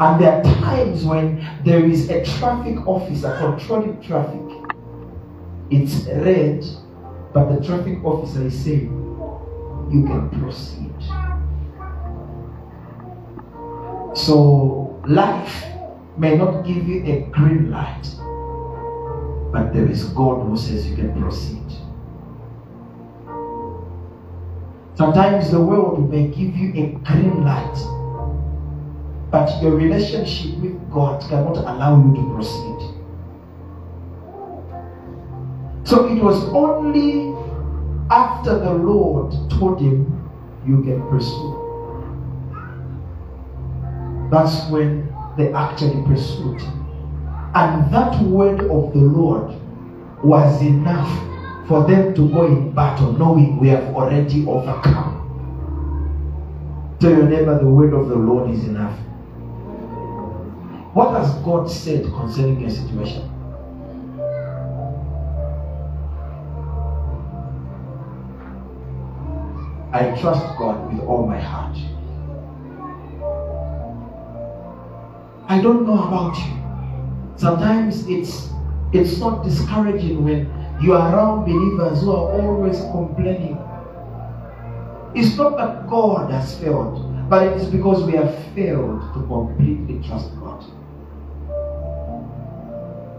And 0.00 0.20
there 0.20 0.32
are 0.32 0.42
times 0.42 1.04
when 1.04 1.46
there 1.64 1.84
is 1.84 2.10
a 2.10 2.24
traffic 2.24 2.84
officer 2.86 3.36
controlling 3.38 4.02
traffic. 4.02 4.40
It's 5.70 6.06
red, 6.06 6.64
but 7.32 7.54
the 7.54 7.64
traffic 7.64 8.04
officer 8.04 8.46
is 8.46 8.64
saying, 8.64 8.90
you 9.90 10.04
can 10.04 10.30
proceed. 10.40 10.92
So 14.16 15.00
life 15.06 15.64
may 16.16 16.36
not 16.36 16.62
give 16.62 16.88
you 16.88 17.04
a 17.04 17.28
green 17.30 17.70
light, 17.70 18.06
but 19.54 19.72
there 19.72 19.88
is 19.88 20.02
God 20.06 20.48
who 20.48 20.56
says 20.56 20.84
you 20.84 20.96
can 20.96 21.12
proceed. 21.22 21.62
Sometimes 24.96 25.52
the 25.52 25.60
world 25.60 26.10
may 26.10 26.26
give 26.26 26.56
you 26.56 26.72
a 26.74 26.86
green 27.06 27.44
light, 27.44 27.78
but 29.30 29.62
your 29.62 29.76
relationship 29.76 30.58
with 30.58 30.90
God 30.90 31.22
cannot 31.28 31.58
allow 31.58 32.02
you 32.02 32.16
to 32.16 32.34
proceed. 32.34 32.80
So 35.84 36.08
it 36.08 36.20
was 36.20 36.42
only 36.52 37.32
after 38.10 38.58
the 38.58 38.72
Lord 38.72 39.34
told 39.52 39.80
him, 39.80 40.28
You 40.66 40.82
can 40.82 41.00
pursue. 41.08 41.54
That's 44.32 44.68
when 44.68 45.14
they 45.36 45.52
actually 45.52 46.02
pursued. 46.02 46.60
And 47.54 47.92
that 47.92 48.20
word 48.22 48.62
of 48.62 48.92
the 48.92 48.98
Lord 48.98 49.54
was 50.24 50.60
enough 50.60 51.08
for 51.68 51.84
them 51.84 52.12
to 52.14 52.28
go 52.30 52.46
in 52.46 52.72
battle, 52.72 53.12
knowing 53.12 53.60
we 53.60 53.68
have 53.68 53.94
already 53.94 54.44
overcome. 54.46 55.20
Tell 56.98 57.12
your 57.12 57.28
neighbor 57.28 57.58
the 57.58 57.66
word 57.66 57.92
of 57.92 58.08
the 58.08 58.16
Lord 58.16 58.50
is 58.50 58.64
enough. 58.64 58.98
What 60.94 61.10
has 61.20 61.32
God 61.44 61.70
said 61.70 62.04
concerning 62.06 62.60
your 62.60 62.70
situation? 62.70 63.30
I 69.92 70.20
trust 70.20 70.58
God 70.58 70.92
with 70.92 71.04
all 71.04 71.24
my 71.26 71.38
heart. 71.38 71.76
I 75.48 75.60
don't 75.60 75.86
know 75.86 76.02
about 76.02 76.36
you. 76.36 76.63
Sometimes 77.36 78.06
it's 78.08 78.50
it's 78.92 79.18
not 79.18 79.44
discouraging 79.44 80.24
when 80.24 80.48
you 80.80 80.92
are 80.94 81.12
around 81.12 81.44
believers 81.44 82.00
who 82.02 82.12
are 82.12 82.40
always 82.40 82.80
complaining. 82.92 83.58
It's 85.14 85.36
not 85.36 85.56
that 85.56 85.88
God 85.88 86.30
has 86.30 86.58
failed, 86.60 87.28
but 87.28 87.46
it 87.46 87.56
is 87.56 87.68
because 87.68 88.04
we 88.04 88.12
have 88.12 88.32
failed 88.54 89.00
to 89.14 89.26
completely 89.26 90.06
trust 90.06 90.30
God. 90.40 90.64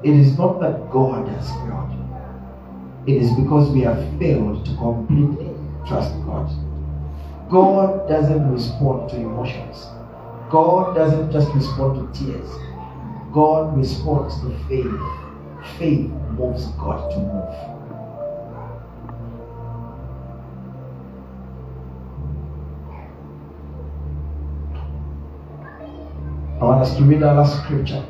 It 0.03 0.13
is 0.13 0.37
not 0.37 0.59
that 0.61 0.91
God 0.91 1.27
has 1.27 1.49
failed. 1.49 1.91
It 3.07 3.21
is 3.21 3.31
because 3.33 3.69
we 3.69 3.81
have 3.81 3.99
failed 4.17 4.65
to 4.65 4.75
completely 4.75 5.51
trust 5.87 6.13
God. 6.25 6.49
God 7.49 8.07
doesn't 8.07 8.51
respond 8.51 9.09
to 9.11 9.17
emotions. 9.17 9.85
God 10.49 10.95
doesn't 10.95 11.31
just 11.31 11.53
respond 11.53 12.13
to 12.13 12.25
tears. 12.25 12.64
God 13.35 13.77
responds 13.77 14.39
to 14.39 14.49
faith. 14.69 15.77
Faith 15.77 16.09
moves 16.37 16.67
God 16.77 17.11
to 17.11 17.17
move. 17.17 17.75
I 26.61 26.63
want 26.63 26.81
us 26.81 26.95
to 26.95 27.03
read 27.03 27.23
our 27.23 27.45
scripture. 27.45 28.05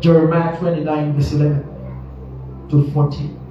Jeremiah 0.00 0.58
29, 0.58 1.12
verse 1.12 1.32
11 1.34 2.68
to 2.70 2.90
14. 2.90 3.47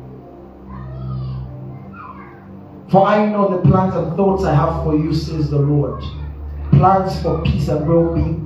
For 2.89 3.05
I 3.05 3.25
know 3.25 3.49
the 3.49 3.69
plans 3.69 3.95
and 3.95 4.15
thoughts 4.15 4.43
I 4.43 4.53
have 4.55 4.83
for 4.83 4.95
you, 4.95 5.13
says 5.13 5.49
the 5.49 5.59
Lord. 5.59 6.03
plans 6.71 7.21
for 7.21 7.41
peace 7.43 7.67
and 7.67 7.87
well-being 7.87 8.43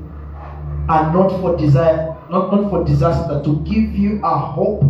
and 0.90 1.14
not 1.14 1.30
for 1.42 1.58
desire, 1.58 2.18
not, 2.30 2.52
not 2.54 2.70
for 2.70 2.84
disaster, 2.84 3.42
to 3.44 3.60
give 3.62 3.96
you 3.96 4.22
a 4.24 4.38
hope, 4.38 4.82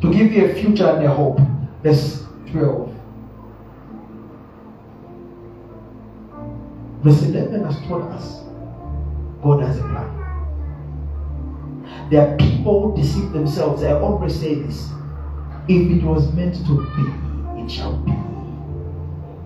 to 0.00 0.12
give 0.12 0.32
you 0.32 0.46
a 0.46 0.54
future 0.54 0.86
and 0.86 1.04
a 1.04 1.12
hope. 1.12 1.38
Verse 1.82 2.24
12. 2.50 2.94
Verse 7.02 7.22
11 7.22 7.64
has 7.64 7.76
told 7.88 8.02
us 8.12 8.42
God 9.42 9.62
has 9.62 9.78
a 9.78 9.82
plan. 9.82 10.18
There 12.10 12.28
are 12.28 12.36
people 12.36 12.90
who 12.94 13.02
deceive 13.02 13.32
themselves. 13.32 13.82
I 13.82 13.92
always 13.92 14.38
say 14.38 14.54
this. 14.54 14.88
If 15.68 15.90
it 15.90 16.02
was 16.04 16.32
meant 16.32 16.54
to 16.66 16.86
be, 16.96 17.31
it 17.64 17.70
shall. 17.70 18.02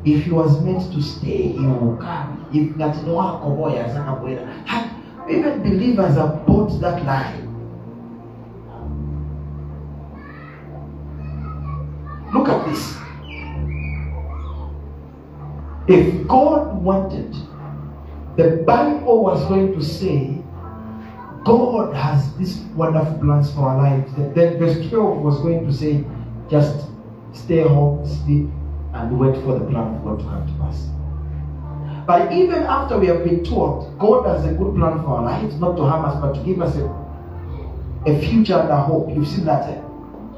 If 0.05 0.25
he 0.25 0.31
was 0.31 0.63
meant 0.63 0.93
to 0.93 1.03
stay, 1.03 1.51
it 1.51 1.61
will 1.61 1.97
come. 1.97 2.49
If 2.53 2.77
not, 2.77 2.97
no 3.05 3.19
Even 5.29 5.63
believers 5.63 6.15
have 6.15 6.47
bought 6.47 6.81
that 6.81 7.05
lie. 7.05 7.43
Look 12.33 12.49
at 12.49 12.67
this. 12.69 12.97
If 15.89 16.27
God 16.29 16.83
wanted, 16.83 17.35
the 18.37 18.63
Bible 18.67 19.23
was 19.25 19.45
going 19.49 19.73
to 19.75 19.83
say, 19.83 20.39
God 21.45 21.95
has 21.95 22.37
these 22.37 22.59
wonderful 22.75 23.19
plans 23.19 23.53
for 23.53 23.61
our 23.69 23.77
lives. 23.79 24.13
Then 24.17 24.59
verse 24.59 24.89
12 24.89 25.19
was 25.19 25.39
going 25.41 25.65
to 25.67 25.73
say, 25.73 26.05
just 26.51 26.87
stay 27.37 27.63
home, 27.63 28.07
sleep, 28.07 28.49
and 28.95 29.19
wait 29.19 29.35
for 29.45 29.59
the 29.59 29.65
plan 29.67 29.95
of 29.95 30.05
God 30.05 30.19
to 30.19 30.25
come 30.25 30.47
to 30.47 30.53
pass. 30.65 30.87
But 32.07 32.33
even 32.33 32.63
after 32.63 32.99
we 32.99 33.09
have 33.09 33.25
been 33.25 33.43
taught 33.45 33.99
God 33.99 34.27
has 34.27 34.45
a 34.45 34.53
good 34.55 34.77
plan 34.77 35.03
for 35.03 35.19
our 35.19 35.23
lives, 35.25 35.57
not 35.57 35.77
to 35.77 35.83
harm 35.83 36.05
us, 36.05 36.21
but 36.21 36.35
to 36.35 36.41
give 36.45 36.61
us 36.61 36.77
a, 36.77 36.85
a 38.07 38.21
future 38.21 38.59
and 38.59 38.71
a 38.71 38.77
hope. 38.77 39.11
You've 39.11 39.27
seen 39.27 39.45
that. 39.47 39.69
Eh? 39.69 39.83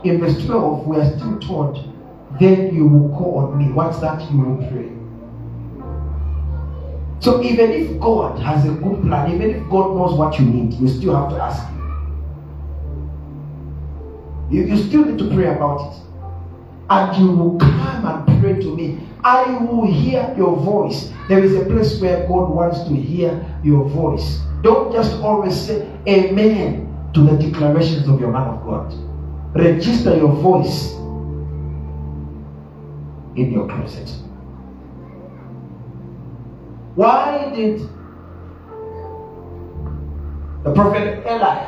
In 0.05 0.21
verse 0.21 0.45
12, 0.47 0.87
we 0.87 0.97
are 0.97 1.19
still 1.19 1.39
taught, 1.41 1.85
then 2.39 2.75
you 2.75 2.87
will 2.87 3.17
call 3.17 3.39
on 3.39 3.59
me. 3.59 3.73
What's 3.73 3.99
that? 3.99 4.21
You 4.31 4.39
will 4.39 4.69
pray. 4.69 4.91
So 7.21 7.43
even 7.43 7.73
if 7.73 8.01
God 8.01 8.39
has 8.41 8.65
a 8.65 8.71
good 8.73 9.03
plan, 9.03 9.35
even 9.35 9.51
if 9.51 9.69
God 9.69 9.97
knows 9.97 10.17
what 10.17 10.39
you 10.39 10.47
need, 10.47 10.75
you 10.75 10.87
still 10.87 11.17
have 11.17 11.31
to 11.31 11.43
ask. 11.43 11.65
You, 14.51 14.63
you 14.63 14.77
still 14.85 15.05
need 15.05 15.19
to 15.19 15.35
pray 15.35 15.47
about 15.55 15.93
it. 15.93 16.08
And 16.91 17.17
you 17.17 17.31
will 17.33 17.59
come 17.59 18.07
and 18.07 18.41
pray 18.41 18.55
to 18.55 18.75
me. 18.75 19.01
I 19.23 19.59
will 19.59 19.87
hear 19.87 20.33
your 20.37 20.57
voice. 20.57 21.13
There 21.29 21.43
is 21.45 21.55
a 21.55 21.65
place 21.67 22.01
where 22.01 22.27
God 22.27 22.49
wants 22.51 22.81
to 22.85 22.95
hear 22.95 23.45
your 23.63 23.85
voice. 23.89 24.41
Don't 24.63 24.93
just 24.93 25.21
always 25.21 25.55
say 25.59 25.87
amen 26.09 26.89
to 27.15 27.21
the 27.23 27.37
declarations 27.37 28.09
of 28.09 28.21
your 28.21 28.33
man 28.33 28.49
of 28.49 28.65
God. 28.65 28.95
Register 29.55 30.17
your 30.17 30.33
voice 30.33 30.95
in 33.37 33.53
your 33.53 33.69
closet. 33.69 34.09
Why 36.95 37.53
did 37.55 37.81
the 40.65 40.73
prophet 40.75 41.25
Eli 41.27 41.65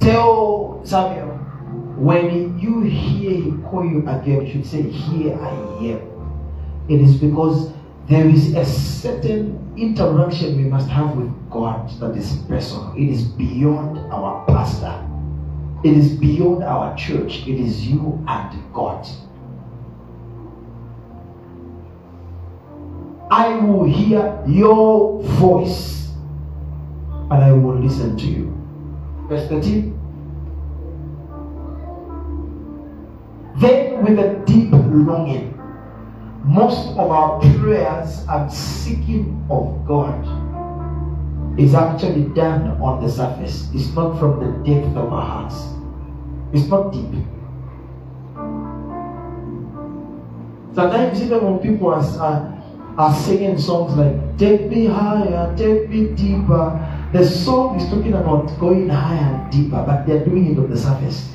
tell 0.00 0.80
Samuel, 0.84 1.37
when 1.98 2.58
you 2.58 2.82
hear 2.82 3.32
him 3.32 3.64
call 3.64 3.84
you 3.84 4.08
again, 4.08 4.46
you 4.46 4.52
should 4.52 4.66
say, 4.66 4.82
Here 4.82 5.36
I 5.40 5.50
am. 5.84 6.86
It 6.88 7.00
is 7.00 7.16
because 7.16 7.72
there 8.08 8.26
is 8.28 8.54
a 8.54 8.64
certain 8.64 9.74
interaction 9.76 10.56
we 10.56 10.64
must 10.64 10.88
have 10.88 11.16
with 11.16 11.50
God 11.50 11.90
that 12.00 12.16
is 12.16 12.38
personal. 12.48 12.94
It 12.96 13.08
is 13.08 13.24
beyond 13.24 13.98
our 14.12 14.46
pastor, 14.46 15.04
it 15.84 15.96
is 15.96 16.12
beyond 16.12 16.62
our 16.62 16.96
church. 16.96 17.46
It 17.46 17.60
is 17.60 17.86
you 17.86 18.24
and 18.28 18.72
God. 18.72 19.06
I 23.30 23.56
will 23.58 23.84
hear 23.84 24.42
your 24.46 25.22
voice 25.22 26.08
and 27.30 27.44
I 27.44 27.52
will 27.52 27.78
listen 27.78 28.16
to 28.16 28.24
you. 28.24 28.54
Verse 29.28 29.48
13. 29.48 29.97
With 34.02 34.18
a 34.18 34.42
deep 34.46 34.70
longing, 34.72 35.54
most 36.44 36.88
of 36.96 37.10
our 37.10 37.40
prayers 37.58 38.24
and 38.28 38.52
seeking 38.52 39.46
of 39.50 39.86
God 39.86 40.18
is 41.58 41.74
actually 41.74 42.24
done 42.34 42.80
on 42.80 43.02
the 43.02 43.10
surface. 43.10 43.68
It's 43.74 43.92
not 43.94 44.18
from 44.18 44.38
the 44.40 44.64
depth 44.64 44.96
of 44.96 45.12
our 45.12 45.22
hearts. 45.22 45.56
It's 46.52 46.68
not 46.68 46.92
deep. 46.92 47.24
Sometimes 50.74 51.20
even 51.20 51.44
when 51.44 51.58
people 51.58 51.88
are, 51.88 52.04
are 52.20 52.58
are 52.98 53.14
singing 53.14 53.56
songs 53.56 53.96
like 53.96 54.36
Take 54.36 54.68
Me 54.68 54.86
Higher, 54.86 55.54
Take 55.56 55.88
Me 55.88 56.08
Deeper. 56.16 56.66
The 57.12 57.24
song 57.24 57.80
is 57.80 57.88
talking 57.88 58.14
about 58.14 58.58
going 58.58 58.88
higher 58.88 59.34
and 59.36 59.52
deeper, 59.52 59.84
but 59.86 60.04
they're 60.04 60.24
doing 60.24 60.52
it 60.52 60.58
on 60.58 60.68
the 60.68 60.76
surface. 60.76 61.32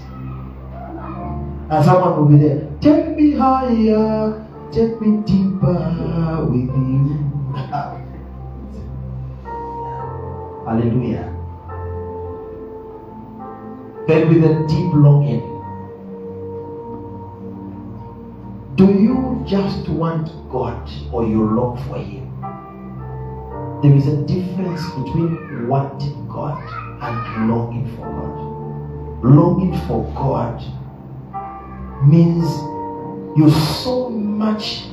And 1.74 1.84
someone 1.84 2.16
will 2.16 2.26
be 2.28 2.38
there, 2.38 2.70
Take 2.82 3.18
me 3.18 3.32
higher, 3.32 4.46
take 4.72 5.02
me 5.02 5.24
deeper 5.26 6.46
with 6.48 6.70
you. 6.70 7.18
Hallelujah. 10.68 11.34
Then 14.08 14.30
with 14.30 14.44
a 14.44 14.68
deep 14.68 14.94
longing 14.94 15.42
Do 18.76 18.86
you 18.86 19.44
just 19.48 19.90
want 19.90 20.28
God 20.52 20.88
or 21.12 21.26
you 21.26 21.44
long 21.44 21.78
for 21.88 21.98
Him? 21.98 22.30
There 23.82 23.96
is 23.96 24.06
a 24.06 24.18
difference 24.28 24.86
between 24.92 25.68
wanting 25.68 26.28
God 26.28 26.62
and 27.02 27.50
longing 27.50 27.88
for 27.96 28.06
God. 28.06 29.24
Longing 29.24 29.76
for 29.88 30.04
God 30.14 30.64
means 32.06 32.46
you 33.38 33.50
so 33.50 34.10
much 34.10 34.84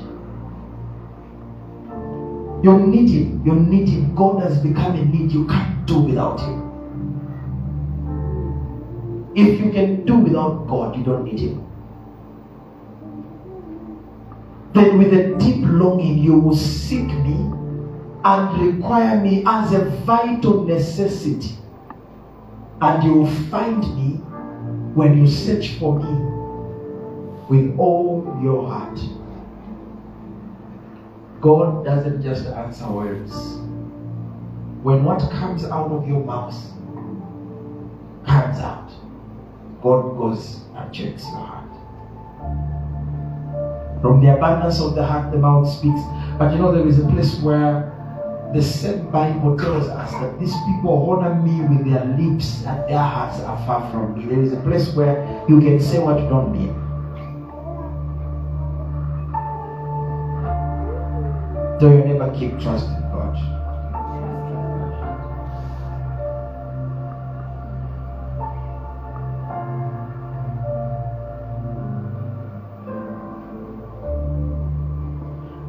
you 2.63 2.79
need 2.79 3.09
him. 3.09 3.43
You 3.47 3.55
need 3.55 3.89
him. 3.89 4.15
God 4.15 4.43
has 4.43 4.59
become 4.59 4.95
a 4.95 5.03
need. 5.03 5.33
You 5.33 5.47
can't 5.47 5.87
do 5.87 5.99
without 6.01 6.39
him. 6.41 6.67
If 9.35 9.59
you 9.59 9.71
can 9.73 10.05
do 10.05 10.17
without 10.17 10.69
God, 10.69 10.95
you 10.95 11.03
don't 11.03 11.25
need 11.25 11.41
him 11.41 11.71
then 14.73 14.99
with 14.99 15.13
a 15.13 15.37
deep 15.39 15.65
longing 15.67 16.19
you 16.19 16.39
will 16.39 16.57
seek 16.57 17.07
me 17.07 17.35
and 18.25 18.75
require 18.75 19.21
me 19.21 19.43
as 19.47 19.73
a 19.73 19.85
vital 20.05 20.65
necessity. 20.65 21.57
And 22.81 23.03
you 23.03 23.15
will 23.15 23.31
find 23.51 23.81
me 23.97 24.17
when 24.95 25.19
you 25.19 25.27
search 25.27 25.79
for 25.79 25.99
me 25.99 26.30
with 27.51 27.77
all 27.79 28.39
your 28.41 28.69
heart. 28.69 28.97
God 31.41 31.85
doesn't 31.85 32.23
just 32.23 32.47
answer 32.47 32.87
words. 32.89 33.33
When 34.85 35.03
what 35.05 35.19
comes 35.33 35.65
out 35.65 35.91
of 35.91 36.07
your 36.07 36.25
mouth 36.25 36.55
comes 38.25 38.59
out, 38.61 38.89
God 39.83 40.17
goes 40.17 40.61
and 40.77 40.95
checks 40.95 41.25
your 41.25 41.41
heart. 41.41 41.67
From 44.01 44.25
the 44.25 44.33
abundance 44.33 44.81
of 44.81 44.95
the 44.95 45.05
heart, 45.05 45.33
the 45.33 45.39
mouth 45.39 45.69
speaks. 45.69 46.01
But 46.39 46.53
you 46.53 46.59
know, 46.61 46.73
there 46.73 46.87
is 46.87 47.01
a 47.01 47.09
place 47.09 47.41
where 47.41 47.97
the 48.55 48.63
same 48.63 49.11
Bible 49.11 49.59
tells 49.59 49.89
us 49.89 50.13
that 50.13 50.39
these 50.39 50.55
people 50.67 51.11
honor 51.11 51.35
me 51.35 51.61
with 51.63 51.85
their 51.85 52.05
lips 52.05 52.65
and 52.65 52.89
their 52.89 53.03
hearts 53.03 53.41
are 53.41 53.59
far 53.67 53.91
from 53.91 54.17
me. 54.17 54.27
There 54.27 54.41
is 54.41 54.53
a 54.53 54.61
place 54.61 54.95
where 54.95 55.45
you 55.49 55.61
can 55.61 55.81
say 55.81 55.99
what 55.99 56.21
you 56.23 56.29
don't 56.29 56.53
mean. 56.53 56.90
Do 61.81 61.89
you 61.89 62.05
never 62.05 62.31
keep 62.39 62.61
trusting 62.61 63.01
God? 63.09 63.35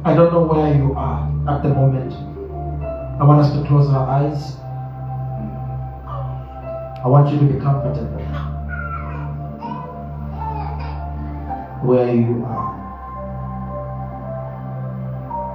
I 0.04 0.14
don't 0.14 0.34
know 0.34 0.42
where 0.42 0.74
you 0.76 0.92
are 0.92 1.26
at 1.48 1.62
the 1.62 1.70
moment. 1.70 2.12
I 3.18 3.24
want 3.24 3.40
us 3.40 3.52
to 3.54 3.66
close 3.66 3.88
our 3.88 4.06
eyes. 4.06 4.56
I 7.02 7.08
want 7.08 7.32
you 7.32 7.38
to 7.38 7.46
be 7.54 7.58
comfortable 7.58 8.20
where 11.80 12.14
you 12.14 12.44
are. 12.44 12.81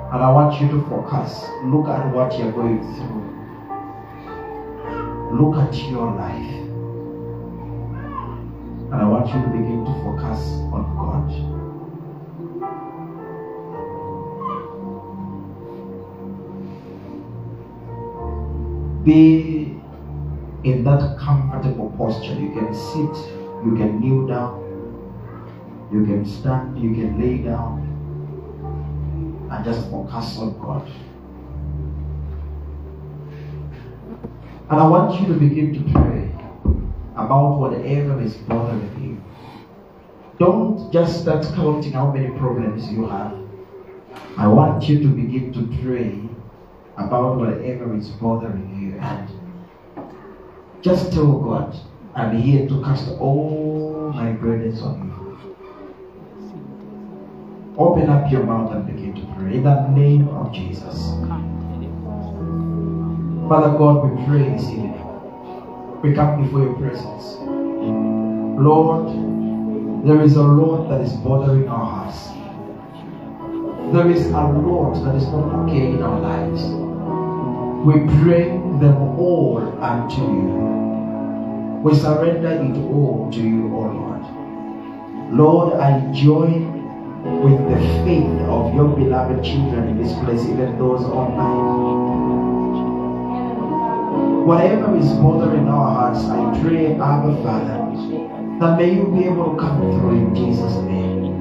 And 0.09 0.23
I 0.23 0.29
want 0.31 0.61
you 0.61 0.69
to 0.69 0.81
focus. 0.87 1.43
Look 1.65 1.87
at 1.89 2.13
what 2.13 2.37
you're 2.39 2.51
going 2.51 2.79
through. 2.95 3.27
Look 5.37 5.57
at 5.57 5.75
your 5.89 6.11
life. 6.15 6.53
And 8.87 8.95
I 8.95 9.03
want 9.03 9.27
you 9.27 9.41
to 9.41 9.47
begin 9.49 9.83
to 9.83 9.91
focus 10.03 10.39
on 10.71 10.95
God. 10.95 11.27
Be 19.03 19.77
in 20.63 20.83
that 20.85 21.17
comfortable 21.19 21.93
posture. 21.97 22.33
You 22.33 22.51
can 22.53 22.73
sit, 22.73 23.15
you 23.65 23.75
can 23.75 23.99
kneel 23.99 24.25
down, 24.25 24.63
you 25.91 26.05
can 26.05 26.25
stand, 26.25 26.81
you 26.81 26.93
can 26.93 27.19
lay 27.19 27.37
down, 27.39 27.86
and 29.57 29.65
just 29.65 29.89
focus 29.89 30.37
on 30.37 30.53
God. 30.59 30.87
And 34.69 34.79
I 34.79 34.87
want 34.87 35.19
you 35.19 35.27
to 35.27 35.33
begin 35.33 35.73
to 35.73 35.91
pray 35.93 36.29
about 37.15 37.57
whatever 37.57 38.21
is 38.21 38.35
bothering 38.35 39.03
you. 39.03 39.23
Don't 40.37 40.93
just 40.93 41.21
start 41.21 41.43
counting 41.55 41.93
how 41.93 42.11
many 42.11 42.37
problems 42.37 42.87
you 42.91 43.07
have. 43.07 43.35
I 44.37 44.47
want 44.47 44.87
you 44.87 44.99
to 44.99 45.07
begin 45.07 45.51
to 45.53 45.81
pray 45.81 46.21
about 46.97 47.37
whatever 47.37 47.95
is 47.95 48.09
bothering 48.09 48.79
you 48.79 48.99
and 48.99 49.27
just 50.83 51.11
tell 51.13 51.39
God, 51.39 51.75
I'm 52.13 52.39
here 52.39 52.67
to 52.67 52.81
cast 52.83 53.09
all 53.19 54.11
my 54.13 54.33
burdens 54.33 54.81
on 54.83 55.07
you. 55.07 55.17
Open 57.79 58.09
up 58.09 58.31
your 58.31 58.43
mouth 58.43 58.71
and 58.73 58.85
in 59.41 59.63
the 59.63 59.87
name 59.89 60.27
of 60.29 60.51
Jesus. 60.51 61.11
Father 63.47 63.77
God, 63.77 64.09
we 64.09 64.25
pray 64.25 64.49
this 64.49 64.63
evening. 64.69 65.01
We 66.01 66.13
come 66.13 66.43
before 66.43 66.63
your 66.63 66.73
presence. 66.75 67.37
Lord, 68.59 69.07
there 70.05 70.21
is 70.21 70.35
a 70.35 70.43
lot 70.43 70.89
that 70.89 71.01
is 71.01 71.13
bothering 71.13 71.67
our 71.69 71.85
hearts. 71.85 72.27
There 73.93 74.09
is 74.11 74.27
a 74.27 74.41
lot 74.41 74.95
that 75.05 75.15
is 75.15 75.27
not 75.27 75.65
okay 75.65 75.87
in 75.91 76.03
our 76.03 76.19
lives. 76.19 76.63
We 77.85 77.99
bring 78.21 78.79
them 78.79 78.97
all 79.17 79.59
unto 79.81 80.21
you. 80.21 81.81
We 81.83 81.95
surrender 81.95 82.49
it 82.49 82.77
all 82.91 83.29
to 83.31 83.39
you, 83.39 83.73
O 83.73 83.79
Lord. 83.79 85.33
Lord, 85.33 85.73
I 85.79 86.11
join 86.11 86.76
with 87.43 87.59
the 87.69 87.77
faith 88.03 88.41
of 88.47 88.73
your 88.73 88.87
beloved 88.95 89.43
children 89.43 89.89
in 89.89 89.97
this 90.01 90.13
place, 90.19 90.41
even 90.47 90.77
those 90.79 91.03
online. 91.03 92.07
Whatever 94.45 94.95
is 94.97 95.09
bothering 95.19 95.67
our 95.67 95.89
hearts, 95.93 96.23
I 96.25 96.61
pray, 96.61 96.93
Abba 96.93 97.35
Father, 97.43 97.77
that 98.59 98.77
may 98.77 98.93
you 98.93 99.05
be 99.07 99.25
able 99.25 99.53
to 99.53 99.59
come 99.59 99.81
through 99.99 100.17
in 100.17 100.35
Jesus' 100.35 100.75
name. 100.87 101.33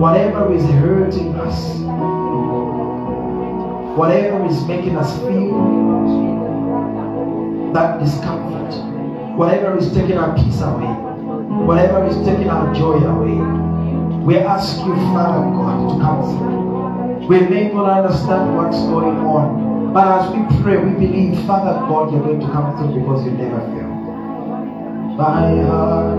Whatever 0.00 0.52
is 0.52 0.64
hurting 0.64 1.34
us, 1.36 1.78
whatever 3.96 4.44
is 4.46 4.62
making 4.66 4.96
us 4.96 5.16
feel 5.20 5.54
that 7.72 8.00
discomfort, 8.00 8.74
whatever 9.38 9.78
is 9.78 9.92
taking 9.92 10.18
our 10.18 10.34
peace 10.36 10.60
away, 10.60 10.92
whatever 11.64 12.04
is 12.04 12.16
taking 12.26 12.48
our 12.50 12.74
joy 12.74 12.98
away, 12.98 13.73
we 14.24 14.38
ask 14.38 14.78
you, 14.78 14.94
Father 15.12 15.44
God, 15.52 15.88
to 15.90 16.02
come 16.02 16.22
through. 16.38 17.26
We 17.28 17.40
may 17.40 17.70
not 17.70 18.04
understand 18.04 18.56
what's 18.56 18.78
going 18.78 19.18
on, 19.18 19.92
but 19.92 20.06
as 20.08 20.30
we 20.32 20.62
pray, 20.62 20.78
we 20.78 20.92
believe, 20.92 21.44
Father 21.46 21.78
God, 21.86 22.10
you're 22.10 22.22
going 22.22 22.40
to 22.40 22.46
come 22.46 22.74
through 22.78 22.98
because 23.00 23.24
you 23.26 23.32
never 23.32 23.60
fail. 23.60 23.94
My 25.16 25.60
heart, 25.62 26.18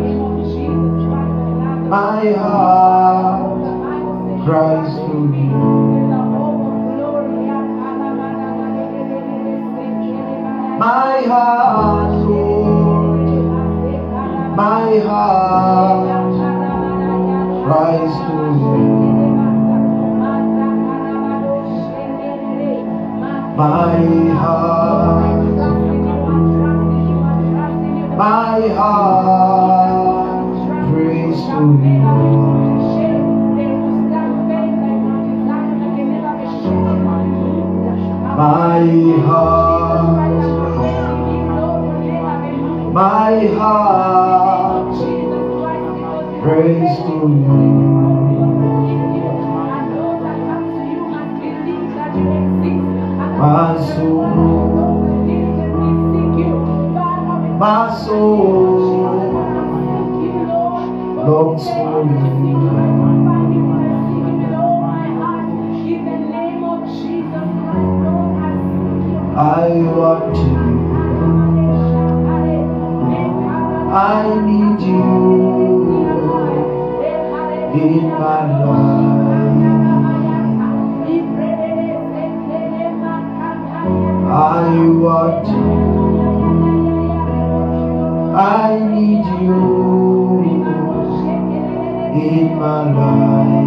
my 1.90 2.32
heart 2.34 3.66
cries 4.46 4.96
to 4.96 5.14
you. 5.36 5.96
My 10.78 11.24
heart, 11.24 12.28
Lord, 12.28 13.36
my 14.56 15.00
heart 15.00 16.15
cries 17.66 18.14
to. 18.28 18.36
My 23.58 23.98
heart, 24.42 25.26
my 28.18 28.60
heart 28.78 29.74
prays 30.92 31.40
to 31.50 31.60
you. 31.82 32.06
My 38.38 38.86
heart, 39.26 40.34
my 42.94 43.36
heart 43.58 44.55
prays 46.46 46.98
to 47.00 47.16
you. 47.26 48.06
My 53.42 53.74
soul, 53.88 54.28
my 57.58 57.82
soul 58.06 59.26
longs 61.26 61.66
for 61.66 62.02
you. 62.06 62.56
I 69.36 69.70
want 69.98 70.36
you. 70.38 70.66
I 73.98 74.42
need 74.46 74.82
you 74.88 75.75
in 77.82 78.08
my 78.10 78.42
life. 78.64 79.36
I 84.28 84.80
want 85.04 85.48
you. 85.48 85.96
I 88.36 88.80
need 88.80 89.26
you 89.42 89.60
in 92.22 92.46
my 92.60 92.82
life. 92.92 93.66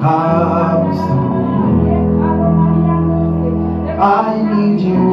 Come 0.00 0.84
through. 0.96 1.42
I 4.00 4.04
need 4.54 4.80
you 4.80 5.04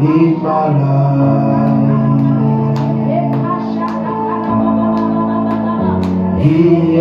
in 0.00 0.42
my 0.42 0.66
life. 0.78 2.03
Me. 6.44 7.00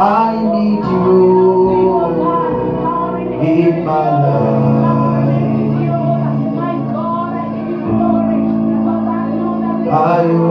I 0.00 0.34
need 0.52 0.84
you 0.84 1.78
my 3.84 4.10
life. 4.20 4.58
I 9.90 10.47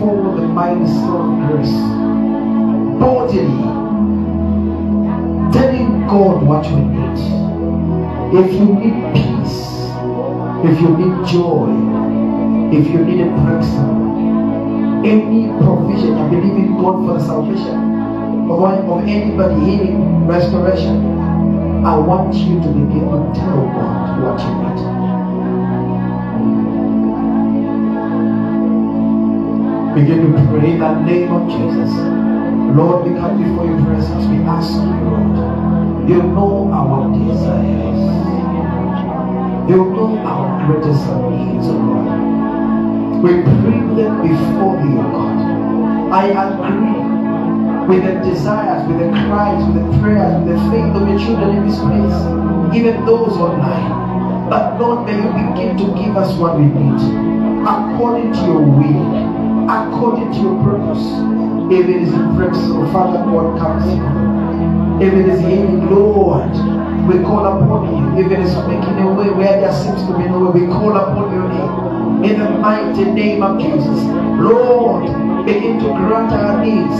before 0.00 0.34
the 0.34 0.46
of 0.46 1.26
grace, 1.44 1.76
boldly 2.98 3.44
telling 5.52 6.06
God 6.06 6.42
what 6.42 6.64
you 6.64 6.78
need. 6.78 7.18
If 8.32 8.52
you 8.54 8.64
need 8.80 8.96
peace, 9.12 9.60
if 10.64 10.80
you 10.80 10.96
need 10.96 11.28
joy, 11.28 11.68
if 12.72 12.88
you 12.88 13.04
need 13.04 13.20
a 13.20 13.30
breakthrough, 13.44 15.04
any 15.04 15.48
provision, 15.58 16.14
I 16.14 16.30
believe 16.30 16.54
in 16.54 16.78
God 16.78 17.06
for 17.06 17.18
the 17.18 17.26
salvation 17.26 17.74
of, 18.50 18.88
of 18.88 19.04
anybody, 19.06 19.54
healing, 19.60 20.26
restoration. 20.26 21.18
I 21.84 21.98
want 21.98 22.34
you 22.34 22.54
to 22.54 22.68
begin 22.68 23.04
to 23.04 23.32
tell 23.34 23.64
God 23.76 24.22
what 24.22 24.40
you 24.40 24.84
need. 24.94 24.99
Begin 29.94 30.32
to 30.32 30.38
pray 30.46 30.70
in 30.70 30.78
the 30.78 31.00
name 31.00 31.32
of 31.32 31.50
Jesus. 31.50 31.90
Lord, 32.76 33.04
we 33.04 33.18
come 33.18 33.42
before 33.42 33.66
your 33.66 33.82
presence. 33.84 34.24
We 34.30 34.38
ask 34.46 34.70
you, 34.70 34.86
Lord. 34.86 36.08
You 36.08 36.22
know 36.22 36.70
our 36.70 37.10
desires. 37.10 37.98
You 39.68 39.90
know 39.90 40.16
our 40.22 40.46
greatest 40.64 41.02
needs, 41.34 41.66
Lord. 41.66 42.06
We 43.18 43.42
bring 43.42 43.96
them 43.96 44.22
before 44.22 44.78
thee, 44.78 44.94
God. 44.94 45.38
I 46.14 46.38
agree 46.38 47.90
with 47.90 48.04
the 48.06 48.30
desires, 48.30 48.86
with 48.86 49.00
the 49.00 49.10
cries, 49.26 49.58
with 49.66 49.74
the 49.74 49.98
prayers, 49.98 50.38
with 50.38 50.54
the 50.54 50.70
faith 50.70 50.94
of 50.94 51.08
your 51.08 51.18
children 51.18 51.56
in 51.56 51.66
this 51.66 51.78
place, 51.80 52.78
even 52.78 53.04
those 53.04 53.34
online. 53.34 54.48
But 54.48 54.80
Lord, 54.80 55.06
may 55.06 55.16
you 55.18 55.30
begin 55.34 55.76
to 55.78 55.86
give 56.00 56.16
us 56.16 56.32
what 56.38 56.56
we 56.56 56.66
need 56.66 57.30
according 57.66 58.32
to 58.32 58.40
your 58.46 58.62
will 58.62 59.19
according 59.70 60.32
to 60.32 60.38
your 60.40 60.58
purpose. 60.64 61.06
If 61.70 61.86
it 61.86 62.02
is 62.02 62.12
in 62.12 62.34
breakthrough, 62.34 62.90
Father 62.90 63.22
God 63.22 63.58
comes 63.58 63.86
in. 63.86 64.02
If 65.00 65.14
it 65.14 65.26
is 65.28 65.40
healing, 65.40 65.88
Lord, 65.88 66.50
we 67.06 67.22
call 67.22 67.46
upon 67.46 67.86
you. 67.94 68.24
If 68.24 68.32
it 68.32 68.40
is 68.40 68.54
making 68.66 68.98
a 68.98 69.12
way 69.14 69.30
where 69.30 69.60
there 69.60 69.72
seems 69.72 70.02
to 70.10 70.18
be 70.18 70.24
no 70.26 70.50
way, 70.50 70.60
we 70.62 70.66
call 70.66 70.96
upon 70.96 71.32
your 71.32 71.48
name. 71.48 72.24
In 72.24 72.40
the 72.40 72.50
mighty 72.50 73.04
name 73.04 73.42
of 73.42 73.60
Jesus. 73.60 74.02
Lord, 74.42 75.06
begin 75.46 75.78
to 75.78 75.88
grant 75.94 76.32
our 76.32 76.64
needs. 76.64 76.98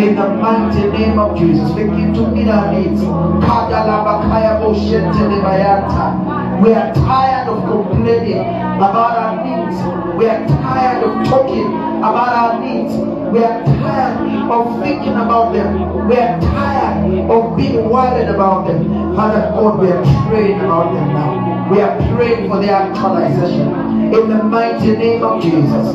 In 0.00 0.14
the 0.14 0.28
mighty 0.38 0.86
name 0.96 1.18
of 1.18 1.36
Jesus. 1.36 1.70
Begin 1.72 2.14
to 2.14 2.28
meet 2.28 2.46
our 2.46 2.72
needs. 2.72 3.02
We 3.02 3.08
are 6.72 6.94
tired 6.94 7.48
of 7.48 7.64
complaining 7.68 8.38
about 8.78 9.16
our 9.18 9.34
needs. 9.44 9.76
We 10.16 10.26
are 10.26 10.46
tired 10.46 11.02
of 11.02 11.26
talking 11.26 11.81
about 12.02 12.34
our 12.34 12.60
needs. 12.60 12.94
We 13.32 13.38
are 13.44 13.64
tired 13.64 14.50
of 14.50 14.82
thinking 14.82 15.14
about 15.14 15.52
them. 15.52 16.08
We 16.08 16.16
are 16.16 16.40
tired 16.40 17.30
of 17.30 17.56
being 17.56 17.88
worried 17.88 18.28
about 18.28 18.66
them. 18.66 19.14
Father 19.14 19.48
God, 19.54 19.78
we 19.80 19.90
are 19.90 20.04
praying 20.28 20.60
about 20.60 20.92
them 20.92 21.08
now. 21.14 21.70
We 21.70 21.80
are 21.80 21.96
praying 22.16 22.50
for 22.50 22.60
their 22.60 22.74
actualization. 22.74 23.70
In 24.12 24.28
the 24.28 24.42
mighty 24.42 24.96
name 24.96 25.22
of 25.22 25.40
Jesus. 25.40 25.94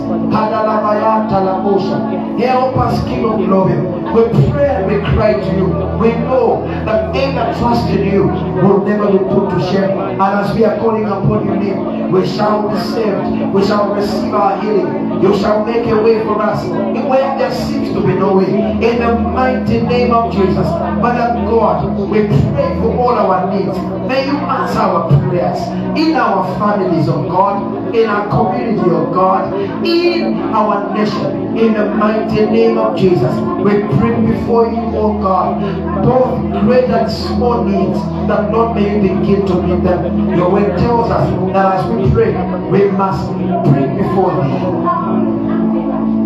Help 2.39 2.77
us, 2.77 3.03
King 3.05 3.25
of 3.25 3.37
Glory. 3.45 3.77
We 4.13 4.51
pray 4.51 4.69
and 4.69 4.87
we 4.87 4.99
cry 5.13 5.33
to 5.33 5.55
you. 5.55 5.67
We 5.99 6.09
know 6.25 6.65
that 6.85 7.13
they 7.13 7.31
that 7.33 7.57
trust 7.57 7.89
in 7.89 8.11
you 8.11 8.23
will 8.23 8.85
never 8.85 9.11
be 9.11 9.17
put 9.19 9.49
to 9.51 9.59
shame. 9.71 9.97
And 9.99 10.21
as 10.21 10.55
we 10.55 10.63
are 10.63 10.77
calling 10.79 11.05
upon 11.05 11.45
your 11.45 11.57
name, 11.57 12.11
we 12.11 12.25
shall 12.25 12.69
be 12.69 12.79
saved. 12.79 13.53
We 13.53 13.65
shall 13.65 13.93
receive 13.93 14.33
our 14.33 14.61
healing. 14.61 15.06
You 15.21 15.35
shall 15.37 15.65
make 15.65 15.85
a 15.87 16.01
way 16.01 16.23
for 16.23 16.41
us 16.41 16.65
where 16.67 17.37
there 17.37 17.51
seems 17.51 17.93
to 17.93 18.01
be 18.01 18.13
no 18.13 18.37
way. 18.37 18.49
In 18.49 18.99
the 18.99 19.15
mighty 19.15 19.81
name 19.81 20.13
of 20.13 20.31
Jesus. 20.31 20.67
Father 21.01 21.41
God, 21.49 21.97
we 22.09 22.27
pray 22.27 22.75
for 22.81 22.95
all 22.97 23.13
our 23.15 23.49
needs. 23.51 23.77
May 24.07 24.25
you 24.27 24.37
answer 24.37 24.79
our 24.79 25.07
prayers 25.29 25.59
in 25.97 26.15
our 26.15 26.45
families, 26.59 27.09
oh 27.09 27.23
God, 27.27 27.76
in 27.93 28.09
our 28.09 28.27
community, 28.29 28.89
oh 28.89 29.11
God, 29.13 29.53
in 29.85 30.35
our 30.53 30.93
nation. 30.93 31.57
In 31.57 31.73
the 31.73 31.85
mighty 31.85 32.45
name 32.45 32.77
of 32.77 32.97
Jesus, 32.97 33.33
we 33.63 33.81
bring 33.97 34.27
before 34.27 34.67
you, 34.67 34.81
oh 34.93 35.19
God, 35.21 35.59
both 36.03 36.63
great 36.63 36.89
and 36.89 37.11
small 37.11 37.63
needs 37.63 37.99
that 38.27 38.51
Lord 38.51 38.75
may 38.75 38.95
you 38.95 39.01
begin 39.01 39.45
to 39.47 39.61
meet 39.61 39.83
them. 39.83 40.35
Your 40.37 40.51
word 40.51 40.77
tells 40.77 41.09
us 41.09 41.53
that 41.53 41.79
as 41.79 41.85
we 41.89 42.11
pray, 42.11 42.31
we 42.69 42.91
must 42.91 43.31
bring 43.71 43.97
before 43.97 44.35
thee. 44.43 45.27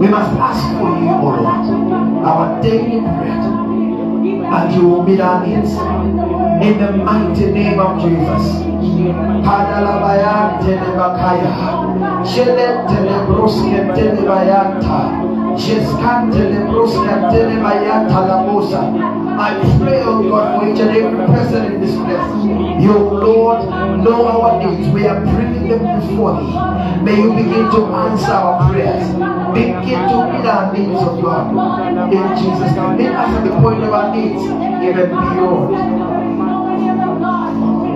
We 0.02 0.08
must 0.08 0.32
ask 0.40 0.64
for 0.80 0.90
you, 0.98 1.10
O 1.10 1.30
Lord, 1.42 2.26
our 2.26 2.62
daily 2.62 3.00
bread, 3.02 3.44
and 4.52 4.76
you 4.76 4.88
will 4.88 5.04
meet 5.04 5.22
our 5.22 5.46
needs. 5.46 6.51
In 6.62 6.78
the 6.78 6.92
mighty 6.92 7.46
name 7.52 7.80
of 7.80 8.00
Jesus. 8.02 8.62
I 19.44 19.58
pray, 19.80 20.04
oh 20.04 20.30
God, 20.30 20.62
for 20.62 20.70
each 20.70 20.80
and 20.80 20.90
every 20.92 21.26
person 21.26 21.74
in 21.74 21.82
this 21.82 21.96
place. 21.96 22.84
Your 22.84 23.00
Lord, 23.00 23.66
know 24.04 24.28
our 24.28 24.64
needs. 24.64 24.88
We 24.90 25.08
are 25.08 25.20
bringing 25.20 25.68
them 25.68 26.00
before 26.00 26.42
thee. 26.42 27.02
May 27.02 27.22
you 27.22 27.30
begin 27.34 27.72
to 27.72 27.86
answer 27.88 28.32
our 28.34 28.70
prayers. 28.70 29.08
Begin 29.54 29.82
to 29.82 30.18
meet 30.32 30.46
our 30.46 30.72
needs 30.72 31.02
of 31.02 31.22
God. 31.24 32.14
In 32.14 32.28
Jesus' 32.38 32.76
name. 32.76 32.98
Meet 32.98 33.08
us 33.08 33.30
at 33.36 33.44
the 33.46 33.60
point 33.60 33.84
of 33.84 33.94
our 33.94 34.16
needs, 34.16 34.44
even 34.86 35.10
beyond. 35.10 36.01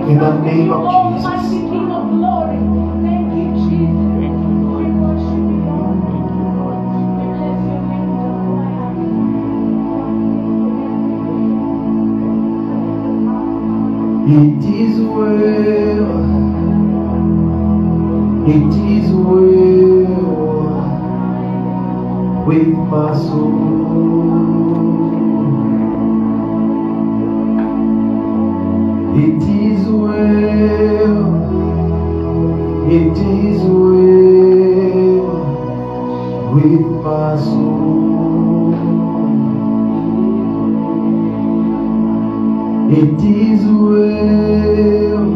In 0.06 0.18
the 0.18 0.38
name 0.38 0.70
of 0.70 0.82
oh, 0.82 0.84
the 0.84 0.90
Almighty 1.26 1.58
King 1.68 1.90
of 1.90 2.12
Lord, 2.12 2.50
thank 3.02 3.34
you, 3.34 3.54
Jesus. 3.68 4.06
It 14.28 14.64
is 14.74 15.00
well. 15.00 16.36
It 18.46 18.74
is 18.94 19.10
well 19.10 20.36
with 22.46 22.68
my 22.68 23.12
soul. 23.16 23.66
It 29.18 29.42
is 29.42 29.86
well. 29.88 31.24
It 32.90 33.16
is 33.16 33.60
well 33.62 35.26
with 36.52 36.86
my 37.02 37.36
soul. 37.38 38.74
It 42.92 43.20
is 43.24 43.64
well. 43.64 45.26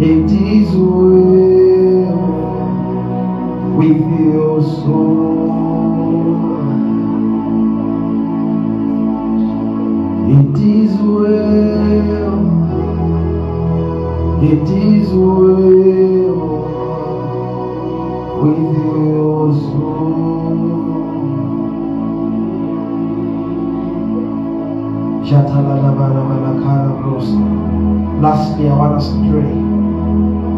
It 0.00 0.30
is 0.30 0.70
well 0.76 2.18
with 3.78 4.02
your 4.20 4.62
soul. 4.62 5.17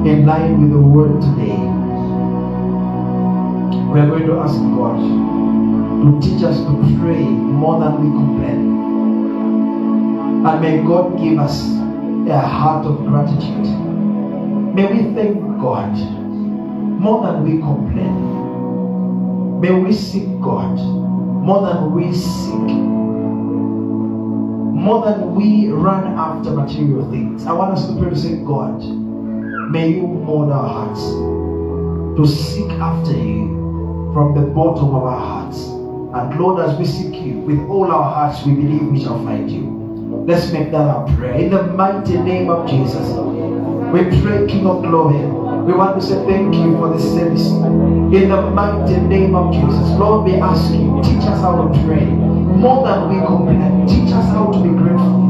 In 0.06 0.24
line 0.24 0.62
with 0.62 0.70
the 0.70 0.80
word 0.80 1.20
today. 1.20 1.58
We 3.92 4.00
are 4.00 4.06
going 4.06 4.24
to 4.26 4.38
ask 4.40 4.54
God 4.54 4.96
to 4.96 6.20
teach 6.20 6.42
us 6.42 6.56
to 6.58 6.96
pray 7.00 7.22
more 7.22 7.78
than 7.80 8.02
we 8.02 8.08
complain. 8.10 8.80
And 10.46 10.60
may 10.62 10.82
God 10.82 11.18
give 11.18 11.38
us 11.38 11.60
a 12.28 12.38
heart 12.38 12.86
of 12.86 13.04
gratitude. 13.04 13.66
May 14.74 14.86
we 14.86 15.02
thank 15.14 15.38
God 15.60 15.92
more 16.98 17.26
than 17.26 17.44
we 17.44 17.58
complain. 17.60 19.60
May 19.60 19.72
we 19.72 19.92
seek 19.92 20.40
God 20.40 20.78
more 20.78 21.60
than 21.66 21.92
we 21.92 22.14
seek 22.14 22.90
more 24.80 25.04
than 25.04 25.34
we 25.34 25.68
run 25.68 26.18
after 26.18 26.52
material 26.52 27.08
things. 27.10 27.44
I 27.44 27.52
want 27.52 27.76
us 27.76 27.86
to 27.86 28.00
pray 28.00 28.08
to 28.08 28.16
say, 28.16 28.36
God, 28.36 28.80
may 29.70 29.88
you 29.88 30.02
mold 30.02 30.50
our 30.50 30.68
hearts 30.68 31.00
to 32.18 32.26
seek 32.26 32.68
after 32.72 33.12
you 33.12 34.10
from 34.12 34.34
the 34.34 34.40
bottom 34.50 34.92
of 34.96 35.04
our 35.04 35.20
hearts. 35.20 35.58
And 35.68 36.40
Lord, 36.40 36.60
as 36.60 36.76
we 36.76 36.84
seek 36.84 37.14
you 37.22 37.38
with 37.38 37.60
all 37.68 37.86
our 37.92 38.02
hearts, 38.02 38.44
we 38.44 38.54
believe 38.54 38.82
we 38.90 39.00
shall 39.00 39.24
find 39.24 39.48
you. 39.48 40.24
Let's 40.26 40.50
make 40.50 40.72
that 40.72 40.80
our 40.80 41.06
prayer. 41.16 41.34
In 41.34 41.50
the 41.50 41.62
mighty 41.62 42.18
name 42.18 42.50
of 42.50 42.68
Jesus, 42.68 43.06
we 43.94 44.02
pray, 44.20 44.48
King 44.48 44.66
of 44.66 44.82
Glory. 44.82 45.22
We 45.64 45.72
want 45.72 46.00
to 46.00 46.06
say 46.06 46.16
thank 46.26 46.52
you 46.52 46.76
for 46.76 46.92
this 46.92 47.04
service. 47.04 47.46
In 47.46 48.28
the 48.28 48.42
mighty 48.50 48.96
name 48.96 49.36
of 49.36 49.52
Jesus, 49.54 49.88
Lord, 50.00 50.24
we 50.24 50.34
ask 50.34 50.72
you, 50.72 51.00
teach 51.04 51.22
us 51.30 51.40
how 51.40 51.68
to 51.68 51.84
pray 51.84 52.06
more 52.06 52.84
than 52.84 53.08
we 53.08 53.24
complain. 53.24 53.86
Teach 53.86 54.12
us 54.12 54.26
how 54.34 54.50
to 54.50 54.58
be 54.60 54.70
grateful. 54.70 55.20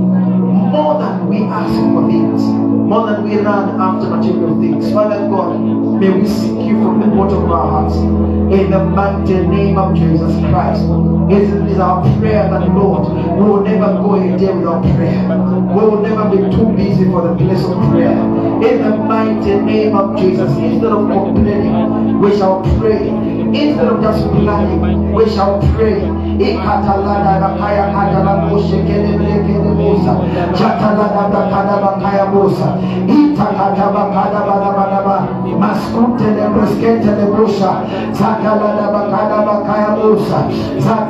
More 0.73 0.99
than 0.99 1.29
we 1.29 1.43
ask 1.45 1.75
for 1.93 2.09
things. 2.09 2.70
More 2.91 3.07
than 3.07 3.23
we 3.23 3.37
run 3.37 3.81
after 3.81 4.11
material 4.11 4.61
things. 4.61 4.93
Father 4.93 5.21
God, 5.29 5.61
may 6.01 6.11
we 6.11 6.27
seek 6.27 6.59
you 6.67 6.83
from 6.83 6.99
the 6.99 7.07
bottom 7.07 7.45
of 7.45 7.51
our 7.53 7.71
hearts. 7.71 7.95
In 7.95 8.69
the 8.73 8.83
mighty 8.83 9.47
name 9.47 9.79
of 9.79 9.95
Jesus 9.95 10.35
Christ. 10.51 10.83
It 11.31 11.71
is 11.71 11.79
our 11.79 12.03
prayer 12.19 12.51
that, 12.51 12.67
Lord, 12.75 13.07
we 13.39 13.45
will 13.49 13.63
never 13.63 13.95
go 14.03 14.17
a 14.17 14.37
day 14.37 14.53
without 14.53 14.83
prayer. 14.97 15.23
We 15.71 15.83
will 15.87 16.03
never 16.03 16.35
be 16.35 16.39
too 16.51 16.67
busy 16.75 17.05
for 17.05 17.29
the 17.29 17.37
place 17.37 17.63
of 17.63 17.79
prayer. 17.93 18.11
In 18.11 18.83
the 18.83 18.97
mighty 18.97 19.55
name 19.61 19.95
of 19.95 20.19
Jesus, 20.19 20.51
instead 20.59 20.91
of 20.91 21.07
complaining, 21.07 22.19
we 22.19 22.37
shall 22.37 22.61
pray. 22.81 23.07
Instead 23.07 23.87
of 23.87 24.03
just 24.03 24.27
planning, 24.35 25.13
we 25.13 25.31
shall 25.31 25.61
pray. 25.77 26.03
Ikatalada 29.81 31.25
bakaya 31.33 31.51
kadala 31.51 31.91
moshe 32.31 32.69
kele 36.81 37.01
kele 37.01 37.25
musa. 37.33 37.69
Chatalada 38.13 38.87
bakada 38.93 39.39
bakaya 39.47 39.97
musa. 39.97 40.39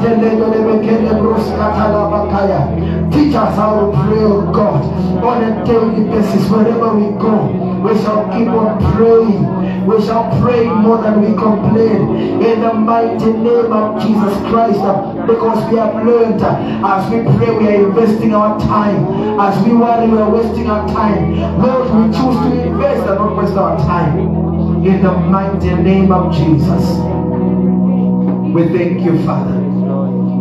Itakata 0.06 0.76
bakada 0.78 1.10
bada 1.18 1.40
bada 1.50 1.50
ba. 1.56 1.66
Maskute. 2.10 2.80
Teach 3.10 3.34
us 3.34 3.56
how 3.56 3.74
to 3.80 3.86
pray, 3.92 4.22
oh 4.22 4.50
God, 4.52 4.84
on 5.24 5.42
a 5.42 5.64
daily 5.64 6.04
basis 6.04 6.48
wherever 6.48 6.94
we 6.94 7.10
go. 7.18 7.46
We 7.82 7.94
shall 8.02 8.26
keep 8.32 8.48
on 8.48 8.78
praying. 8.94 9.86
We 9.86 10.00
shall 10.04 10.30
pray 10.40 10.64
more 10.66 11.02
than 11.02 11.20
we 11.22 11.34
complain. 11.34 12.42
In 12.42 12.60
the 12.60 12.72
mighty 12.74 13.32
name 13.32 13.72
of 13.72 14.00
Jesus 14.02 14.36
Christ. 14.48 14.80
Because 15.30 15.70
we 15.70 15.78
have 15.78 15.94
learned 16.04 16.42
as 16.42 17.10
we 17.10 17.22
pray, 17.36 17.56
we 17.56 17.68
are 17.68 17.88
investing 17.88 18.34
our 18.34 18.58
time. 18.58 19.38
As 19.38 19.64
we 19.64 19.72
worry, 19.72 20.08
we 20.08 20.18
are 20.18 20.28
wasting 20.28 20.66
our 20.68 20.88
time. 20.88 21.38
Lord, 21.62 21.86
we 21.94 22.12
choose 22.12 22.36
to 22.36 22.66
invest 22.66 23.08
and 23.08 23.18
not 23.18 23.36
waste 23.36 23.54
our 23.54 23.78
time. 23.78 24.18
In 24.84 25.02
the 25.02 25.12
mighty 25.12 25.72
name 25.74 26.10
of 26.10 26.34
Jesus. 26.34 26.98
We 28.54 28.68
thank 28.76 29.02
you, 29.02 29.24
Father. 29.24 30.39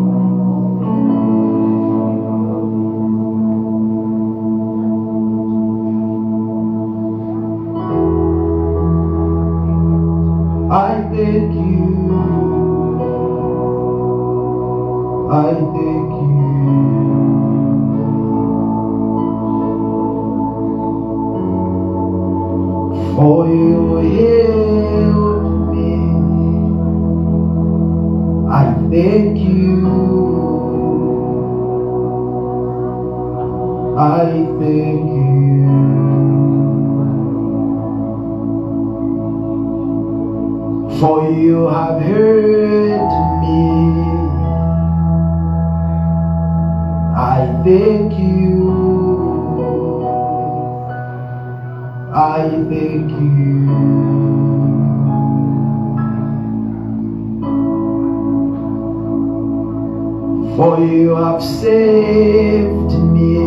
For 60.60 60.77
you 60.81 61.15
have 61.15 61.41
saved 61.41 62.91
me. 63.15 63.38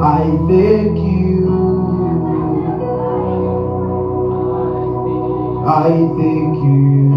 I 0.00 0.22
thank 0.46 0.96
you. 0.96 1.50
I 5.66 5.90
thank 6.20 6.54
you. 6.62 7.10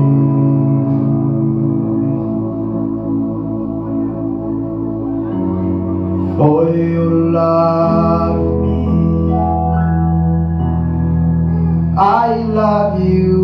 For 6.36 6.76
you 6.76 7.30
love 7.30 8.42
me. 8.64 9.34
I 11.96 12.38
love 12.60 13.00
you. 13.08 13.43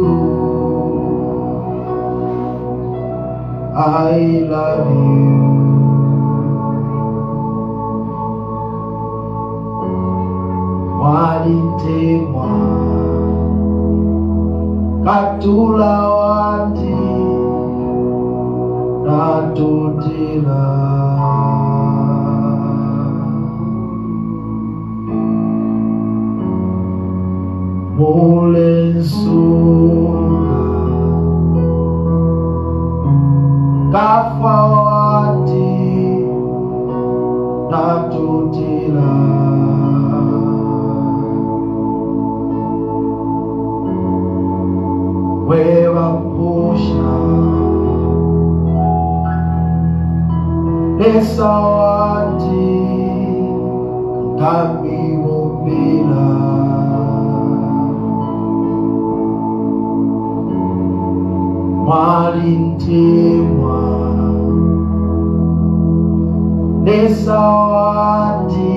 I 3.81 4.41
love 4.49 4.88
you. 4.93 5.39
Walitemwa 11.19 12.49
katula 15.06 15.93
wandi 16.10 16.95
natutila 19.06 20.60
mulensunga 29.39 30.69
kafa 33.91 34.64
wandi 34.64 35.70
natutila 37.72 39.10
wewapusha 45.70 47.14
esawati 51.18 51.89
nesawati 67.30 68.73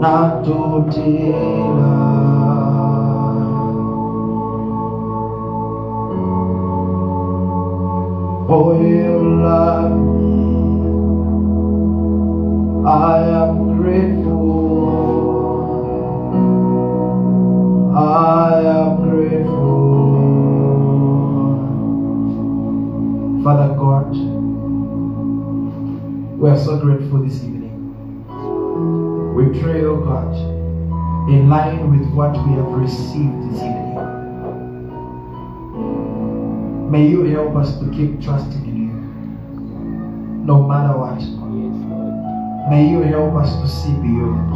natutila 0.00 1.92
For 8.46 8.74
are 26.62 26.64
so 26.64 26.78
grateful 26.78 27.18
this 27.18 27.42
evening. 27.42 27.74
We 29.34 29.60
pray, 29.60 29.84
oh 29.84 29.96
God, 29.96 30.32
in 31.28 31.48
line 31.48 31.90
with 31.90 32.08
what 32.14 32.32
we 32.46 32.54
have 32.54 32.66
received 32.66 33.50
this 33.50 33.62
evening. 33.62 33.98
May 36.88 37.08
you 37.08 37.24
help 37.24 37.56
us 37.56 37.78
to 37.80 37.90
keep 37.90 38.20
trusting 38.22 38.64
in 38.64 38.76
you, 38.76 38.94
no 40.46 40.62
matter 40.62 40.96
what. 40.96 41.20
May 42.70 42.88
you 42.88 43.00
help 43.00 43.34
us 43.34 43.50
to 43.60 43.66
see 43.66 43.94
beyond. 43.94 44.54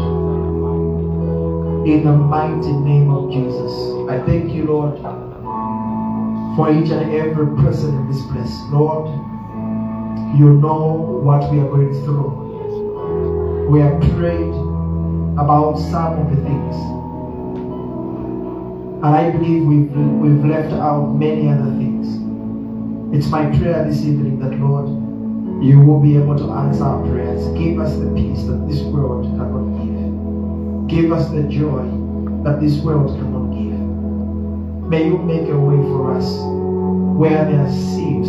In 1.89 2.05
the 2.05 2.13
mighty 2.13 2.73
name 2.73 3.11
of 3.11 3.33
Jesus, 3.33 3.73
I 4.09 4.25
thank 4.27 4.53
you, 4.53 4.65
Lord, 4.67 4.97
for 6.57 6.71
each 6.71 6.91
and 6.91 7.13
every 7.13 7.47
person 7.57 7.97
in 7.97 8.09
this 8.13 8.25
place. 8.27 8.55
Lord, 8.71 9.09
you 10.35 10.53
know 10.55 11.21
what 11.23 11.51
we 11.51 11.61
are 11.61 11.69
going 11.69 11.93
through. 12.05 13.69
We 13.71 13.81
have 13.81 14.01
prayed 14.17 14.55
about 15.39 15.77
some 15.77 16.19
of 16.19 16.31
the 16.31 16.43
things. 16.43 16.77
And 19.05 19.15
I 19.15 19.31
believe 19.31 19.65
we've, 19.65 19.91
we've 19.91 20.45
left 20.45 20.73
out 20.73 21.13
many 21.15 21.49
other 21.49 21.71
things. 21.77 22.07
It's 23.15 23.29
my 23.29 23.47
prayer 23.59 23.85
this 23.85 24.01
evening 24.01 24.41
that, 24.41 24.59
Lord, 24.59 24.89
you 25.63 25.81
will 25.81 26.01
be 26.01 26.17
able 26.17 26.37
to 26.37 26.51
answer 26.53 26.85
our 26.85 27.07
prayers. 27.07 27.47
Give 27.59 27.79
us 27.79 27.97
the 27.97 28.13
peace 28.15 28.45
that 28.45 28.67
this 28.69 28.83
world 28.83 29.25
cannot 29.25 29.85
give. 29.85 30.89
Give 30.89 31.13
us 31.13 31.31
the 31.31 31.45
joy 31.45 31.85
that 32.45 32.61
this 32.61 32.79
world 32.79 33.17
cannot 33.19 33.53
give. 33.53 33.79
May 34.89 35.07
you 35.07 35.19
make 35.19 35.49
a 35.49 35.59
way 35.59 35.77
for 35.89 36.15
us 36.17 36.39
where 37.17 37.45
there 37.45 37.71
seems 37.71 38.29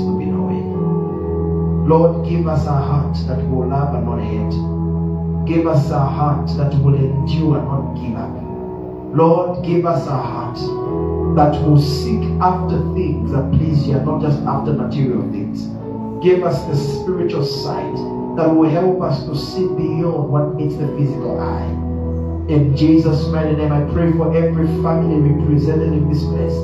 Lord, 1.88 2.28
give 2.28 2.48
us 2.48 2.66
a 2.66 2.74
heart 2.74 3.16
that 3.28 3.42
will 3.48 3.70
love 3.70 3.96
and 3.96 4.04
not 4.04 4.20
hate. 4.20 5.48
Give 5.48 5.66
us 5.68 5.90
a 5.90 6.00
heart 6.00 6.50
that 6.58 6.74
will 6.84 6.96
endure 6.96 7.60
and 7.60 7.66
not 7.66 7.96
give 7.96 8.16
up. 8.18 9.16
Lord, 9.16 9.64
give 9.66 9.86
us 9.86 10.06
a 10.06 10.18
heart 10.18 10.58
that 11.38 11.54
will 11.64 11.80
seek 11.80 12.22
after 12.42 12.80
things 12.94 13.32
that 13.32 13.50
please 13.54 13.88
you, 13.88 13.96
and 13.96 14.06
not 14.06 14.22
just 14.22 14.38
after 14.40 14.74
material 14.74 15.22
things. 15.32 15.68
Give 16.22 16.44
us 16.44 16.62
the 16.66 16.76
spiritual 16.76 17.46
sight 17.46 17.96
that 18.36 18.54
will 18.54 18.70
help 18.70 19.02
us 19.02 19.24
to 19.24 19.34
see 19.34 19.66
beyond 19.68 20.30
what 20.30 20.56
meets 20.56 20.76
the 20.76 20.88
physical 20.98 21.40
eye. 21.40 21.72
In 22.52 22.76
Jesus' 22.76 23.28
mighty 23.28 23.56
name, 23.56 23.72
I 23.72 23.90
pray 23.94 24.12
for 24.12 24.36
every 24.36 24.68
family 24.84 25.32
represented 25.32 25.94
in 25.94 26.12
this 26.12 26.26
place. 26.26 26.58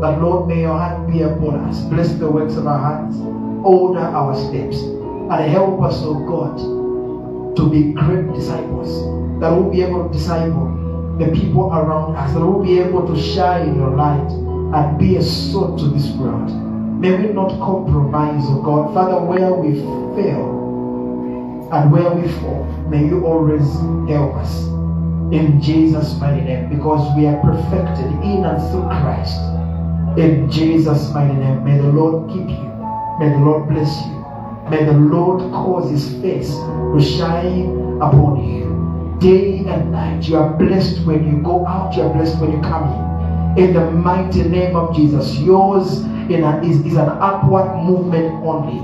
That 0.00 0.22
Lord, 0.22 0.48
may 0.48 0.62
your 0.62 0.78
hand 0.78 1.12
be 1.12 1.20
upon 1.20 1.56
us. 1.68 1.82
Bless 1.82 2.14
the 2.14 2.30
works 2.30 2.56
of 2.56 2.66
our 2.66 2.78
hands. 2.78 3.39
Order 3.64 4.00
our 4.00 4.34
steps. 4.34 4.78
And 4.82 5.50
help 5.50 5.82
us, 5.82 6.00
oh 6.02 6.18
God, 6.26 7.56
to 7.56 7.70
be 7.70 7.92
great 7.92 8.32
disciples. 8.34 8.88
That 9.40 9.50
we'll 9.50 9.70
be 9.70 9.82
able 9.82 10.08
to 10.08 10.12
disciple 10.12 11.16
the 11.18 11.26
people 11.32 11.72
around 11.72 12.16
us. 12.16 12.32
That 12.34 12.40
we'll 12.40 12.64
be 12.64 12.78
able 12.80 13.06
to 13.06 13.20
shine 13.20 13.76
your 13.76 13.90
light 13.90 14.30
and 14.74 14.98
be 14.98 15.16
a 15.16 15.22
sword 15.22 15.78
to 15.80 15.88
this 15.88 16.10
world. 16.16 16.50
May 17.00 17.16
we 17.16 17.32
not 17.32 17.48
compromise, 17.60 18.44
oh 18.46 18.62
God. 18.62 18.92
Father, 18.92 19.24
where 19.24 19.52
we 19.52 19.74
fail 20.14 20.60
and 21.72 21.92
where 21.92 22.10
we 22.10 22.28
fall, 22.40 22.64
may 22.88 23.06
you 23.06 23.24
always 23.24 23.62
help 24.10 24.34
us 24.36 24.66
in 25.32 25.60
Jesus' 25.62 26.18
mighty 26.18 26.42
name 26.42 26.68
because 26.68 27.16
we 27.16 27.26
are 27.26 27.40
perfected 27.40 28.06
in 28.22 28.44
and 28.44 28.60
through 28.70 28.82
Christ. 29.00 29.38
In 30.18 30.50
Jesus' 30.50 31.12
mighty 31.14 31.34
name, 31.34 31.64
may 31.64 31.78
the 31.78 31.88
Lord 31.88 32.28
keep 32.30 32.48
you. 32.48 32.69
May 33.20 33.28
the 33.28 33.38
Lord 33.38 33.68
bless 33.68 33.94
you. 34.06 34.70
May 34.70 34.84
the 34.84 34.94
Lord 34.94 35.52
cause 35.52 35.90
his 35.90 36.08
face 36.22 36.48
to 36.48 36.98
shine 36.98 38.00
upon 38.00 38.42
you 38.42 39.18
day 39.20 39.58
and 39.58 39.92
night. 39.92 40.26
You 40.26 40.38
are 40.38 40.54
blessed 40.56 41.04
when 41.04 41.28
you 41.28 41.42
go 41.42 41.66
out, 41.66 41.94
you 41.94 42.02
are 42.02 42.14
blessed 42.14 42.40
when 42.40 42.52
you 42.52 42.62
come 42.62 42.88
in. 42.88 43.62
In 43.62 43.74
the 43.74 43.90
mighty 43.90 44.42
name 44.44 44.74
of 44.74 44.96
Jesus, 44.96 45.38
yours 45.38 46.00
a, 46.30 46.62
is, 46.62 46.80
is 46.86 46.96
an 46.96 47.10
upward 47.20 47.84
movement 47.84 48.42
only. 48.42 48.80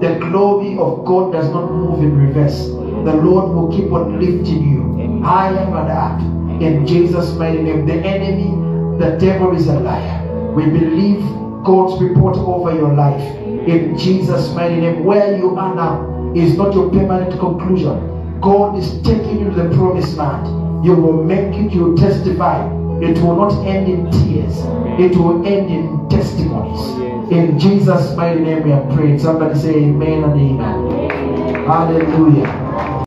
The 0.00 0.18
glory 0.18 0.78
of 0.78 1.04
God 1.04 1.32
does 1.32 1.50
not 1.50 1.70
move 1.70 1.98
in 1.98 2.16
reverse. 2.16 2.68
The 2.68 3.12
Lord 3.12 3.54
will 3.54 3.70
keep 3.70 3.92
on 3.92 4.18
lifting 4.18 4.72
you 4.72 5.22
higher 5.22 5.58
and 5.58 5.90
up. 5.90 6.20
In 6.62 6.86
Jesus' 6.86 7.34
mighty 7.34 7.60
name, 7.60 7.84
the 7.84 7.96
enemy, 7.96 8.98
the 8.98 9.18
devil 9.18 9.54
is 9.54 9.66
a 9.66 9.78
liar. 9.78 10.52
We 10.54 10.64
believe 10.70 11.20
God's 11.64 12.02
report 12.02 12.38
over 12.38 12.74
your 12.74 12.94
life. 12.94 13.43
In 13.66 13.96
Jesus' 13.96 14.52
mighty 14.54 14.76
name, 14.80 15.04
where 15.04 15.36
you 15.36 15.56
are 15.56 15.74
now 15.74 16.32
is 16.34 16.56
not 16.56 16.74
your 16.74 16.90
permanent 16.90 17.38
conclusion. 17.38 18.40
God 18.40 18.78
is 18.78 19.00
taking 19.02 19.40
you 19.40 19.50
to 19.50 19.62
the 19.62 19.74
promised 19.74 20.16
land. 20.16 20.84
You 20.84 20.94
will 20.94 21.22
make 21.24 21.54
it, 21.54 21.72
you 21.72 21.84
will 21.84 21.96
testify. 21.96 22.66
It 23.00 23.18
will 23.18 23.36
not 23.36 23.66
end 23.66 23.88
in 23.88 24.10
tears, 24.10 24.58
it 25.00 25.16
will 25.16 25.44
end 25.46 25.70
in 25.70 26.08
testimonies. 26.08 27.32
In 27.32 27.58
Jesus' 27.58 28.14
mighty 28.16 28.40
name, 28.40 28.62
we 28.62 28.72
are 28.72 28.94
praying. 28.94 29.18
Somebody 29.18 29.58
say 29.58 29.74
amen 29.74 30.24
and 30.24 30.40
amen. 30.40 31.66
Hallelujah. 31.66 32.63